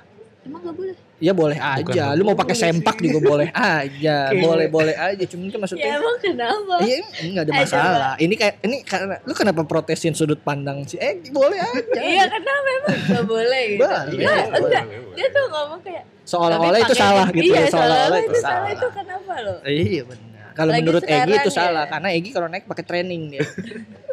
Emang 0.48 0.60
gak 0.62 0.74
boleh? 0.74 0.94
Ya 1.18 1.32
boleh 1.34 1.58
Bukan 1.58 1.82
aja. 1.90 2.04
nggak 2.06 2.14
Lu 2.14 2.22
mau 2.24 2.36
pakai 2.36 2.56
sempak 2.56 2.96
juga 2.96 3.18
boleh 3.20 3.48
aja. 3.50 4.16
Kayak- 4.30 4.38
boleh 4.40 4.66
boleh 4.66 4.94
aja. 4.94 5.24
Cuman 5.26 5.46
kan 5.46 5.52
Ya 5.52 5.60
maksudnya 5.60 5.86
emang 5.92 6.16
kenapa? 6.18 6.74
Iya, 6.80 6.96
enggak 7.20 7.42
ada 7.42 7.52
Eh, 7.52 7.58
masalah. 7.60 8.12
Ini 8.16 8.34
kayak 8.34 8.54
ini 8.62 8.76
karena 8.80 9.14
lu 9.20 9.32
kenapa 9.32 9.60
protesin 9.62 10.14
sudut 10.14 10.40
pandang 10.40 10.82
sih? 10.82 10.96
Eh, 10.96 11.18
boleh 11.28 11.58
aja. 11.58 12.00
Iya 12.00 12.24
kenapa 12.26 12.68
emang 12.72 12.96
gak 13.04 13.24
boleh 13.26 13.62
gitu? 13.68 13.80
Boleh. 13.82 14.06
Enggak, 14.08 14.42
Boleh, 14.48 14.58
enggak. 14.62 14.84
boleh. 14.86 15.14
Dia 15.14 15.26
tuh 15.28 15.44
ngomong 15.46 15.80
kayak 15.82 16.04
Seolah-olah 16.24 16.78
itu 16.78 16.94
salah 16.94 17.26
gitu 17.30 17.48
Iya, 17.48 17.56
ya, 17.58 17.66
seolah-olah 17.66 18.18
itu 18.18 18.28
itu 18.28 18.38
salah 18.38 18.68
itu 18.68 18.86
kenapa 18.92 19.32
lo? 19.40 19.54
Iya 19.64 20.02
benar. 20.04 20.48
Kalau 20.52 20.72
menurut 20.74 21.02
Egi 21.04 21.32
itu 21.34 21.50
ya. 21.50 21.56
salah 21.56 21.84
karena 21.86 22.08
Egi 22.10 22.30
kalau 22.30 22.46
naik 22.46 22.64
pakai 22.64 22.84
training 22.84 23.22
dia. 23.30 23.42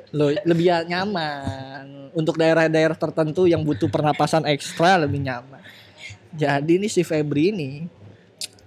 Lo 0.09 0.31
lebih 0.31 0.65
nyaman 0.86 1.86
untuk 2.13 2.36
daerah-daerah 2.36 2.95
tertentu 2.95 3.45
yang 3.45 3.61
butuh 3.61 3.89
pernapasan 3.89 4.45
ekstra 4.45 4.95
lebih 4.97 5.19
nyaman. 5.19 5.59
Jadi 6.36 6.79
nih 6.79 6.91
si 6.91 7.01
Febri 7.01 7.51
ini 7.55 7.71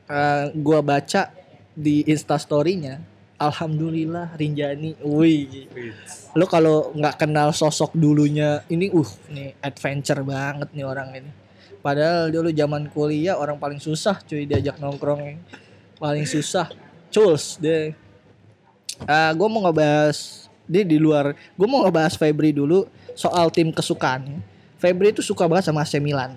eh, 0.08 0.44
gua 0.56 0.80
baca 0.80 1.30
di 1.76 2.02
Instastory-nya 2.08 2.98
Alhamdulillah 3.38 4.34
Rinjani. 4.34 4.98
Wih, 5.06 5.70
lo 6.34 6.48
kalau 6.50 6.90
nggak 6.96 7.22
kenal 7.22 7.54
sosok 7.54 7.94
dulunya 7.94 8.66
ini 8.66 8.90
uh 8.90 9.10
nih 9.30 9.54
adventure 9.62 10.24
banget 10.26 10.74
nih 10.74 10.86
orang 10.88 11.08
ini. 11.14 11.30
Padahal 11.78 12.34
dulu 12.34 12.50
zaman 12.50 12.90
kuliah 12.90 13.38
orang 13.38 13.60
paling 13.60 13.78
susah 13.78 14.18
cuy 14.26 14.48
diajak 14.48 14.82
nongkrong 14.82 15.38
paling 16.02 16.26
susah 16.26 16.66
culs 17.14 17.60
deh. 17.62 17.94
Ah, 19.06 19.30
gue 19.30 19.46
mau 19.46 19.62
ngebahas 19.62 20.48
dia 20.68 20.84
di 20.84 21.00
luar 21.00 21.32
gue 21.32 21.66
mau 21.66 21.82
ngebahas 21.82 22.14
Febri 22.14 22.52
dulu 22.52 22.84
soal 23.16 23.48
tim 23.48 23.72
kesukaannya 23.72 24.44
Febri 24.76 25.10
itu 25.16 25.24
suka 25.24 25.48
banget 25.48 25.72
sama 25.72 25.82
AC 25.82 25.96
Milan 25.98 26.36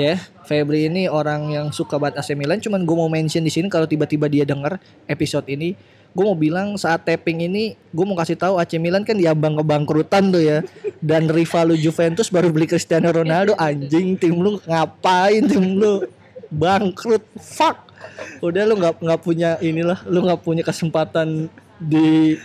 ya 0.00 0.16
Febri 0.48 0.88
ini 0.88 1.06
orang 1.08 1.52
yang 1.52 1.66
suka 1.70 2.00
banget 2.00 2.24
AC 2.24 2.32
Milan. 2.32 2.60
Cuman 2.60 2.82
gue 2.88 2.96
mau 2.96 3.10
mention 3.10 3.44
di 3.44 3.52
sini 3.52 3.68
kalau 3.68 3.84
tiba-tiba 3.84 4.26
dia 4.26 4.48
denger 4.48 4.80
episode 5.04 5.44
ini 5.48 5.76
gue 6.08 6.24
mau 6.24 6.34
bilang 6.34 6.74
saat 6.80 7.04
tapping 7.04 7.44
ini 7.44 7.76
gue 7.92 8.04
mau 8.08 8.16
kasih 8.16 8.34
tahu 8.34 8.56
AC 8.56 8.80
Milan 8.80 9.04
kan 9.04 9.14
diambang 9.14 9.60
kebangkrutan 9.60 10.32
tuh 10.32 10.40
ya. 10.40 10.64
Dan 10.98 11.28
rival 11.28 11.74
lu 11.74 11.76
Juventus 11.76 12.32
baru 12.32 12.48
beli 12.48 12.64
Cristiano 12.64 13.12
Ronaldo. 13.12 13.52
Anjing 13.60 14.16
tim 14.16 14.34
lu 14.40 14.56
ngapain? 14.64 15.44
Tim 15.44 15.76
lu 15.76 16.08
bangkrut. 16.48 17.22
Fuck. 17.36 17.92
Udah 18.40 18.64
lu 18.64 18.78
nggak 18.80 19.04
nggak 19.04 19.20
punya 19.20 19.60
inilah 19.60 20.00
lu 20.08 20.24
nggak 20.24 20.40
punya 20.40 20.64
kesempatan 20.64 21.52
di 21.76 22.38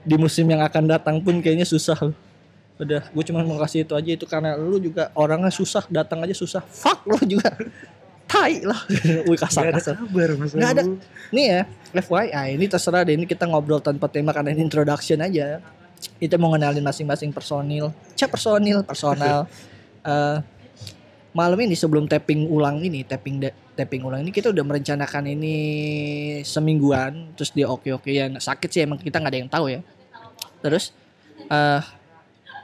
di 0.00 0.16
musim 0.16 0.48
yang 0.48 0.64
akan 0.64 0.88
datang 0.88 1.20
pun 1.20 1.44
kayaknya 1.44 1.68
susah 1.68 1.96
lu 2.00 2.14
udah 2.80 3.12
gue 3.12 3.24
cuma 3.28 3.44
mau 3.44 3.60
kasih 3.60 3.84
itu 3.84 3.92
aja 3.92 4.10
itu 4.16 4.24
karena 4.24 4.56
lu 4.56 4.80
juga 4.80 5.12
orangnya 5.12 5.52
susah 5.52 5.84
datang 5.92 6.24
aja 6.24 6.32
susah 6.32 6.64
fuck 6.64 7.04
lu 7.04 7.20
juga 7.28 7.52
tai 8.24 8.64
lah 8.64 8.80
wih 9.28 9.36
kasar 9.36 9.68
Gak 9.68 9.70
ada 9.70 9.76
kasar 9.76 9.94
kabar 10.00 10.28
mas 10.40 10.50
Nggak 10.56 10.70
ada. 10.70 10.82
Nih 11.34 11.46
ya, 11.46 11.60
FYI, 11.94 12.58
ini 12.58 12.66
terserah 12.66 13.02
deh. 13.06 13.14
Ini 13.14 13.26
kita 13.26 13.46
ngobrol 13.46 13.78
tanpa 13.78 14.06
tema 14.10 14.30
karena 14.34 14.50
ini 14.50 14.66
introduction 14.66 15.18
aja. 15.22 15.62
Kita 16.18 16.34
mau 16.38 16.50
ngenalin 16.50 16.82
masing-masing 16.82 17.30
personil. 17.30 17.94
Cek 18.18 18.30
personil, 18.30 18.82
personal. 18.82 19.46
Eh, 20.00 20.38
malam 21.36 21.60
ini 21.60 21.76
sebelum 21.76 22.08
tapping 22.08 22.48
ulang 22.48 22.80
ini, 22.80 23.04
tapping 23.04 23.36
de- 23.36 23.52
tapping 23.76 24.00
ulang 24.00 24.24
ini 24.24 24.32
kita 24.32 24.48
udah 24.48 24.64
merencanakan 24.64 25.28
ini 25.28 25.56
semingguan. 26.40 27.36
Terus 27.36 27.52
dia 27.52 27.68
oke-oke 27.68 28.08
ya. 28.08 28.32
Sakit 28.32 28.68
sih 28.72 28.80
emang 28.88 28.96
kita 28.96 29.20
nggak 29.20 29.32
ada 29.36 29.40
yang 29.44 29.52
tahu 29.52 29.68
ya. 29.68 29.84
Terus 30.64 30.96
eh 31.52 31.99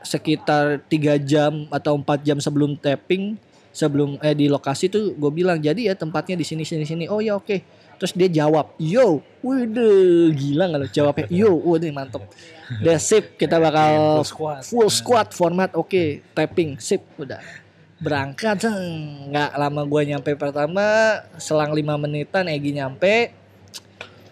sekitar 0.07 0.79
tiga 0.87 1.19
jam 1.19 1.67
atau 1.75 1.99
empat 1.99 2.23
jam 2.23 2.39
sebelum 2.39 2.79
tapping 2.79 3.35
sebelum 3.75 4.17
eh 4.25 4.33
di 4.33 4.49
lokasi 4.49 4.89
tuh 4.89 5.13
gue 5.13 5.31
bilang 5.35 5.61
jadi 5.61 5.93
ya 5.93 5.95
tempatnya 5.99 6.39
di 6.39 6.47
sini 6.47 6.63
sini 6.65 6.87
sini. 6.87 7.05
Oh 7.11 7.21
ya 7.21 7.37
oke. 7.37 7.61
Terus 7.97 8.13
dia 8.13 8.29
jawab 8.29 8.77
yo 8.81 9.25
waduh 9.45 10.33
gila 10.33 10.69
nggak 10.69 10.81
lo 10.81 10.89
jawabnya 10.89 11.27
yo 11.29 11.53
waduh 11.59 11.91
mantep. 11.93 12.23
Udah 12.81 12.97
sip 13.03 13.37
kita 13.37 13.61
bakal 13.61 14.23
Full 14.23 14.29
squad. 14.29 14.63
full 14.65 14.91
squad 14.93 15.29
format 15.35 15.75
oke 15.77 16.23
tapping 16.33 16.81
sip 16.81 17.05
udah. 17.21 17.41
Berangkat 18.01 18.65
nggak 19.29 19.51
lama 19.57 19.83
gue 19.85 20.03
nyampe 20.13 20.31
pertama 20.37 20.85
selang 21.37 21.73
lima 21.77 22.01
menitan 22.01 22.49
Egi 22.49 22.81
nyampe. 22.81 23.33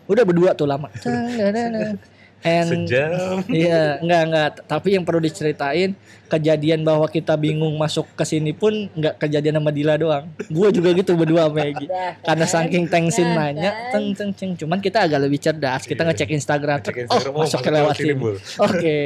Udah 0.05 0.25
berdua 0.25 0.53
tuh 0.53 0.69
lama. 0.69 0.89
and 2.45 2.69
Sejam. 2.87 3.41
Iya, 3.51 3.99
enggak 3.99 4.23
enggak. 4.23 4.51
Tapi 4.65 4.89
yang 4.93 5.03
perlu 5.03 5.19
diceritain 5.19 5.97
kejadian 6.25 6.83
bahwa 6.83 7.07
kita 7.07 7.35
bingung 7.35 7.73
masuk 7.75 8.05
ke 8.13 8.23
sini 8.23 8.53
pun 8.53 8.71
enggak 8.93 9.17
kejadian 9.19 9.59
sama 9.59 9.73
Dila 9.73 9.97
doang. 9.97 10.29
Gue 10.47 10.69
juga 10.71 10.93
gitu 10.93 11.17
berdua 11.17 11.49
sama 11.49 11.65
Egi. 11.65 11.87
Karena 12.21 12.45
saking 12.45 12.85
tengsin 12.87 13.29
nanya, 13.33 13.91
ceng 13.91 14.13
ceng 14.13 14.31
ceng. 14.31 14.51
Cuman 14.55 14.79
kita 14.79 15.03
agak 15.03 15.19
lebih 15.19 15.41
cerdas. 15.41 15.83
Kita 15.83 16.05
Iya. 16.05 16.13
ngecek 16.13 16.31
Instagram. 16.31 16.79
Cek 16.81 16.95
Oh, 16.95 17.03
Instagram, 17.09 17.33
oh, 17.33 17.41
masuk 17.43 17.59
ke 17.59 17.71
lewat 17.71 17.81
lewat 17.81 17.97
sini. 17.97 18.15
Oke. 18.69 18.97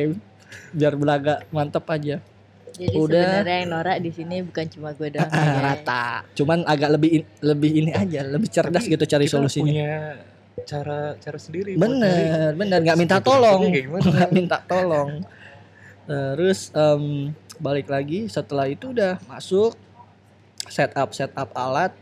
Biar 0.68 0.94
belaga 0.94 1.46
mantep 1.48 1.86
aja. 1.86 2.18
Jadi 2.68 2.94
Udah. 2.94 3.42
sebenarnya 3.42 3.56
yang 3.58 3.70
norak 3.70 3.96
di 3.98 4.10
sini 4.10 4.36
bukan 4.38 4.64
cuma 4.68 4.94
gue 4.94 5.08
doang. 5.10 5.26
Rata. 5.66 6.22
Cuman 6.32 6.62
agak 6.62 6.94
lebih 6.94 7.10
in- 7.12 7.30
lebih 7.40 7.70
ini 7.76 7.90
aja, 7.90 8.22
lebih 8.22 8.46
cerdas 8.46 8.82
Tapi 8.82 8.94
gitu 8.94 9.04
cari 9.04 9.26
Kita 9.26 9.34
solusinya. 9.34 9.66
punya 9.66 9.92
cara 10.68 11.16
cara 11.16 11.38
sendiri. 11.40 11.80
Bener, 11.80 12.52
bener. 12.52 12.78
Nggak 12.84 12.98
minta 13.00 13.16
Gitu-gitu 13.16 13.32
tolong, 13.32 13.60
nggak 14.12 14.30
minta 14.36 14.58
tolong. 14.68 15.10
Terus 16.04 16.68
em, 16.76 17.32
balik 17.56 17.88
lagi 17.88 18.28
setelah 18.28 18.68
itu 18.68 18.92
udah 18.92 19.16
masuk 19.24 19.72
setup 20.68 21.16
setup 21.16 21.48
alat. 21.56 21.96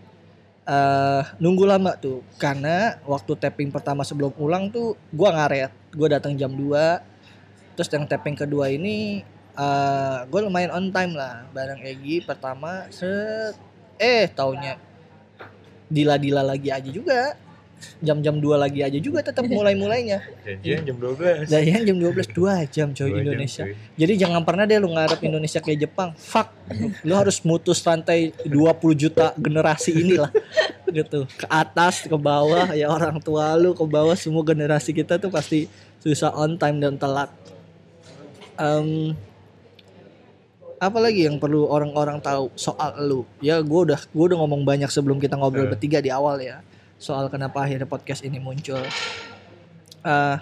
eh 0.67 1.23
nunggu 1.39 1.63
lama 1.63 1.95
tuh. 1.95 2.27
Karena 2.43 2.99
waktu 3.07 3.39
tapping 3.39 3.71
pertama 3.71 4.03
sebelum 4.03 4.35
ulang 4.35 4.67
tuh 4.67 4.99
gua 5.15 5.31
ngaret, 5.31 5.71
gua 5.95 6.19
datang 6.19 6.35
jam 6.35 6.51
2 6.51 7.15
Terus 7.79 7.93
yang 7.93 8.09
tapping 8.09 8.35
kedua 8.35 8.73
ini 8.73 9.21
eh 9.57 10.19
gue 10.27 10.41
lumayan 10.43 10.73
on 10.75 10.91
time 10.91 11.13
lah. 11.15 11.47
Bareng 11.55 11.85
Egi 11.85 12.25
pertama 12.25 12.89
set. 12.89 13.55
Eh 14.01 14.27
taunya. 14.33 14.75
Dila-dila 15.87 16.43
lagi 16.43 16.73
aja 16.73 16.91
juga 16.91 17.46
jam-jam 17.99 18.37
2 18.37 18.57
lagi 18.57 18.81
aja 18.81 18.99
juga 18.99 19.21
tetap 19.21 19.45
mulai-mulainya. 19.53 20.21
Janjian 20.43 20.83
jam 20.85 20.97
12. 20.97 21.49
Dan 21.49 21.61
yang 21.63 21.83
jam 21.85 21.97
12 21.99 22.29
2 22.31 22.67
jam 22.69 22.89
coy 22.91 23.09
Dua 23.09 23.17
jam, 23.17 23.23
Indonesia. 23.23 23.65
cuy. 23.65 23.75
Jadi 23.97 24.13
jangan 24.17 24.43
pernah 24.43 24.65
deh 24.65 24.77
lu 24.77 24.89
ngarep 24.91 25.21
Indonesia 25.23 25.61
kayak 25.61 25.79
Jepang. 25.85 26.11
Fuck. 26.15 26.49
Lu 27.05 27.15
harus 27.15 27.41
mutus 27.43 27.81
rantai 27.81 28.33
20 28.43 28.53
juta 28.95 29.33
generasi 29.37 29.93
inilah. 29.93 30.31
gitu. 30.89 31.25
Ke 31.31 31.47
atas, 31.47 32.05
ke 32.05 32.17
bawah, 32.17 32.73
ya 32.73 32.89
orang 32.89 33.21
tua 33.21 33.57
lu, 33.57 33.73
ke 33.73 33.85
bawah 33.85 34.15
semua 34.15 34.41
generasi 34.41 34.93
kita 34.93 35.17
tuh 35.17 35.29
pasti 35.29 35.69
susah 36.01 36.33
on 36.33 36.57
time 36.57 36.81
dan 36.81 36.97
telat. 36.97 37.29
Em, 38.57 39.13
apa 40.77 40.99
lagi 41.01 41.25
yang 41.25 41.41
perlu 41.41 41.65
orang-orang 41.67 42.21
tahu 42.21 42.53
soal 42.55 42.93
lu? 43.01 43.25
Ya 43.41 43.61
gue 43.61 43.81
udah 43.89 44.01
gue 44.01 44.25
udah 44.29 44.39
ngomong 44.41 44.65
banyak 44.65 44.89
sebelum 44.89 45.17
kita 45.17 45.37
ngobrol 45.37 45.69
Eh. 45.69 45.73
bertiga 45.73 46.01
di 46.01 46.13
awal 46.13 46.37
ya 46.41 46.61
soal 46.97 47.27
kenapa 47.27 47.61
akhirnya 47.61 47.85
podcast 47.85 48.21
ini 48.21 48.37
muncul. 48.37 48.81
Eh, 50.03 50.37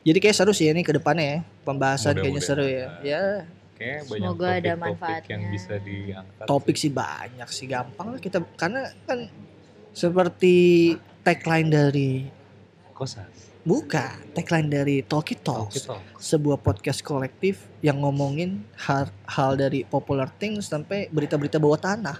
jadi 0.00 0.18
kayak 0.18 0.32
seru 0.34 0.50
sih 0.50 0.66
ini 0.66 0.80
ke 0.80 0.90
depannya 0.90 1.24
ya 1.24 1.38
pembahasan 1.62 2.16
kayaknya 2.16 2.40
Mudah-mudahan. 2.40 2.48
seru 2.48 2.66
ya. 2.66 2.86
Ya 3.02 3.22
Kayaknya 3.74 4.00
banyak 4.02 4.20
Semoga 4.20 4.44
ada 4.44 4.52
topik-topik 4.52 4.68
yang 4.68 4.80
manfaatnya. 4.80 5.38
bisa 5.48 5.74
diangkat. 5.78 6.44
topik 6.44 6.76
sih 6.76 6.90
banyak 6.90 7.48
sih 7.48 7.66
gampang 7.66 8.06
lah 8.08 8.18
kita 8.18 8.38
karena 8.54 8.80
kan 9.04 9.18
seperti 9.90 10.56
tagline 11.20 11.68
dari 11.68 12.10
kosan. 12.92 13.24
Bukan 13.60 14.32
tagline 14.32 14.68
dari 14.72 14.96
Talkie 15.04 15.36
Talks 15.36 15.84
Talk. 15.84 16.00
sebuah 16.16 16.64
podcast 16.64 17.04
kolektif 17.04 17.68
yang 17.84 18.00
ngomongin 18.00 18.64
hal, 18.88 19.12
hal 19.28 19.56
dari 19.56 19.84
popular 19.84 20.32
things 20.40 20.72
sampai 20.72 21.12
berita-berita 21.12 21.60
bawah 21.60 21.76
tanah. 21.76 22.16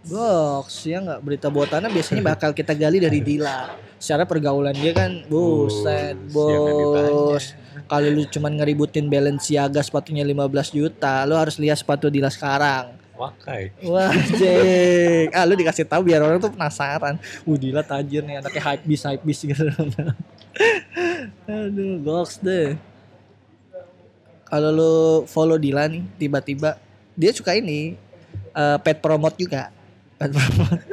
Box 0.00 0.88
ya 0.88 1.04
nggak 1.04 1.20
berita 1.20 1.52
bawah 1.52 1.68
tanah 1.68 1.92
biasanya 1.92 2.24
bakal 2.24 2.56
kita 2.56 2.72
gali 2.72 2.96
dari 2.96 3.20
Dila. 3.20 3.76
Secara 4.00 4.24
pergaulan 4.24 4.72
dia 4.72 4.96
kan 4.96 5.20
buset 5.28 6.16
bos. 6.32 7.52
Kalau 7.84 8.08
lu 8.08 8.24
cuman 8.24 8.56
ngeributin 8.56 9.12
Balenciaga 9.12 9.84
sepatunya 9.84 10.24
15 10.24 10.72
juta, 10.72 11.28
lu 11.28 11.36
harus 11.36 11.60
lihat 11.60 11.76
sepatu 11.76 12.08
Dila 12.08 12.32
sekarang. 12.32 12.96
Wakai. 13.20 13.76
Wah, 13.84 14.16
jeng. 14.40 15.28
Ah, 15.36 15.44
lu 15.44 15.52
dikasih 15.52 15.84
tahu 15.84 16.08
biar 16.08 16.24
orang 16.24 16.40
tuh 16.40 16.48
penasaran. 16.48 17.20
Uh, 17.44 17.60
Dila 17.60 17.84
tajir 17.84 18.24
nih, 18.24 18.40
anaknya 18.40 18.62
hype 18.64 18.84
bis, 18.88 19.04
hype 19.04 19.20
bis 19.20 19.44
gitu. 19.44 19.68
Aduh, 21.48 22.00
goks 22.02 22.40
deh. 22.42 22.76
Kalau 24.50 24.70
lu 24.74 24.94
follow 25.30 25.54
Dila 25.56 25.86
nih, 25.86 26.02
tiba-tiba 26.18 26.74
dia 27.14 27.30
suka 27.30 27.54
ini 27.54 27.94
eh, 28.54 28.76
pet 28.82 28.98
promote 28.98 29.38
juga. 29.38 29.70
Pet 30.18 30.30
promote. 30.34 30.82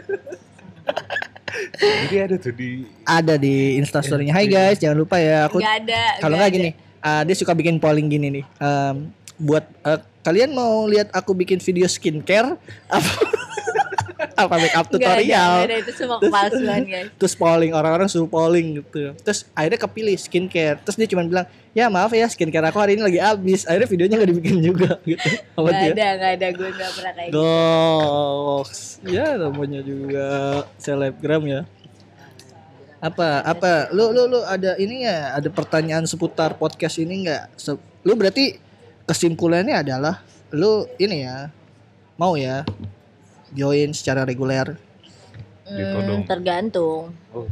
Jadi 1.77 2.15
ada 2.21 2.35
tuh 2.37 2.53
di 2.53 2.85
Ada 3.01 3.33
di 3.37 3.81
Instastorynya. 3.81 4.33
Hai 4.33 4.45
guys, 4.45 4.77
jangan 4.77 4.97
lupa 4.97 5.17
ya. 5.17 5.49
Aku 5.49 5.57
Nggak 5.57 5.77
ada. 5.85 6.01
kalau 6.21 6.35
nggak 6.37 6.51
gini, 6.53 6.69
ah, 7.01 7.21
dia 7.25 7.35
suka 7.37 7.53
bikin 7.57 7.81
polling 7.81 8.09
gini 8.09 8.41
nih. 8.41 8.45
Em, 8.61 9.09
buat 9.41 9.65
eh, 9.85 9.99
kalian 10.21 10.53
mau 10.53 10.85
lihat 10.85 11.09
aku 11.13 11.33
bikin 11.33 11.57
video 11.61 11.87
skincare 11.89 12.57
apa 12.89 13.11
apa 14.37 14.55
makeup 14.61 14.85
tutorial? 14.87 15.65
Nggak 15.65 15.67
ada, 15.67 15.75
itu 15.81 15.91
semua 15.97 16.17
kepalsuan 16.21 16.81
guys. 16.93 17.09
terus 17.17 17.33
polling 17.33 17.73
orang-orang 17.73 18.05
suruh 18.05 18.29
polling 18.29 18.77
gitu. 18.77 19.17
Terus 19.25 19.49
akhirnya 19.57 19.79
kepilih 19.81 20.15
skincare. 20.15 20.77
Terus 20.85 20.95
dia 20.95 21.07
cuma 21.09 21.25
bilang 21.25 21.49
ya 21.73 21.89
maaf 21.89 22.13
ya 22.13 22.29
skincare 22.29 22.69
aku 22.69 22.77
hari 22.77 22.93
ini 22.95 23.03
lagi 23.03 23.19
habis. 23.19 23.65
Akhirnya 23.65 23.89
videonya 23.89 24.15
nggak 24.21 24.29
dibikin 24.29 24.57
juga 24.61 24.91
gitu. 25.09 25.27
Dia? 25.73 25.91
ada, 25.91 26.07
nggak 26.15 26.31
ada. 26.37 26.47
Gue 26.53 26.69
nggak 26.69 26.91
pernah 26.93 27.13
kayak 27.17 27.29
gitu. 27.33 27.37
Ya 29.03 29.25
namanya 29.35 29.81
juga 29.81 30.27
selebgram 30.77 31.43
ya. 31.49 31.61
Apa 32.97 33.45
apa? 33.45 33.89
Lu 33.93 34.09
lu 34.13 34.25
lu 34.25 34.39
ada 34.41 34.77
ini 34.77 35.05
ya? 35.05 35.33
Ada 35.33 35.49
pertanyaan 35.49 36.05
seputar 36.05 36.57
podcast 36.57 36.97
ini 36.97 37.25
nggak? 37.25 37.43
Se- 37.57 37.81
lu 38.01 38.13
berarti 38.17 38.57
kesimpulannya 39.05 39.75
adalah 39.77 40.21
lu 40.51 40.87
ini 40.97 41.23
ya 41.23 41.51
mau 42.17 42.33
ya 42.33 42.63
join 43.53 43.89
secara 43.95 44.23
reguler. 44.27 44.75
Ditodong. 45.67 46.23
Hmm, 46.23 46.29
tergantung. 46.29 47.03
oh, 47.35 47.47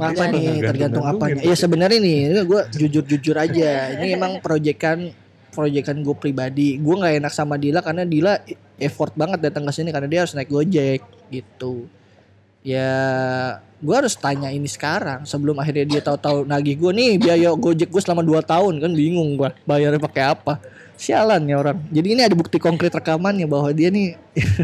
apa 0.00 0.30
nih 0.30 0.62
tergantung 0.62 0.64
Tergantung 0.70 1.04
apanya? 1.04 1.34
gantungin. 1.34 1.50
ya 1.50 1.56
sebenarnya 1.58 1.98
nih 1.98 2.18
gue 2.46 2.60
jujur 2.78 3.04
jujur 3.04 3.36
aja. 3.36 3.70
Ini 3.98 4.16
emang 4.16 4.38
proyekan 4.40 5.10
proyekan 5.50 6.00
gue 6.00 6.16
pribadi. 6.16 6.78
Gue 6.78 6.94
nggak 6.94 7.20
enak 7.20 7.32
sama 7.34 7.58
Dila 7.58 7.82
karena 7.82 8.06
Dila 8.06 8.38
effort 8.80 9.12
banget 9.18 9.50
datang 9.50 9.66
ke 9.66 9.72
sini 9.74 9.90
karena 9.90 10.08
dia 10.08 10.20
harus 10.24 10.32
naik 10.32 10.48
gojek 10.48 11.02
gitu. 11.28 11.90
Ya 12.62 12.92
gue 13.80 13.94
harus 13.96 14.12
tanya 14.14 14.52
ini 14.52 14.68
sekarang 14.68 15.24
sebelum 15.24 15.56
akhirnya 15.56 15.88
dia 15.88 16.00
tahu-tahu 16.04 16.44
nagih 16.44 16.76
gue 16.76 16.92
nih 16.92 17.10
biaya 17.16 17.48
gojek 17.56 17.90
gue 17.90 18.02
selama 18.02 18.22
2 18.22 18.40
tahun. 18.46 18.74
Kan 18.78 18.92
bingung 18.94 19.36
gue 19.36 19.50
bayarnya 19.66 20.00
pakai 20.00 20.24
apa 20.32 20.62
sialan 21.00 21.40
ya 21.48 21.56
orang. 21.56 21.80
Jadi 21.88 22.08
ini 22.12 22.20
ada 22.20 22.36
bukti 22.36 22.60
konkret 22.60 22.92
rekamannya 22.92 23.48
bahwa 23.48 23.72
dia 23.72 23.88
nih 23.88 24.20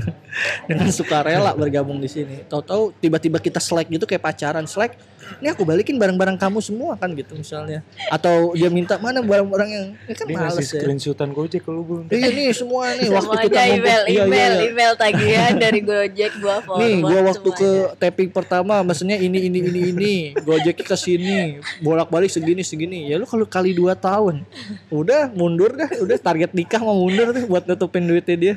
dengan 0.69 0.93
sukarela 0.93 1.57
bergabung 1.57 1.97
di 1.97 2.13
sini. 2.13 2.45
Tahu-tahu 2.45 2.93
tiba-tiba 3.01 3.41
kita 3.41 3.57
selek 3.57 3.89
gitu 3.89 4.05
kayak 4.05 4.21
pacaran. 4.21 4.69
Selek 4.69 5.01
ini 5.39 5.49
aku 5.49 5.63
balikin 5.63 5.97
barang-barang 5.97 6.37
kamu 6.37 6.59
semua 6.59 6.95
kan 6.95 7.11
gitu 7.13 7.33
misalnya 7.33 7.81
atau 8.09 8.53
dia 8.53 8.69
minta 8.69 8.97
mana 8.97 9.21
barang-barang 9.21 9.71
yang 9.71 9.87
ya 10.05 10.15
kan 10.15 10.25
dia 10.25 10.37
males 10.37 10.55
ngasih 10.55 10.67
ya 10.67 10.81
screenshotan 10.81 11.31
gojek 11.31 11.63
kalau 11.63 11.83
belum. 11.83 12.09
iya 12.09 12.29
nih 12.29 12.51
semua 12.51 12.91
nih 12.93 13.09
waktu 13.09 13.27
Semuanya 13.27 13.45
kita 13.45 13.59
ngumpul- 13.59 13.77
email, 13.77 14.03
iya, 14.03 14.13
iya, 14.13 14.23
email, 14.25 14.53
iya. 14.53 14.65
email 14.69 14.93
tagihan 14.95 15.53
dari 15.65 15.81
Gojek 15.81 16.33
gua 16.39 16.57
forward 16.61 16.81
Nih, 16.83 16.95
gua 16.99 17.21
waktu 17.25 17.49
ke 17.51 17.69
semuanya. 17.69 17.99
tapping 17.99 18.31
pertama, 18.31 18.75
maksudnya 18.81 19.17
ini 19.17 19.39
ini 19.45 19.59
ini 19.61 19.81
ini, 19.91 20.15
Gojek 20.39 20.77
ke 20.79 20.95
sini, 20.95 21.59
bolak-balik 21.79 22.29
segini 22.29 22.61
segini. 22.61 23.07
Ya 23.07 23.17
lu 23.17 23.25
kalau 23.25 23.45
kali 23.45 23.71
dua 23.71 23.95
tahun, 23.95 24.43
udah 24.89 25.31
mundur 25.31 25.73
dah, 25.73 25.89
udah 25.97 26.17
target 26.17 26.51
nikah 26.53 26.79
mau 26.79 26.97
mundur 26.97 27.31
deh 27.31 27.45
buat 27.45 27.65
nutupin 27.65 28.05
duitnya 28.05 28.37
dia. 28.37 28.55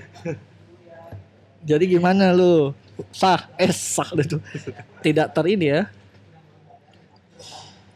Jadi 1.62 1.84
gimana 1.90 2.32
lu? 2.32 2.72
Sah, 3.12 3.48
eh 3.56 3.72
sah 3.72 4.08
deh 4.12 4.28
tuh. 4.28 4.42
Tidak 5.00 5.28
ter 5.30 5.46
ini 5.48 5.68
ya, 5.70 5.82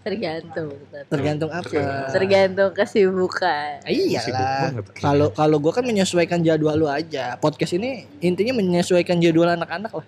tergantung. 0.03 0.75
tergantung 1.07 1.49
apa. 1.49 2.11
Tergantung 2.11 2.71
kesibukan. 2.75 3.81
Ah, 3.81 3.89
Iyalah. 3.89 4.75
kayaknya. 4.75 4.81
Kalau 4.99 5.27
kalau 5.31 5.57
gua 5.63 5.73
kan 5.79 5.87
menyesuaikan 5.87 6.43
jadwal 6.43 6.75
lu 6.75 6.87
aja. 6.91 7.39
Podcast 7.39 7.73
ini 7.79 8.05
intinya 8.19 8.59
menyesuaikan 8.59 9.17
jadwal 9.23 9.47
anak-anak 9.47 9.91
lah. 9.95 10.07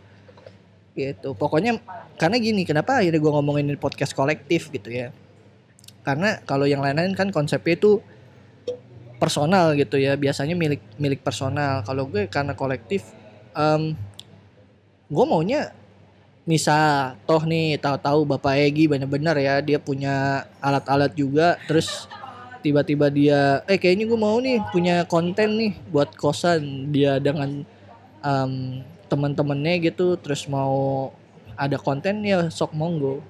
Gitu. 0.95 1.31
Pokoknya 1.35 1.79
karena 2.19 2.37
gini, 2.39 2.67
kenapa 2.67 2.99
akhirnya 2.99 3.19
gua 3.23 3.39
ngomongin 3.39 3.71
ini 3.71 3.79
podcast 3.79 4.11
kolektif 4.11 4.67
gitu 4.69 4.91
ya. 4.91 5.15
Karena 6.05 6.37
kalau 6.45 6.69
yang 6.69 6.85
lain-lain 6.85 7.17
kan 7.17 7.33
konsepnya 7.33 7.79
itu 7.79 8.03
personal 9.17 9.73
gitu 9.79 9.97
ya. 9.97 10.13
Biasanya 10.19 10.53
milik 10.53 10.83
milik 10.99 11.23
personal. 11.25 11.81
Kalau 11.81 12.05
gue 12.05 12.29
karena 12.29 12.53
kolektif 12.53 13.01
em 13.55 13.95
gue 15.05 15.25
maunya 15.25 15.71
misal 16.45 17.17
toh 17.25 17.41
nih 17.41 17.81
tahu-tahu 17.81 18.23
Bapak 18.37 18.61
Egi 18.61 18.85
bener-bener 18.85 19.33
ya 19.41 19.59
dia 19.65 19.81
punya 19.81 20.45
alat-alat 20.61 21.11
juga. 21.17 21.57
Terus 21.65 22.05
tiba-tiba 22.61 23.09
dia 23.09 23.65
eh 23.65 23.77
kayaknya 23.77 24.05
gue 24.09 24.19
mau 24.19 24.37
nih 24.41 24.61
punya 24.69 25.05
konten 25.09 25.57
nih 25.57 25.73
buat 25.89 26.13
kosan 26.17 26.93
dia 26.93 27.17
dengan 27.17 27.65
em, 28.21 28.81
teman-temannya 29.05 29.89
gitu 29.89 30.17
terus 30.17 30.49
mau 30.49 31.09
ada 31.57 31.77
konten 31.81 32.21
ya 32.21 32.45
sok 32.53 32.77
monggo. 32.77 33.25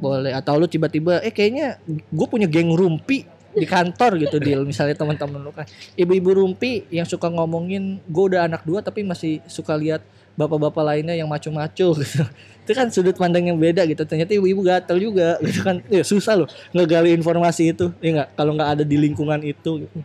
Boleh 0.00 0.32
atau 0.36 0.60
lu 0.60 0.68
tiba-tiba 0.68 1.24
eh 1.24 1.32
kayaknya 1.32 1.80
gue 1.88 2.26
punya 2.28 2.48
geng 2.48 2.76
rumpi 2.76 3.24
di 3.54 3.66
kantor 3.68 4.16
gitu 4.28 4.36
deal 4.36 4.68
misalnya 4.68 5.00
teman-teman 5.00 5.40
lu 5.40 5.52
kan. 5.52 5.64
Ibu-ibu 5.96 6.44
rumpi 6.44 6.84
yang 6.92 7.08
suka 7.08 7.32
ngomongin 7.32 8.04
gue 8.04 8.24
udah 8.36 8.44
anak 8.48 8.68
dua 8.68 8.84
tapi 8.84 9.00
masih 9.00 9.40
suka 9.48 9.72
lihat 9.76 10.04
bapak-bapak 10.34 10.82
lainnya 10.82 11.14
yang 11.14 11.30
maco-maco 11.30 11.94
gitu. 11.98 12.22
Itu 12.64 12.72
kan 12.72 12.88
sudut 12.88 13.14
pandang 13.14 13.46
yang 13.46 13.58
beda 13.60 13.84
gitu. 13.84 14.02
Ternyata 14.08 14.34
ibu-ibu 14.34 14.64
gatel 14.64 14.98
juga 14.98 15.36
gitu 15.44 15.60
kan. 15.60 15.84
Ya 15.92 16.02
susah 16.02 16.34
loh 16.44 16.48
ngegali 16.72 17.12
informasi 17.12 17.76
itu. 17.76 17.92
Ya 18.00 18.10
nggak? 18.20 18.28
Kalau 18.40 18.56
nggak 18.56 18.70
ada 18.72 18.84
di 18.88 18.96
lingkungan 18.96 19.36
itu 19.44 19.84
gitu. 19.84 19.98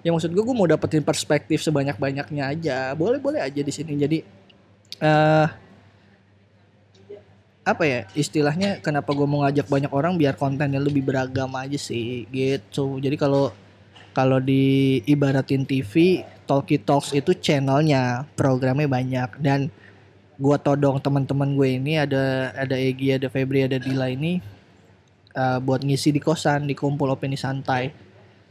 Ya 0.00 0.08
maksud 0.08 0.32
gue 0.32 0.40
gue 0.40 0.56
mau 0.56 0.64
dapetin 0.64 1.04
perspektif 1.04 1.60
sebanyak-banyaknya 1.60 2.44
aja. 2.48 2.76
Boleh-boleh 2.96 3.44
aja 3.44 3.60
di 3.60 3.72
sini. 3.72 3.92
Jadi 4.00 4.18
eh 5.04 5.48
apa 7.62 7.86
ya 7.86 8.00
istilahnya 8.18 8.82
kenapa 8.82 9.14
gue 9.14 9.28
mau 9.28 9.46
ngajak 9.46 9.70
banyak 9.70 9.92
orang 9.94 10.18
biar 10.18 10.34
kontennya 10.34 10.82
lebih 10.82 11.06
beragam 11.06 11.52
aja 11.54 11.78
sih 11.78 12.26
gitu. 12.32 12.98
Jadi 12.98 13.14
kalau 13.20 13.54
kalau 14.16 14.42
di 14.42 14.98
ibaratin 15.06 15.62
TV 15.64 16.24
Talkie 16.52 16.76
Talks 16.76 17.16
itu 17.16 17.32
channelnya 17.32 18.28
programnya 18.36 18.84
banyak. 18.84 19.40
Dan 19.40 19.72
gua 20.36 20.60
todong 20.60 21.00
teman-teman 21.00 21.56
gue 21.56 21.80
ini 21.80 21.96
ada 21.96 22.52
ada 22.52 22.76
Egi 22.76 23.16
ada 23.16 23.32
Febri 23.32 23.64
ada 23.64 23.80
Dila 23.80 24.12
ini 24.12 24.44
eh, 25.32 25.58
buat 25.64 25.80
ngisi 25.80 26.12
di 26.12 26.20
kosan 26.20 26.68
di 26.68 26.76
kumpul 26.76 27.08
opini 27.08 27.40
santai. 27.40 27.88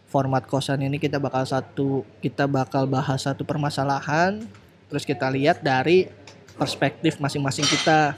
Format 0.10 0.50
kosan 0.50 0.82
ini 0.82 0.98
kita 0.98 1.22
bakal 1.22 1.46
satu 1.46 2.02
kita 2.26 2.50
bakal 2.50 2.90
bahas 2.90 3.22
satu 3.22 3.46
permasalahan 3.46 4.42
terus 4.90 5.06
kita 5.06 5.30
lihat 5.30 5.62
dari 5.62 6.10
perspektif 6.58 7.22
masing-masing 7.22 7.70
kita. 7.70 8.18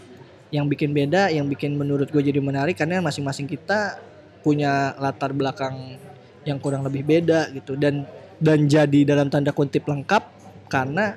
Yang 0.53 0.65
bikin 0.77 0.95
beda 0.95 1.27
yang 1.33 1.49
bikin 1.49 1.75
menurut 1.75 2.07
gue 2.07 2.23
jadi 2.23 2.39
menarik 2.39 2.79
karena 2.79 3.03
masing-masing 3.03 3.51
kita 3.51 3.99
punya 4.45 4.93
latar 5.01 5.33
belakang 5.33 5.97
yang 6.47 6.55
kurang 6.61 6.87
lebih 6.87 7.03
beda 7.03 7.51
gitu. 7.51 7.75
Dan 7.75 8.07
dan 8.43 8.67
jadi 8.67 9.07
dalam 9.07 9.31
tanda 9.31 9.55
kutip 9.55 9.87
lengkap 9.87 10.23
karena 10.67 11.15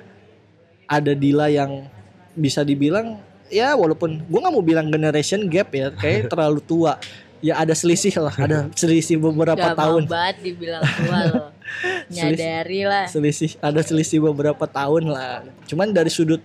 ada 0.87 1.11
Dila 1.11 1.51
yang 1.51 1.83
bisa 2.31 2.63
dibilang 2.63 3.19
ya 3.51 3.75
walaupun 3.75 4.23
gue 4.23 4.39
nggak 4.39 4.53
mau 4.53 4.63
bilang 4.63 4.87
generation 4.87 5.43
gap 5.51 5.75
ya 5.75 5.91
kayak 5.91 6.27
terlalu 6.31 6.63
tua. 6.63 6.95
Ya 7.37 7.53
ada 7.53 7.77
selisih 7.77 8.17
lah 8.17 8.33
ada 8.33 8.65
selisih 8.73 9.21
beberapa 9.21 9.61
Gak 9.61 9.77
tahun. 9.77 10.09
banget 10.09 10.37
dibilang 10.41 10.81
tua 10.81 11.19
loh. 11.29 11.47
Nyadari 12.15 12.81
lah. 12.81 13.05
selisih 13.05 13.53
ada 13.61 13.77
selisih 13.85 14.25
beberapa 14.25 14.65
tahun 14.65 15.05
lah. 15.05 15.45
Cuman 15.69 15.93
dari 15.93 16.09
sudut 16.09 16.41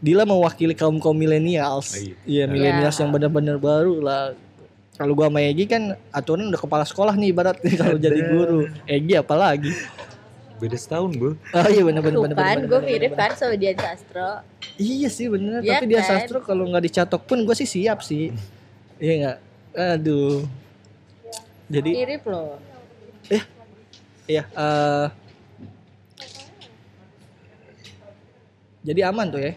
Dila 0.00 0.24
mewakili 0.24 0.72
kaum 0.72 0.96
kaum 0.96 1.12
milenials 1.12 1.92
Iya. 1.92 2.16
iya. 2.24 2.44
milenials 2.48 2.96
Iya. 2.96 3.04
yang 3.04 3.10
benar-benar 3.12 3.60
baru 3.60 4.00
lah. 4.00 4.32
Kalau 4.96 5.12
gua 5.12 5.28
sama 5.28 5.44
Egi 5.44 5.68
kan 5.68 5.92
aturan 6.08 6.48
udah 6.48 6.60
kepala 6.60 6.84
sekolah 6.88 7.12
nih 7.20 7.36
ibarat. 7.36 7.60
Kalau 7.80 8.00
jadi 8.00 8.20
guru. 8.24 8.64
Egi 8.88 9.20
apalagi 9.20 9.76
Beda 10.60 10.76
setahun 10.76 11.10
bro. 11.12 11.32
oh 11.32 11.66
iya 11.66 11.82
benar-benar 11.82 12.16
Tuh 12.16 12.24
benar 12.28 12.36
kan, 12.36 12.44
benar, 12.54 12.68
gue 12.68 12.78
benar, 12.78 12.88
mirip 12.92 13.10
benar. 13.10 13.20
kan 13.26 13.30
sama 13.34 13.54
Dian 13.56 13.76
Sastro. 13.76 14.30
iya 14.76 15.08
sih 15.08 15.26
bener 15.26 15.60
Iya 15.60 15.72
tapi 15.74 15.86
dia 15.88 16.00
kan? 16.00 16.08
sastro 16.20 16.38
kalau 16.40 16.68
nggak 16.68 16.84
dicatok 16.84 17.22
pun 17.24 17.38
gue 17.42 17.56
sih 17.56 17.64
siap 17.66 18.00
sih 18.00 18.28
iya 18.96 19.12
nggak 19.18 19.38
aduh 19.96 20.44
jadi 21.66 21.90
Mirip 21.94 22.22
loh. 22.26 22.58
Iya. 24.26 24.42
eh 24.46 25.06
jadi 28.80 29.00
aman 29.06 29.26
tuh 29.28 29.40
ya. 29.40 29.52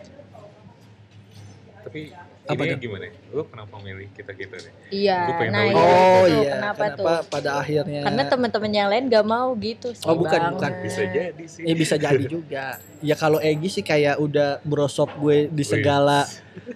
Tapi 1.82 2.02
Apa 2.44 2.68
ini 2.68 2.76
gimana? 2.76 3.08
Lo 3.32 3.48
kenapa 3.48 3.80
milih 3.80 4.12
kita 4.12 4.36
kita 4.36 4.60
nih? 4.60 4.74
Iya, 4.92 5.20
nah 5.48 5.64
tahu 5.64 5.64
iya. 5.64 5.80
Oh 5.80 6.24
itu 6.28 6.36
iya. 6.44 6.54
kenapa, 6.60 6.84
tuh? 6.92 7.06
pada 7.32 7.50
akhirnya? 7.64 8.02
Karena 8.04 8.24
teman-teman 8.28 8.72
yang 8.76 8.88
lain 8.92 9.04
gak 9.08 9.26
mau 9.26 9.48
gitu 9.56 9.88
sih 9.96 10.04
Oh, 10.04 10.16
bukan, 10.20 10.40
banget. 10.40 10.54
bukan. 10.60 10.72
Bisa 10.84 11.02
jadi 11.08 11.44
sih. 11.48 11.64
Eh 11.64 11.76
bisa 11.76 11.96
jadi 11.96 12.24
juga. 12.28 12.84
Ya 13.00 13.16
kalau 13.16 13.40
Egi 13.40 13.70
sih 13.80 13.84
kayak 13.84 14.20
udah 14.20 14.60
brosop 14.68 15.08
gue 15.24 15.48
di 15.48 15.64
segala 15.64 16.28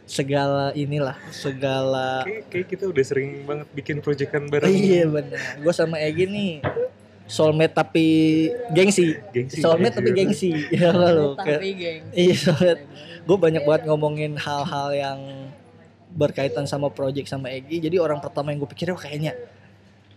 segala 0.08 0.72
inilah, 0.72 1.20
segala 1.36 2.24
Kayak, 2.24 2.44
kayak 2.48 2.68
kita 2.72 2.84
udah 2.88 3.04
sering 3.04 3.44
banget 3.44 3.68
bikin 3.76 4.00
proyekan 4.00 4.48
bareng. 4.48 4.72
Iya 4.72 5.04
benar. 5.12 5.40
Gue 5.60 5.74
sama 5.76 6.00
Egi 6.00 6.26
nih 6.32 6.54
soulmate 7.28 7.76
tapi 7.76 8.08
gengsi. 8.72 9.20
Gengsi. 9.36 9.60
Soulmate 9.60 10.00
tapi 10.00 10.16
gengsi. 10.16 10.52
Ya 10.74 10.96
lo. 10.96 11.36
Tapi 11.36 11.76
geng. 11.76 12.02
Iya 12.16 12.36
soulmate. 12.40 12.84
Gue 13.28 13.36
banyak 13.36 13.64
banget 13.68 13.84
ngomongin 13.92 14.40
hal-hal 14.40 14.96
yang 14.96 15.20
berkaitan 16.18 16.66
sama 16.66 16.90
project 16.90 17.30
sama 17.30 17.54
Egi. 17.54 17.78
Jadi 17.78 18.02
orang 18.02 18.18
pertama 18.18 18.50
yang 18.50 18.66
gue 18.66 18.70
pikir 18.74 18.90
oh 18.90 18.98
kayaknya 18.98 19.38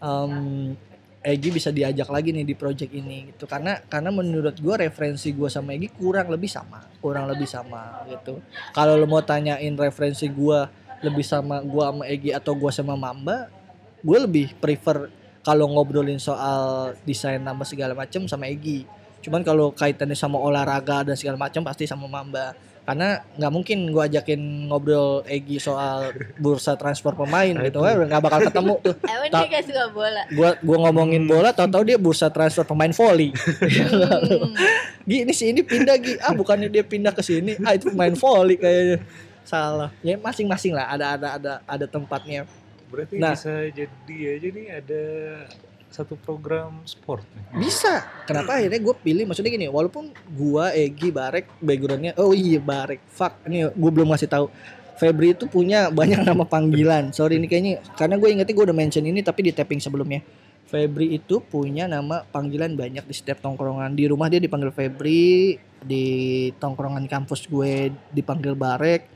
em, 0.01 0.73
Egi 1.21 1.53
bisa 1.53 1.69
diajak 1.69 2.09
lagi 2.09 2.33
nih 2.33 2.49
di 2.49 2.57
project 2.57 2.89
ini 2.97 3.29
gitu. 3.29 3.45
Karena 3.45 3.77
karena 3.85 4.09
menurut 4.09 4.57
gue 4.57 4.75
referensi 4.81 5.37
gue 5.37 5.53
sama 5.53 5.77
Egi 5.77 5.93
kurang 5.93 6.33
lebih 6.33 6.49
sama, 6.49 6.81
kurang 7.05 7.29
lebih 7.29 7.45
sama 7.45 8.09
gitu. 8.09 8.41
Kalau 8.73 8.97
lo 8.97 9.05
mau 9.05 9.21
tanyain 9.21 9.77
referensi 9.77 10.25
gue 10.33 10.59
lebih 11.05 11.25
sama 11.25 11.61
gue 11.61 11.85
sama 11.85 12.05
Egi 12.09 12.33
atau 12.33 12.57
gue 12.57 12.73
sama 12.73 12.97
Mamba, 12.97 13.53
gue 14.01 14.19
lebih 14.25 14.57
prefer 14.57 15.13
kalau 15.45 15.69
ngobrolin 15.69 16.21
soal 16.21 16.93
desain 17.05 17.41
nama 17.41 17.61
segala 17.69 17.93
macam 17.93 18.25
sama 18.25 18.49
Egi. 18.49 18.89
Cuman 19.21 19.45
kalau 19.45 19.69
kaitannya 19.77 20.17
sama 20.17 20.41
olahraga 20.41 21.05
dan 21.05 21.17
segala 21.21 21.37
macam 21.37 21.61
pasti 21.61 21.85
sama 21.85 22.09
Mamba. 22.09 22.57
Karena 22.81 23.23
nggak 23.39 23.53
mungkin 23.55 23.79
gue 23.95 24.03
ajakin 24.03 24.67
ngobrol 24.67 25.23
Egi 25.29 25.63
soal 25.63 26.11
bursa 26.41 26.75
transfer 26.75 27.15
pemain 27.15 27.55
gitu, 27.55 27.79
Wah, 27.79 27.95
nggak 27.95 28.23
bakal 28.25 28.41
ketemu 28.51 28.75
tuh. 28.83 28.95
Emang 29.07 29.31
dia 29.31 29.47
gak 29.47 29.65
suka 29.69 29.85
bola? 29.95 30.23
Gua 30.35 30.51
gua 30.59 30.79
ngomongin 30.89 31.23
bola, 31.29 31.55
tahu-tahu 31.55 31.85
dia 31.87 31.99
bursa 32.01 32.33
transfer 32.33 32.67
pemain 32.67 32.91
volley. 32.91 33.31
Hmm. 33.31 34.55
Gi 35.09 35.17
ini 35.23 35.33
si 35.37 35.55
ini 35.55 35.63
pindah 35.63 35.97
Gi. 36.03 36.19
Ah 36.19 36.35
bukannya 36.35 36.67
dia 36.67 36.83
pindah 36.83 37.15
ke 37.15 37.23
sini. 37.23 37.55
Ah 37.63 37.79
itu 37.79 37.93
pemain 37.95 38.15
volley 38.17 38.59
kayaknya. 38.59 38.99
Salah. 39.47 39.91
Ya 40.03 40.19
masing-masing 40.19 40.75
lah 40.75 40.91
ada 40.91 41.15
ada 41.15 41.29
ada 41.39 41.53
ada 41.65 41.87
tempatnya. 41.87 42.45
Berarti 42.91 43.23
Nah. 43.23 43.39
bisa 43.39 43.55
jadi 43.71 44.17
aja 44.35 44.49
nih 44.51 44.67
ada 44.83 45.03
satu 45.91 46.15
program 46.15 46.81
sport. 46.87 47.27
Bisa. 47.59 48.07
Kenapa 48.25 48.63
akhirnya 48.63 48.79
gue 48.79 48.95
pilih 48.95 49.27
maksudnya 49.27 49.51
gini, 49.51 49.67
walaupun 49.67 50.15
gua 50.39 50.71
Egi 50.71 51.11
Barek 51.11 51.51
backgroundnya 51.59 52.15
oh 52.17 52.31
iya 52.31 52.63
Barek. 52.63 53.03
Fuck, 53.11 53.45
ini 53.51 53.67
gue 53.67 53.91
belum 53.91 54.09
ngasih 54.15 54.31
tahu. 54.31 54.47
Febri 55.01 55.33
itu 55.33 55.49
punya 55.49 55.89
banyak 55.91 56.23
nama 56.23 56.45
panggilan. 56.45 57.11
Sorry 57.11 57.41
ini 57.41 57.49
kayaknya 57.49 57.81
karena 57.97 58.21
gue 58.21 58.29
ingetnya 58.31 58.55
gue 58.55 58.65
udah 58.69 58.77
mention 58.77 59.05
ini 59.05 59.25
tapi 59.25 59.49
di 59.49 59.53
tapping 59.53 59.81
sebelumnya. 59.81 60.23
Febri 60.71 61.19
itu 61.19 61.43
punya 61.43 61.91
nama 61.91 62.23
panggilan 62.23 62.79
banyak 62.79 63.03
di 63.09 63.15
setiap 63.17 63.43
tongkrongan. 63.43 63.97
Di 63.97 64.07
rumah 64.07 64.31
dia 64.31 64.39
dipanggil 64.39 64.71
Febri, 64.71 65.59
di 65.83 66.07
tongkrongan 66.61 67.11
kampus 67.11 67.51
gue 67.51 67.91
dipanggil 68.13 68.55
Barek, 68.55 69.09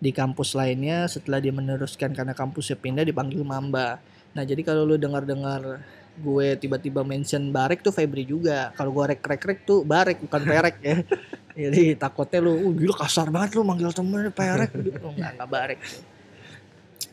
di 0.00 0.10
kampus 0.10 0.56
lainnya 0.56 1.06
setelah 1.06 1.38
dia 1.38 1.52
meneruskan 1.52 2.16
karena 2.16 2.32
kampusnya 2.32 2.80
pindah 2.80 3.04
dipanggil 3.04 3.44
Mamba. 3.44 4.00
Nah 4.32 4.42
jadi 4.42 4.64
kalau 4.64 4.88
lu 4.88 4.96
dengar-dengar 4.96 5.84
gue 6.20 6.48
tiba-tiba 6.60 7.00
mention 7.00 7.48
Barek 7.48 7.80
tuh 7.80 7.90
Febri 7.90 8.28
juga. 8.28 8.70
Kalau 8.76 8.92
gue 8.92 9.16
rek 9.16 9.24
rek 9.24 9.42
rek 9.42 9.60
tuh 9.64 9.82
Barek 9.82 10.20
bukan 10.20 10.40
Perek 10.44 10.76
ya. 10.84 10.96
Jadi 11.60 11.98
takutnya 11.98 12.40
lu, 12.40 12.56
oh, 12.56 12.72
gila 12.72 12.94
kasar 12.94 13.28
banget 13.28 13.58
lu 13.58 13.66
manggil 13.66 13.90
temen 13.90 14.30
Perek 14.30 14.70
gitu. 14.76 15.02
Enggak, 15.02 15.34
enggak 15.36 15.50
Barek. 15.50 15.80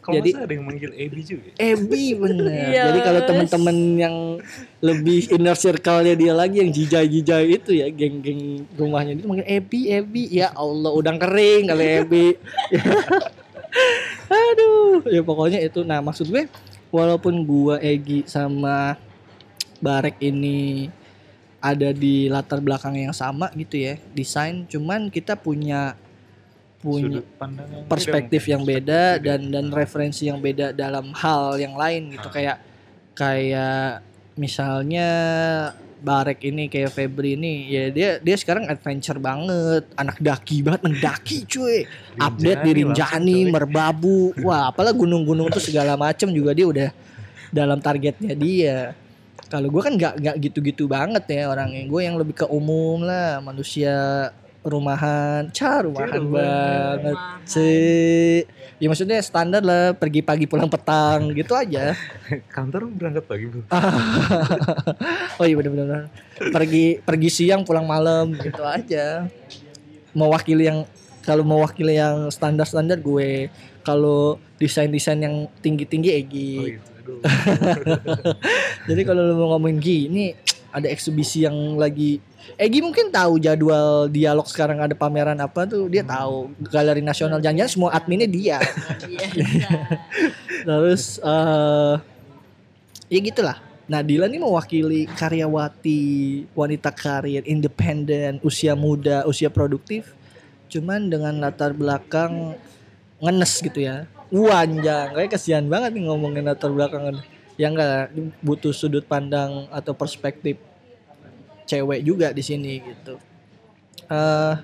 Kalau 0.08 0.24
Jadi- 0.24 0.40
ada 0.40 0.54
yang 0.56 0.64
manggil 0.64 0.92
Ebi 0.96 1.20
juga. 1.20 1.52
Ebi 1.60 2.16
bener. 2.16 2.48
Iya, 2.48 2.84
Jadi 2.88 3.00
kalau 3.04 3.22
temen-temen 3.28 3.78
yang 4.00 4.16
lebih 4.80 5.28
inner 5.36 5.58
circle-nya 5.60 6.16
dia 6.16 6.32
lagi 6.32 6.64
yang 6.64 6.72
jijai-jijai 6.72 7.60
itu 7.60 7.76
ya 7.76 7.92
geng-geng 7.92 8.64
rumahnya 8.80 9.20
itu 9.20 9.28
manggil 9.28 9.44
Ebi, 9.44 9.92
Ebi. 9.92 10.24
Ya 10.32 10.56
Allah, 10.56 10.96
udang 10.96 11.20
kering 11.20 11.68
kali 11.68 12.08
Ebi. 12.08 12.28
Aduh, 14.32 15.04
ya 15.12 15.20
pokoknya 15.28 15.60
itu. 15.60 15.84
Nah, 15.84 16.00
maksud 16.00 16.32
gue 16.32 16.48
walaupun 16.90 17.44
gua 17.46 17.80
Egi 17.80 18.26
sama 18.28 18.98
Barek 19.78 20.18
ini 20.24 20.90
ada 21.62 21.94
di 21.94 22.30
latar 22.30 22.62
belakang 22.62 22.98
yang 22.98 23.14
sama 23.14 23.50
gitu 23.54 23.78
ya, 23.78 23.98
desain, 24.14 24.66
cuman 24.66 25.10
kita 25.10 25.38
punya 25.38 25.94
punya 26.78 27.22
Sudut 27.22 27.26
pandang 27.42 27.68
yang 27.74 27.82
beda 27.84 27.90
perspektif 27.90 28.42
yang 28.46 28.64
beda 28.64 29.18
dan 29.18 29.50
dan 29.50 29.66
referensi 29.74 30.30
yang 30.30 30.38
beda 30.38 30.78
dalam 30.78 31.10
hal 31.18 31.58
yang 31.58 31.74
lain 31.74 32.14
gitu. 32.14 32.30
Ah. 32.30 32.34
kayak 32.34 32.58
kayak 33.18 34.06
misalnya 34.38 35.10
Barek 35.98 36.46
ini 36.46 36.70
kayak 36.70 36.94
Febri 36.94 37.34
ini 37.34 37.74
ya 37.74 37.84
dia 37.90 38.10
dia 38.22 38.36
sekarang 38.38 38.70
adventure 38.70 39.18
banget. 39.18 39.90
Anak 39.98 40.22
daki 40.22 40.62
banget 40.62 40.82
mendaki 40.86 41.44
cuy. 41.50 41.90
Update 42.22 42.62
di 42.62 42.72
Rinjani. 42.84 43.50
Merbabu. 43.50 44.34
Wah 44.46 44.70
apalah 44.70 44.94
gunung-gunung 44.94 45.50
tuh 45.50 45.64
segala 45.64 45.98
macem 45.98 46.30
juga 46.30 46.54
dia 46.54 46.68
udah 46.70 46.90
dalam 47.50 47.82
targetnya 47.82 48.34
dia. 48.38 48.94
Kalau 49.48 49.72
gue 49.72 49.82
kan 49.82 49.94
nggak 49.96 50.14
nggak 50.20 50.36
gitu-gitu 50.44 50.86
banget 50.92 51.24
ya 51.32 51.50
orangnya. 51.50 51.88
Gue 51.88 52.02
yang 52.04 52.20
lebih 52.20 52.44
ke 52.44 52.46
umum 52.46 53.02
lah 53.02 53.40
manusia 53.40 54.30
rumahan. 54.62 55.48
Ca 55.56 55.82
rumahan 55.88 56.20
rumahan. 56.20 56.36
banget 56.36 57.18
Rumahan. 57.18 57.48
sih 57.48 58.44
ya 58.78 58.88
maksudnya 58.90 59.18
standar 59.26 59.62
lah 59.66 59.94
pergi 59.98 60.22
pagi 60.22 60.46
pulang 60.46 60.70
petang 60.70 61.34
gitu 61.34 61.58
aja 61.58 61.98
Kantor 62.56 62.94
berangkat 62.94 63.26
pagi 63.26 63.46
bro. 63.50 63.62
oh 65.42 65.46
iya 65.46 65.56
benar-benar 65.58 66.04
pergi 66.54 67.02
pergi 67.02 67.30
siang 67.34 67.62
pulang 67.66 67.90
malam 67.90 68.34
gitu 68.38 68.62
aja 68.62 69.26
mewakili 70.14 70.70
yang 70.70 70.86
kalau 71.26 71.44
mewakili 71.44 72.00
yang 72.00 72.32
standar-standar 72.32 73.02
gue 73.02 73.52
kalau 73.84 74.40
desain-desain 74.62 75.20
yang 75.20 75.48
tinggi-tinggi 75.62 76.10
Egi 76.14 76.54
Oh 76.58 76.68
itu. 76.68 76.92
Aduh. 77.08 77.20
Jadi 78.92 79.02
kalau 79.08 79.22
lu 79.24 79.34
mau 79.40 79.56
ngomongin 79.56 79.80
Gi, 79.80 79.98
ini 80.12 80.36
ada 80.76 80.88
eksibisi 80.92 81.48
yang 81.48 81.80
lagi 81.80 82.20
Egi 82.56 82.80
mungkin 82.80 83.12
tahu 83.12 83.36
jadwal 83.44 84.08
dialog 84.08 84.48
sekarang 84.48 84.80
ada 84.80 84.96
pameran 84.96 85.36
apa 85.44 85.68
tuh? 85.68 85.92
Dia 85.92 86.08
tahu. 86.08 86.56
Galeri 86.72 87.04
nasional 87.04 87.44
jangan 87.44 87.68
semua 87.68 87.90
adminnya 87.92 88.30
dia. 88.30 88.58
Iya, 89.08 89.30
terus 90.64 91.20
eh 91.24 91.96
ya 93.08 93.20
gitulah. 93.20 93.58
Nah 93.88 94.04
Dila 94.04 94.28
nih 94.28 94.40
mewakili 94.40 95.08
karyawati 95.08 96.44
wanita 96.52 96.92
karir 96.92 97.44
independen 97.48 98.40
usia 98.44 98.76
muda 98.76 99.24
usia 99.28 99.48
produktif. 99.48 100.12
Cuman 100.68 101.08
dengan 101.08 101.40
latar 101.40 101.72
belakang 101.72 102.56
ngenes 103.24 103.54
gitu 103.64 103.80
ya. 103.84 104.08
Wanjang 104.28 105.16
kayak 105.16 105.40
kesian 105.40 105.72
banget 105.72 105.96
nih 105.96 106.04
ngomongin 106.12 106.44
latar 106.44 106.68
belakang 106.68 107.24
ya 107.58 107.74
enggak 107.74 108.14
butuh 108.44 108.76
sudut 108.76 109.08
pandang 109.08 109.66
atau 109.74 109.96
perspektif 109.96 110.62
cewek 111.68 112.00
juga 112.02 112.32
di 112.32 112.42
sini 112.42 112.80
gitu 112.80 113.20
eh 114.08 114.56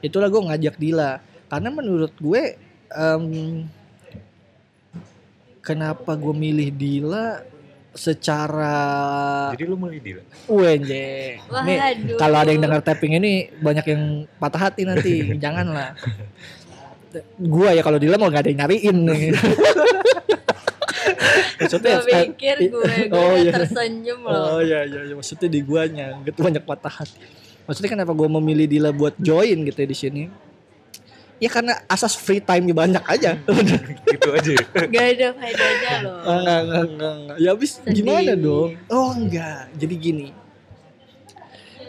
itulah 0.00 0.32
gue 0.32 0.42
ngajak 0.48 0.74
Dila 0.80 1.20
karena 1.52 1.68
menurut 1.68 2.12
gue 2.16 2.56
em, 2.92 3.24
kenapa 5.60 6.16
gue 6.16 6.34
milih 6.34 6.68
Dila 6.72 7.44
secara 7.98 8.78
Jadi 9.58 9.64
lu 9.66 9.74
milih 9.74 9.98
dia. 9.98 10.22
UNJ. 10.46 10.92
Nih, 11.66 11.78
kalau 12.14 12.36
ada 12.38 12.54
yang 12.54 12.62
dengar 12.62 12.78
tapping 12.78 13.18
ini 13.18 13.50
banyak 13.58 13.86
yang 13.90 14.02
patah 14.38 14.70
hati 14.70 14.86
nanti, 14.86 15.34
janganlah. 15.34 15.98
Gua 17.52 17.74
ya 17.74 17.82
kalau 17.82 17.98
Dila 17.98 18.20
mau 18.20 18.30
gak 18.30 18.46
ada 18.46 18.50
yang 18.54 18.60
nyariin 18.62 18.96
nih. 19.02 19.22
Maksudnya 21.58 21.94
Gue 22.00 22.12
pikir 22.32 22.56
gue, 22.70 22.84
gue 23.08 23.16
oh, 23.16 23.34
iya. 23.36 23.52
tersenyum 23.54 24.20
Oh 24.24 24.32
loh. 24.32 24.60
iya 24.62 24.84
iya 24.84 25.00
iya. 25.08 25.14
maksudnya 25.14 25.48
di 25.50 25.60
guanya 25.62 26.16
gitu 26.24 26.40
banyak 26.42 26.62
patah 26.62 26.92
hati. 27.02 27.18
Maksudnya 27.68 27.90
kenapa 28.00 28.16
gua 28.16 28.32
memilih 28.40 28.64
Dila 28.64 28.90
buat 28.96 29.12
join 29.20 29.60
gitu 29.68 29.78
ya 29.84 29.88
di 29.88 29.98
sini? 29.98 30.22
Ya 31.38 31.52
karena 31.52 31.76
asas 31.86 32.16
free 32.16 32.40
time 32.40 32.72
banyak 32.72 33.04
aja. 33.06 33.38
Gitu 34.10 34.28
aja. 34.34 34.50
ya. 34.58 34.64
Gak 34.90 35.06
ada 35.14 35.28
faedahnya 35.38 35.92
loh. 36.02 36.18
Ah, 36.26 36.34
enggak, 36.34 36.58
enggak, 36.64 36.84
enggak, 36.88 37.12
enggak. 37.14 37.36
Ya 37.38 37.48
habis 37.54 37.70
Sedih. 37.78 37.94
gimana 38.02 38.32
dong? 38.34 38.70
Oh 38.90 39.10
enggak. 39.14 39.62
Jadi 39.78 39.94
gini. 40.00 40.28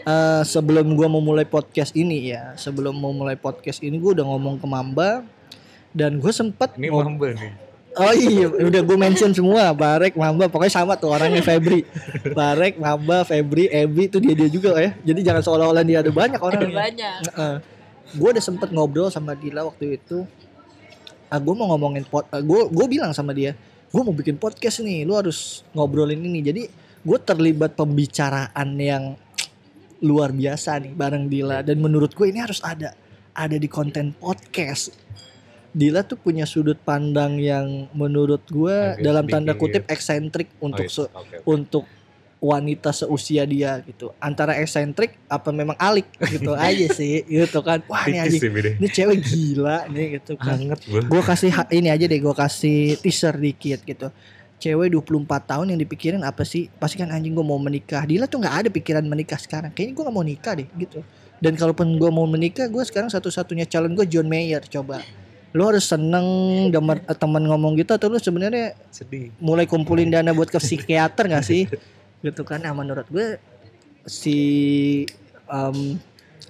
Eh 0.06 0.42
sebelum 0.46 0.94
gua 0.94 1.08
mau 1.10 1.18
mulai 1.24 1.48
podcast 1.48 1.96
ini 1.98 2.30
ya, 2.30 2.54
sebelum 2.54 2.94
mau 2.94 3.10
mulai 3.10 3.34
podcast 3.34 3.82
ini 3.82 3.98
gua 3.98 4.14
udah 4.20 4.26
ngomong 4.30 4.60
ke 4.60 4.66
Mamba 4.70 5.26
dan 5.90 6.22
gue 6.22 6.30
sempet 6.30 6.78
Ini 6.78 6.88
mamba 6.90 7.34
nih. 7.34 7.52
Oh 8.00 8.14
iya, 8.16 8.48
udah 8.48 8.80
gue 8.80 8.96
mention 8.96 9.28
semua, 9.36 9.76
Barek, 9.76 10.16
Mamba, 10.16 10.48
pokoknya 10.48 10.72
sama 10.72 10.96
tuh 10.96 11.12
orangnya 11.12 11.44
Febri. 11.44 11.84
Barek, 12.32 12.80
Mamba, 12.80 13.28
Febri, 13.28 13.68
Ebi 13.68 14.08
itu 14.08 14.16
dia 14.16 14.32
dia 14.32 14.48
juga 14.48 14.72
ya. 14.80 14.96
Jadi 15.04 15.20
jangan 15.20 15.42
seolah-olah 15.44 15.84
dia 15.84 16.00
ada 16.00 16.08
banyak 16.08 16.40
Ada 16.40 16.48
orangnya. 16.48 16.76
banyak. 16.80 17.18
gue 18.10 18.26
udah 18.26 18.42
sempet 18.42 18.72
ngobrol 18.74 19.06
sama 19.06 19.36
Dila 19.36 19.68
waktu 19.68 20.00
itu. 20.00 20.24
Ah, 21.28 21.38
gue 21.38 21.54
mau 21.54 21.70
ngomongin 21.70 22.02
pod, 22.08 22.26
gue 22.26 22.60
gue 22.72 22.86
bilang 22.90 23.14
sama 23.14 23.30
dia, 23.30 23.54
gue 23.92 24.02
mau 24.02 24.10
bikin 24.10 24.34
podcast 24.34 24.82
nih, 24.82 25.06
lu 25.06 25.14
harus 25.14 25.62
ngobrolin 25.76 26.18
ini. 26.18 26.40
Jadi 26.42 26.62
gue 27.00 27.18
terlibat 27.22 27.78
pembicaraan 27.78 28.68
yang 28.80 29.14
luar 30.00 30.32
biasa 30.32 30.80
nih 30.80 30.92
bareng 30.96 31.28
Dila 31.28 31.60
dan 31.60 31.76
menurut 31.76 32.16
gue 32.16 32.32
ini 32.32 32.40
harus 32.40 32.64
ada 32.64 32.96
ada 33.30 33.56
di 33.56 33.68
konten 33.68 34.16
podcast. 34.16 34.90
Dila 35.70 36.02
tuh 36.02 36.16
punya 36.16 36.42
sudut 36.44 36.74
pandang 36.76 37.38
yang 37.38 37.86
menurut 37.92 38.42
gue 38.44 38.74
dalam 38.98 39.22
tanda 39.24 39.54
kutip 39.54 39.86
eksentrik 39.86 40.50
untuk 40.58 40.82
Oh, 40.82 40.90
se- 40.90 41.06
oke. 41.08 41.36
untuk 41.46 41.84
wanita 42.38 42.90
seusia 42.90 43.44
dia 43.44 43.78
gitu. 43.80 44.10
Antara 44.16 44.56
eksentrik 44.56 45.20
apa 45.26 45.50
memang 45.50 45.76
alik 45.76 46.08
gitu 46.18 46.56
aja 46.58 46.86
sih 46.90 47.22
gitu 47.22 47.60
kan. 47.60 47.84
Wah 47.84 48.08
ini 48.08 48.18
beda. 48.40 48.70
ini 48.74 48.88
cewek 48.88 49.18
gila 49.20 49.86
nih 49.86 50.18
gitu 50.18 50.34
kan 50.34 50.56
gua. 50.58 51.04
gue 51.04 51.22
kasih 51.22 51.52
ini 51.70 51.86
aja 51.86 52.02
deh 52.02 52.18
gue 52.18 52.34
kasih 52.34 52.96
teaser 52.96 53.36
dikit 53.36 53.84
gitu. 53.84 54.08
Cewek 54.56 54.90
24 54.90 55.24
tahun 55.46 55.66
yang 55.70 55.80
dipikirin 55.80 56.20
apa 56.20 56.42
sih? 56.42 56.68
Pasti 56.74 56.96
kan 56.96 57.08
anjing 57.08 57.30
gue 57.30 57.40
mau 57.42 57.56
menikah. 57.56 58.04
Dila 58.04 58.24
tuh 58.24 58.40
nggak 58.40 58.56
ada 58.56 58.68
pikiran 58.68 59.04
menikah 59.04 59.36
sekarang. 59.36 59.70
Kayaknya 59.70 59.92
gue 59.94 60.02
nggak 60.02 60.16
mau 60.16 60.26
nikah 60.26 60.52
deh 60.56 60.68
gitu. 60.76 61.00
Dan 61.38 61.54
kalaupun 61.54 61.94
gue 61.94 62.10
mau 62.10 62.24
menikah 62.24 62.66
gue 62.66 62.82
sekarang 62.82 63.08
satu-satunya 63.08 63.64
calon 63.64 63.94
gue 63.94 64.04
John 64.04 64.26
Mayer 64.26 64.60
coba 64.62 65.00
lu 65.50 65.62
harus 65.66 65.90
seneng 65.90 66.26
denger 66.70 67.02
eh, 67.10 67.16
teman 67.18 67.42
ngomong 67.42 67.74
gitu 67.74 67.98
atau 67.98 68.06
lu 68.06 68.18
sebenarnya 68.22 68.78
Sedih. 68.94 69.34
mulai 69.42 69.66
kumpulin 69.66 70.10
dana 70.10 70.30
buat 70.30 70.46
ke 70.46 70.62
psikiater 70.62 71.26
gak 71.26 71.46
sih? 71.46 71.66
Gitu 72.22 72.42
kan. 72.46 72.62
Nah 72.62 72.70
menurut 72.70 73.06
gue 73.10 73.40
si 74.06 74.38
em, 75.50 75.98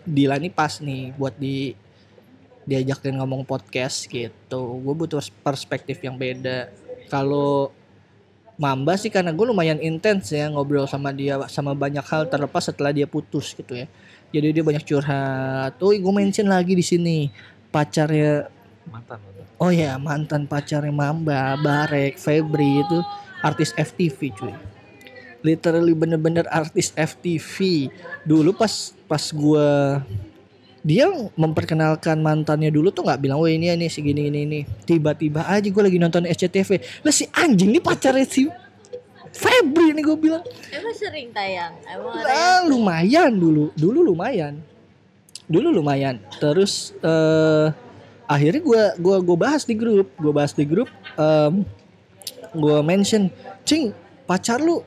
Dila 0.05 0.41
ini 0.41 0.49
pas 0.53 0.81
nih 0.81 1.13
buat 1.17 1.37
di 1.37 1.73
diajakin 2.69 3.21
ngomong 3.21 3.49
podcast 3.49 4.05
gitu. 4.05 4.61
Gue 4.85 4.95
butuh 4.95 5.21
perspektif 5.41 6.01
yang 6.05 6.21
beda. 6.21 6.69
Kalau 7.09 7.73
Mamba 8.61 8.93
sih 9.01 9.09
karena 9.09 9.33
gue 9.33 9.47
lumayan 9.49 9.81
intens 9.81 10.37
ya 10.37 10.45
ngobrol 10.53 10.85
sama 10.85 11.17
dia 11.17 11.41
sama 11.49 11.73
banyak 11.73 12.05
hal 12.05 12.29
terlepas 12.29 12.69
setelah 12.69 12.93
dia 12.93 13.09
putus 13.09 13.57
gitu 13.57 13.73
ya. 13.73 13.89
Jadi 14.37 14.61
dia 14.61 14.65
banyak 14.65 14.85
curhat 14.85 15.81
oh 15.81 15.97
gue 15.97 16.13
mention 16.13 16.45
lagi 16.45 16.77
di 16.77 16.85
sini. 16.85 17.33
Pacarnya 17.73 18.60
Mantan. 18.91 19.19
mantan. 19.23 19.47
Oh 19.63 19.71
ya 19.71 19.95
mantan 19.97 20.43
pacarnya 20.51 20.91
Mamba, 20.91 21.55
Barek, 21.63 22.19
Febri 22.19 22.83
itu 22.83 22.99
artis 23.41 23.71
FTV 23.79 24.19
cuy. 24.35 24.55
Literally 25.41 25.97
bener-bener 25.97 26.45
artis 26.53 26.93
FTV. 26.93 27.89
Dulu 28.27 28.53
pas 28.53 28.93
pas 29.09 29.25
gua 29.33 30.01
dia 30.81 31.09
memperkenalkan 31.37 32.25
mantannya 32.25 32.73
dulu 32.73 32.89
tuh 32.89 33.05
nggak 33.05 33.21
bilang, 33.21 33.37
"Wah 33.41 33.53
ini 33.53 33.69
ini 33.69 33.87
segini 33.93 34.33
ini 34.33 34.49
ini." 34.49 34.61
Tiba-tiba 34.89 35.45
aja 35.45 35.65
gue 35.69 35.83
lagi 35.85 36.01
nonton 36.01 36.25
SCTV. 36.25 36.81
Lah 37.05 37.13
si 37.13 37.29
anjing 37.37 37.69
nih 37.73 37.85
pacarnya 37.85 38.25
si 38.25 38.49
Febri 39.31 39.93
nih 39.95 40.03
gue 40.03 40.17
bilang. 40.19 40.43
Emang 40.73 40.97
sering 40.97 41.31
tayang? 41.31 41.77
Emang 41.87 42.17
Lah 42.17 42.65
lumayan 42.67 43.31
dulu, 43.31 43.71
dulu 43.77 44.03
lumayan, 44.03 44.59
dulu 45.47 45.69
lumayan. 45.71 46.19
Terus 46.41 46.97
eh 47.05 47.69
akhirnya 48.31 48.63
gua 48.63 48.83
gua 48.95 49.17
gua 49.19 49.37
bahas 49.37 49.67
di 49.67 49.75
grup, 49.75 50.07
gua 50.15 50.31
bahas 50.31 50.55
di 50.55 50.63
grup, 50.63 50.87
em 51.19 51.67
gua 52.55 52.79
mention, 52.87 53.27
cing 53.67 53.91
pacar 54.31 54.63
lu 54.63 54.87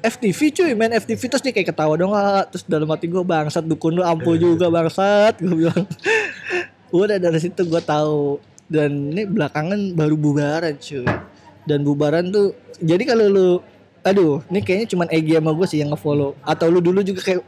FTV 0.00 0.38
cuy 0.56 0.72
main 0.72 0.96
FTV 0.96 1.20
terus 1.28 1.44
dia 1.44 1.52
kayak 1.52 1.76
ketawa 1.76 1.94
dong 1.94 2.16
ah. 2.16 2.40
terus 2.48 2.64
dalam 2.64 2.88
hati 2.88 3.04
gue 3.04 3.20
bangsat 3.20 3.68
dukun 3.68 4.00
lu 4.00 4.02
ampuh 4.02 4.32
juga 4.34 4.72
bangsat 4.72 5.44
gue 5.44 5.68
bilang. 5.68 5.84
Udah 6.90 7.20
dari 7.20 7.38
situ 7.38 7.62
gue 7.68 7.82
tahu. 7.84 8.40
Dan 8.70 9.12
ini 9.12 9.26
belakangan 9.28 9.92
baru 9.92 10.16
bubaran 10.16 10.74
cuy. 10.80 11.04
Dan 11.68 11.84
bubaran 11.84 12.32
tuh 12.32 12.56
jadi 12.80 13.12
kalau 13.12 13.26
lu 13.28 13.48
aduh 14.00 14.40
ini 14.48 14.64
kayaknya 14.64 14.88
cuman 14.88 15.08
Egi 15.12 15.36
sama 15.36 15.52
gue 15.52 15.66
sih 15.68 15.78
yang 15.84 15.92
ngefollow. 15.92 16.32
Atau 16.48 16.72
lu 16.72 16.80
dulu 16.80 17.04
juga 17.04 17.20
kayak 17.20 17.44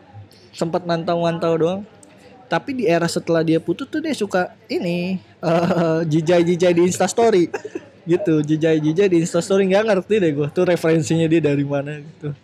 sempat 0.52 0.84
mantau-mantau 0.84 1.56
doang 1.56 1.80
tapi 2.52 2.76
di 2.76 2.84
era 2.84 3.08
setelah 3.08 3.40
dia 3.40 3.56
putus 3.56 3.88
tuh 3.88 4.04
dia 4.04 4.12
suka 4.12 4.52
ini 4.68 5.16
eh, 5.40 6.00
jijai-jijai 6.04 6.76
di 6.76 6.84
Instastory 6.84 7.48
gitu 8.04 8.44
jijai-jijai 8.44 9.08
di 9.08 9.24
Instastory 9.24 9.64
nggak 9.72 9.88
ngerti 9.88 10.14
deh 10.20 10.30
gue 10.36 10.48
tuh 10.52 10.68
referensinya 10.68 11.24
dia 11.24 11.40
dari 11.40 11.64
mana 11.64 12.02
gitu. 12.04 12.36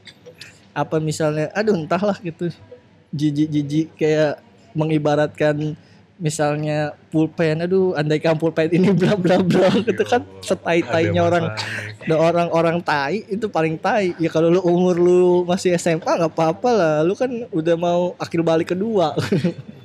Apa 0.72 0.96
misalnya 1.02 1.52
aduh 1.52 1.76
entahlah 1.76 2.16
gitu. 2.22 2.48
Jijik-jijik 3.12 3.92
kayak 3.98 4.40
mengibaratkan 4.72 5.74
misalnya 6.18 6.98
pulpen 7.14 7.62
aduh 7.62 7.94
andaikan 7.94 8.34
pulpen 8.34 8.70
ini 8.70 8.94
bla 8.98 9.18
bla 9.18 9.42
bla 9.42 9.68
gitu 9.82 10.02
kan. 10.06 10.22
Setai-tainya 10.40 11.20
Ada 11.20 11.28
orang 11.28 11.44
masalah. 11.50 11.66
nih. 11.66 12.06
ada 12.06 12.16
orang-orang 12.16 12.76
tai 12.80 13.16
itu 13.26 13.46
paling 13.50 13.74
tai. 13.76 14.14
Ya 14.22 14.30
kalau 14.30 14.48
lu 14.54 14.62
umur 14.62 14.94
lu 14.94 15.22
masih 15.42 15.74
SMA 15.74 16.06
nggak 16.06 16.32
apa-apa 16.32 16.70
lah. 16.70 16.96
Lu 17.02 17.18
kan 17.18 17.28
udah 17.50 17.74
mau 17.74 18.14
akhir 18.16 18.40
balik 18.46 18.72
kedua 18.78 19.12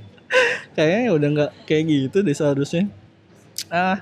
kayaknya 0.75 1.11
udah 1.13 1.29
nggak 1.33 1.51
kayak 1.69 1.83
gitu 1.87 2.17
deh 2.25 2.35
seharusnya. 2.35 2.89
Ah 3.69 4.01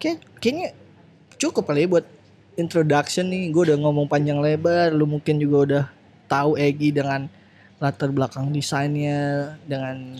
kayak 0.00 0.24
kayaknya 0.40 0.76
cukup 1.36 1.68
kali 1.68 1.84
ya 1.84 1.88
buat 1.88 2.06
introduction 2.56 3.28
nih. 3.28 3.52
Gue 3.52 3.72
udah 3.72 3.76
ngomong 3.80 4.08
panjang 4.08 4.40
lebar 4.40 4.92
lu 4.92 5.04
mungkin 5.04 5.36
juga 5.36 5.56
udah 5.68 5.84
tahu 6.26 6.58
Egi 6.58 6.90
dengan 6.90 7.28
latar 7.76 8.08
belakang 8.08 8.48
desainnya 8.50 9.52
dengan 9.68 10.16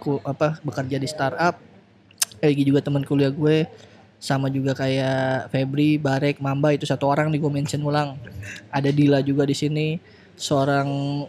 ku, 0.00 0.18
apa 0.24 0.58
bekerja 0.64 0.96
di 0.96 1.08
startup. 1.08 1.60
Egi 2.40 2.68
juga 2.68 2.84
teman 2.84 3.04
kuliah 3.04 3.32
gue 3.32 3.68
sama 4.16 4.48
juga 4.48 4.72
kayak 4.72 5.52
Febri, 5.52 6.00
Barek, 6.00 6.40
Mamba 6.40 6.72
itu 6.72 6.88
satu 6.88 7.04
orang 7.06 7.28
nih 7.28 7.40
gue 7.40 7.52
mention 7.52 7.84
ulang. 7.84 8.16
Ada 8.72 8.88
Dila 8.90 9.20
juga 9.20 9.44
di 9.44 9.52
sini, 9.52 10.00
seorang 10.36 10.86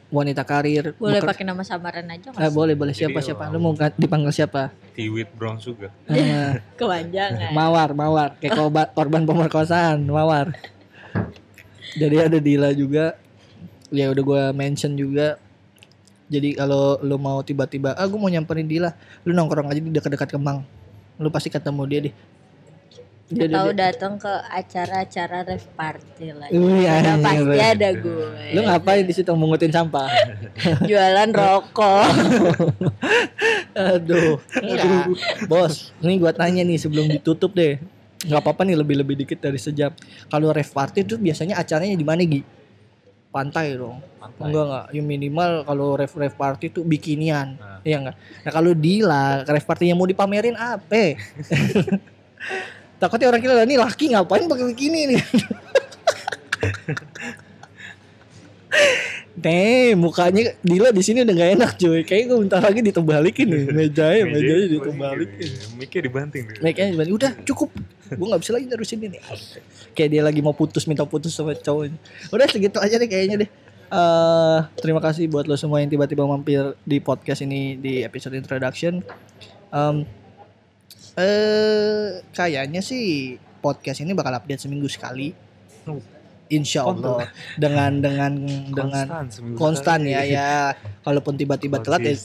wanita 0.07 0.43
karir. 0.43 0.91
boleh 0.93 1.23
pakai 1.23 1.43
nama 1.43 1.63
samaran 1.63 2.03
aja 2.05 2.27
Eh, 2.27 2.33
nggak 2.33 2.51
sih? 2.51 2.55
boleh 2.55 2.75
boleh 2.75 2.91
siapa 2.91 3.17
Jadi, 3.17 3.27
siapa? 3.31 3.43
Lu 3.49 3.57
mau 3.57 3.71
dipanggil 3.73 4.31
siapa? 4.31 4.69
Tiwit 4.93 5.31
Brown 5.33 5.57
juga. 5.57 5.87
Eh, 6.11 6.59
Kepanjangan. 6.75 7.51
mawar, 7.51 7.89
Mawar, 7.91 8.29
kayak 8.37 8.53
korban, 8.53 8.87
korban 8.91 9.23
pemerkosaan, 9.23 10.03
Mawar. 10.03 10.51
Jadi 11.95 12.15
ada 12.19 12.37
Dila 12.37 12.69
juga. 12.71 13.15
Ya 13.87 14.11
udah 14.11 14.23
gue 14.23 14.43
mention 14.53 14.93
juga. 14.93 15.39
Jadi 16.27 16.53
kalau 16.53 16.99
lu 16.99 17.15
mau 17.15 17.39
tiba-tiba, 17.39 17.95
ah 17.95 18.03
gue 18.03 18.19
mau 18.19 18.27
nyamperin 18.27 18.67
Dila, 18.67 18.91
lu 19.23 19.31
nongkrong 19.31 19.71
aja 19.71 19.79
di 19.79 19.89
dekat-dekat 19.89 20.29
Kemang. 20.29 20.67
Lu 21.15 21.31
pasti 21.31 21.47
ketemu 21.47 21.81
dia 21.87 21.99
deh. 22.03 22.13
Atau 23.27 23.75
dia- 23.75 23.91
datang 23.91 24.15
ke 24.15 24.31
acara-acara 24.47 25.43
rave 25.43 25.67
party 25.75 26.31
lah. 26.31 26.47
Udah 26.47 26.95
anjing, 26.95 27.19
pasti 27.19 27.43
Ref. 27.59 27.71
ada 27.75 27.89
gue. 27.91 28.27
Lu 28.55 28.59
ngapain 28.63 29.03
di 29.03 29.11
situ 29.11 29.31
mengutin 29.35 29.67
sampah? 29.67 30.07
Jualan 30.89 31.29
rokok. 31.35 32.07
Aduh. 33.91 34.39
Aduh. 34.39 35.11
Bos, 35.43 35.91
ini 35.99 36.15
gua 36.23 36.31
tanya 36.31 36.63
nih 36.63 36.79
sebelum 36.79 37.11
ditutup 37.11 37.51
deh. 37.51 37.75
nggak 38.17 38.41
apa-apa 38.41 38.65
nih 38.65 38.79
lebih-lebih 38.79 39.15
dikit 39.27 39.43
dari 39.43 39.61
sejam. 39.61 39.93
Kalau 40.25 40.49
rave 40.49 40.71
party 40.73 41.05
itu 41.05 41.21
biasanya 41.21 41.59
acaranya 41.59 41.93
di 41.93 42.01
mana, 42.01 42.25
Gi? 42.25 42.41
Pantai 43.29 43.77
dong. 43.77 44.01
Pantai. 44.17 44.49
Enggak 44.49 44.63
enggak, 44.65 44.85
yang 44.95 45.05
minimal 45.05 45.51
kalau 45.61 45.93
rave 45.93 46.15
rave 46.17 46.33
party 46.33 46.73
tuh 46.73 46.81
bikinian. 46.81 47.59
Nah. 47.59 47.77
Iya 47.85 47.97
enggak? 48.01 48.15
Nah, 48.17 48.51
kalau 48.55 48.71
Dila 48.73 49.45
rave 49.45 49.67
party 49.67 49.91
yang 49.93 49.99
mau 50.01 50.09
dipamerin 50.09 50.57
apa? 50.57 51.13
Takutnya 52.97 53.29
orang 53.29 53.41
kira 53.41 53.63
nih 53.65 53.77
laki 53.77 54.13
ngapain 54.13 54.49
pakai 54.49 54.65
bikini 54.73 55.01
nih. 55.13 55.21
Nih 59.37 59.93
mukanya 59.93 60.57
Dila 60.65 60.89
di 60.89 61.05
sini 61.05 61.21
udah 61.21 61.35
gak 61.37 61.51
enak 61.61 61.71
cuy. 61.77 62.01
Kayaknya 62.01 62.25
gue 62.25 62.37
bentar 62.41 62.61
lagi 62.65 62.81
ditebalikin 62.81 63.47
nih 63.53 63.63
mejanya, 63.69 64.23
mejanya 64.33 64.67
ditebalikin. 64.73 65.51
Miknya 65.77 66.01
dibanting. 66.09 66.45
Mejanya 66.57 66.91
dibalik, 66.97 67.13
udah 67.13 67.31
cukup. 67.45 67.69
Gue 68.09 68.25
nggak 68.33 68.41
bisa 68.41 68.51
lagi 68.57 68.65
terusin 68.65 68.97
ini. 68.97 69.21
Kayak 69.93 70.09
dia 70.09 70.21
lagi 70.25 70.41
mau 70.41 70.57
putus 70.57 70.89
minta 70.89 71.05
putus 71.05 71.37
sama 71.37 71.53
cowoknya. 71.53 72.01
Udah 72.33 72.49
segitu 72.49 72.81
aja 72.81 72.97
deh 72.97 73.09
kayaknya 73.09 73.45
deh. 73.45 73.49
eh 73.87 74.59
terima 74.83 74.99
kasih 74.99 75.31
buat 75.31 75.47
lo 75.47 75.55
semua 75.55 75.79
yang 75.79 75.87
tiba-tiba 75.87 76.27
mampir 76.27 76.75
di 76.83 76.99
podcast 76.99 77.39
ini 77.45 77.79
di 77.79 78.03
episode 78.03 78.35
introduction. 78.35 78.99
Em, 79.71 80.03
eh 81.17 82.21
kayaknya 82.29 82.79
sih 82.85 83.35
podcast 83.59 84.05
ini 84.05 84.13
bakal 84.13 84.37
update 84.37 84.61
seminggu 84.61 84.85
sekali. 84.85 85.33
Oh. 85.89 85.99
Insya 86.47 86.87
Allah 86.87 87.27
dengan 87.59 87.99
dengan 87.99 88.31
dengan 88.71 89.27
Konstan, 89.27 89.55
konstan 89.59 89.99
ya 90.07 90.23
ya. 90.23 90.71
Kalaupun 91.03 91.35
tiba-tiba 91.35 91.83
telat 91.83 92.07
ya 92.07 92.15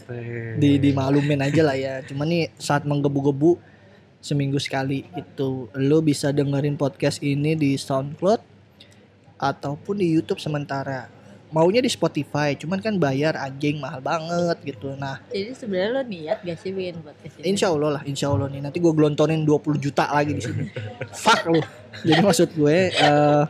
di 0.54 0.78
dimaklumin 0.78 1.42
aja 1.42 1.66
lah 1.66 1.74
ya. 1.74 2.06
Cuman 2.06 2.30
nih 2.30 2.54
saat 2.54 2.86
menggebu-gebu 2.86 3.58
seminggu 4.22 4.62
sekali 4.62 5.02
itu 5.18 5.66
lo 5.74 5.98
bisa 5.98 6.30
dengerin 6.30 6.78
podcast 6.78 7.18
ini 7.18 7.58
di 7.58 7.74
SoundCloud 7.74 8.40
ataupun 9.42 9.98
di 9.98 10.14
YouTube 10.14 10.38
sementara. 10.38 11.10
Maunya 11.52 11.78
di 11.78 11.86
Spotify, 11.86 12.56
cuman 12.56 12.80
kan 12.80 12.96
bayar 12.96 13.36
anjing 13.36 13.76
mahal 13.76 14.00
banget 14.00 14.56
gitu. 14.64 14.96
Nah, 14.96 15.20
Jadi 15.28 15.52
sebenarnya 15.52 15.90
lo 15.92 16.02
niat 16.02 16.38
gak 16.40 16.58
sih 16.58 16.72
bikin 16.72 16.98
podcast 16.98 17.34
ini? 17.36 17.44
insya 17.46 17.68
Allah 17.68 17.90
lah, 17.94 18.02
insya 18.02 18.26
Allah 18.26 18.48
nih. 18.48 18.60
Nanti 18.60 18.80
gue 18.80 18.88
gelontorin 18.88 19.44
20 19.44 19.76
juta 19.76 20.08
lagi 20.08 20.32
di 20.32 20.40
sini. 20.40 20.64
Fuck 21.12 21.52
lu. 21.52 21.60
Jadi 22.02 22.20
maksud 22.20 22.48
gue 22.52 22.76
eh 22.88 23.44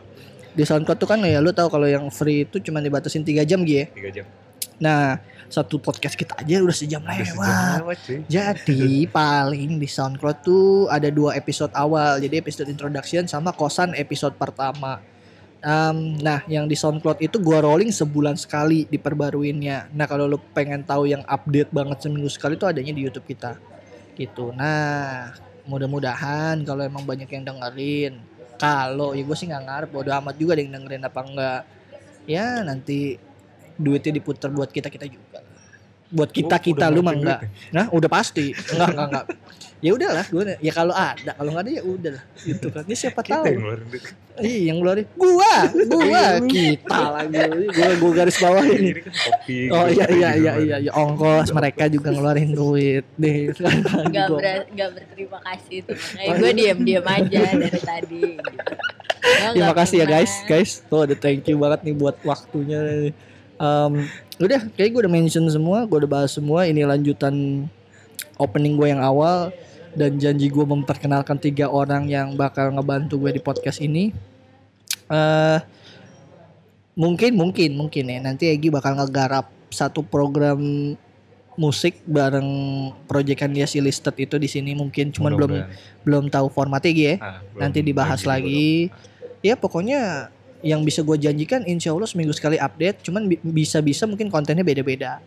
di 0.53 0.61
SoundCloud 0.61 0.99
tuh 0.99 1.09
kan 1.09 1.17
ya 1.23 1.41
lu 1.41 1.49
tahu 1.49 1.65
kalau 1.65 1.87
yang 1.87 2.05
free 2.13 2.45
itu 2.45 2.61
cuma 2.61 2.77
dibatasin 2.77 3.23
3 3.23 3.41
jam 3.41 3.63
gitu 3.63 3.81
ya. 3.81 3.85
Tiga 3.89 4.09
jam. 4.11 4.25
Nah, 4.77 5.17
satu 5.47 5.77
podcast 5.77 6.17
kita 6.17 6.33
aja 6.35 6.59
udah 6.59 6.75
sejam 6.75 6.99
Udah 6.99 7.13
sejam 7.15 7.37
lewat. 7.39 7.77
lewat 7.81 7.97
cuy. 8.03 8.19
Jadi 8.27 8.83
paling 9.17 9.71
di 9.77 9.87
SoundCloud 9.87 10.37
tuh 10.41 10.91
ada 10.91 11.07
dua 11.07 11.33
episode 11.33 11.71
awal. 11.71 12.19
Jadi 12.19 12.35
episode 12.35 12.67
introduction 12.67 13.23
sama 13.25 13.55
kosan 13.55 13.95
episode 13.95 14.35
pertama. 14.35 14.99
Em, 15.63 16.19
nah, 16.19 16.43
yang 16.43 16.67
di 16.67 16.75
SoundCloud 16.75 17.23
itu 17.23 17.39
gua 17.39 17.63
rolling 17.63 17.87
sebulan 17.95 18.35
sekali 18.35 18.83
diperbaruinnya. 18.91 19.87
Nah, 19.95 20.05
kalau 20.11 20.27
lu 20.27 20.35
pengen 20.51 20.83
tahu 20.83 21.07
yang 21.07 21.23
update 21.23 21.71
banget 21.71 22.03
seminggu 22.03 22.27
sekali 22.27 22.59
tuh 22.59 22.67
adanya 22.67 22.91
di 22.91 22.99
YouTube 23.07 23.23
kita. 23.31 23.63
Gitu. 24.15 24.51
Nah, 24.55 25.31
mudah-mudahan 25.69 26.63
kalau 26.67 26.83
emang 26.83 27.03
banyak 27.07 27.29
yang 27.31 27.43
dengerin. 27.47 28.13
Kalau 28.59 29.15
ya 29.17 29.23
gue 29.27 29.37
sih 29.39 29.47
nggak 29.51 29.65
ngarep 29.67 29.89
bodo 29.91 30.11
amat 30.19 30.35
juga 30.39 30.51
ada 30.55 30.61
yang 30.63 30.73
dengerin 30.79 31.03
apa 31.07 31.21
enggak. 31.27 31.61
Ya 32.27 32.63
nanti 32.67 33.19
duitnya 33.79 34.13
diputar 34.19 34.49
buat 34.55 34.71
kita 34.71 34.89
kita 34.91 35.07
juga. 35.11 35.42
Buat 36.13 36.29
kita 36.29 36.55
Oh, 36.55 36.61
kita 36.61 36.85
lu 36.93 37.01
mah 37.01 37.17
enggak. 37.17 37.39
Nah, 37.73 37.89
udah 37.89 38.09
pasti. 38.09 38.53
Enggak, 38.53 38.89
enggak, 38.93 39.07
enggak. 39.09 39.25
Ya 39.83 39.91
udahlah, 39.91 40.23
gue 40.31 40.43
ya 40.63 40.71
kalau 40.71 40.95
ada, 40.95 41.35
kalau 41.35 41.49
nggak 41.51 41.63
ada 41.67 41.71
ya 41.75 41.83
udah 41.83 42.17
gitu 42.47 42.67
kan. 42.71 42.87
Ini 42.87 42.95
siapa 42.95 43.19
Kita 43.25 43.43
tahu. 43.43 43.51
Ih, 44.39 44.71
yang 44.71 44.79
ngeluarin 44.79 45.05
gua, 45.13 45.53
gua, 45.91 46.25
kita 46.47 46.99
lagi. 47.11 47.45
Gua 47.69 47.89
gua 47.99 48.11
garis 48.15 48.37
bawah 48.39 48.63
ini. 48.63 48.95
Kan. 48.95 49.11
Oh 49.75 49.85
iya 49.91 50.05
iya 50.07 50.29
iya 50.39 50.51
kan. 50.55 50.63
iya, 50.63 50.75
iya. 50.87 50.91
ongkos 50.95 51.51
mereka 51.51 51.91
juga 51.91 52.15
ngeluarin 52.15 52.55
duit 52.55 53.05
deh. 53.19 53.49
Sekarang 53.59 53.83
lagi 53.83 54.15
Gak, 54.15 54.27
gua- 54.31 54.39
ber, 54.39 54.59
gak 54.71 54.89
berterima 54.95 55.39
kasih 55.51 55.77
tuh 55.83 55.97
Makanya 55.99 56.39
gue 56.39 56.51
diam-diam 56.55 57.05
aja 57.05 57.41
dari 57.51 57.81
tadi 57.83 58.23
gitu. 58.39 58.73
Lo 59.23 59.51
Terima 59.51 59.63
nggak 59.67 59.75
kasih 59.83 59.97
ya 59.99 60.05
guys, 60.07 60.33
guys. 60.47 60.71
Tuh 60.87 60.99
ada 61.07 61.15
thank 61.15 61.43
you 61.47 61.59
banget 61.59 61.79
nih 61.87 61.95
buat 61.95 62.15
waktunya. 62.23 63.11
Em, 63.63 63.93
udah, 64.37 64.61
kayak 64.69 64.89
gue 64.91 65.01
udah 65.07 65.13
mention 65.13 65.47
semua, 65.47 65.87
gue 65.87 65.97
udah 65.97 66.11
bahas 66.11 66.35
semua. 66.35 66.67
Ini 66.67 66.83
lanjutan 66.83 67.63
opening 68.35 68.75
gue 68.75 68.91
yang 68.91 68.99
awal 68.99 69.55
dan 69.93 70.17
janji 70.17 70.49
gue 70.49 70.65
memperkenalkan 70.65 71.37
tiga 71.37 71.69
orang 71.69 72.05
yang 72.05 72.33
bakal 72.33 72.67
ngebantu 72.69 73.15
gue 73.17 73.31
di 73.31 73.41
podcast 73.41 73.79
ini. 73.79 74.11
eh 75.05 75.59
mungkin 76.93 77.33
mungkin 77.33 77.73
mungkin 77.73 78.03
ya 78.05 78.19
nanti 78.19 78.47
Egi 78.47 78.69
bakal 78.69 78.93
ngegarap 78.95 79.49
satu 79.67 79.99
program 80.01 80.61
musik 81.53 82.01
bareng 82.03 82.45
proyekan 83.05 83.49
dia 83.49 83.65
si 83.65 83.77
listed 83.77 84.13
itu 84.15 84.37
di 84.37 84.45
sini 84.45 84.73
mungkin 84.73 85.09
cuman 85.09 85.33
belum 85.33 85.51
Mudah-mudahan. 85.53 86.01
belum 86.01 86.23
tahu 86.29 86.47
formatnya 86.49 86.89
Egi 86.89 87.03
ya 87.03 87.15
Ah, 87.17 87.41
belum 87.43 87.59
nanti 87.59 87.79
dibahas 87.81 88.21
lagi. 88.23 88.89
Ya 89.41 89.53
pokoknya 89.53 90.29
yang 90.63 90.81
bisa 90.81 91.03
gue 91.03 91.19
janjikan 91.19 91.67
insya 91.67 91.91
Allah 91.91 92.07
seminggu 92.07 92.31
sekali 92.31 92.55
update. 92.55 93.03
Cuman 93.03 93.27
bi- 93.27 93.43
bisa-bisa 93.43 94.07
mungkin 94.07 94.31
kontennya 94.31 94.63
beda-beda. 94.63 95.19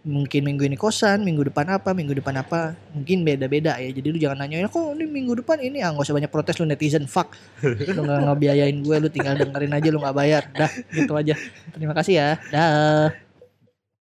Mungkin 0.00 0.48
minggu 0.48 0.64
ini 0.64 0.80
kosan, 0.80 1.20
minggu 1.20 1.52
depan 1.52 1.76
apa, 1.76 1.92
minggu 1.92 2.16
depan 2.16 2.40
apa. 2.40 2.72
Mungkin 2.96 3.20
beda-beda 3.20 3.76
ya. 3.76 3.92
Jadi 3.92 4.08
lu 4.08 4.16
jangan 4.16 4.40
nanya, 4.48 4.64
kok 4.72 4.96
ini 4.96 5.04
minggu 5.04 5.44
depan 5.44 5.60
ini 5.60 5.84
ah 5.84 5.92
nggak 5.92 6.08
usah 6.08 6.16
banyak 6.16 6.32
protes 6.32 6.56
lu 6.56 6.64
netizen 6.64 7.04
fuck. 7.04 7.36
Lu 7.60 8.00
nggak 8.08 8.24
ngebiayain 8.24 8.80
gue, 8.80 8.96
lu 8.96 9.08
tinggal 9.12 9.36
dengerin 9.36 9.76
aja 9.76 9.88
lu 9.92 10.00
nggak 10.00 10.16
bayar. 10.16 10.42
Dah 10.56 10.72
gitu 10.96 11.12
aja. 11.12 11.36
Terima 11.76 11.92
kasih 11.92 12.14
ya. 12.16 12.28
Dah. 12.48 13.29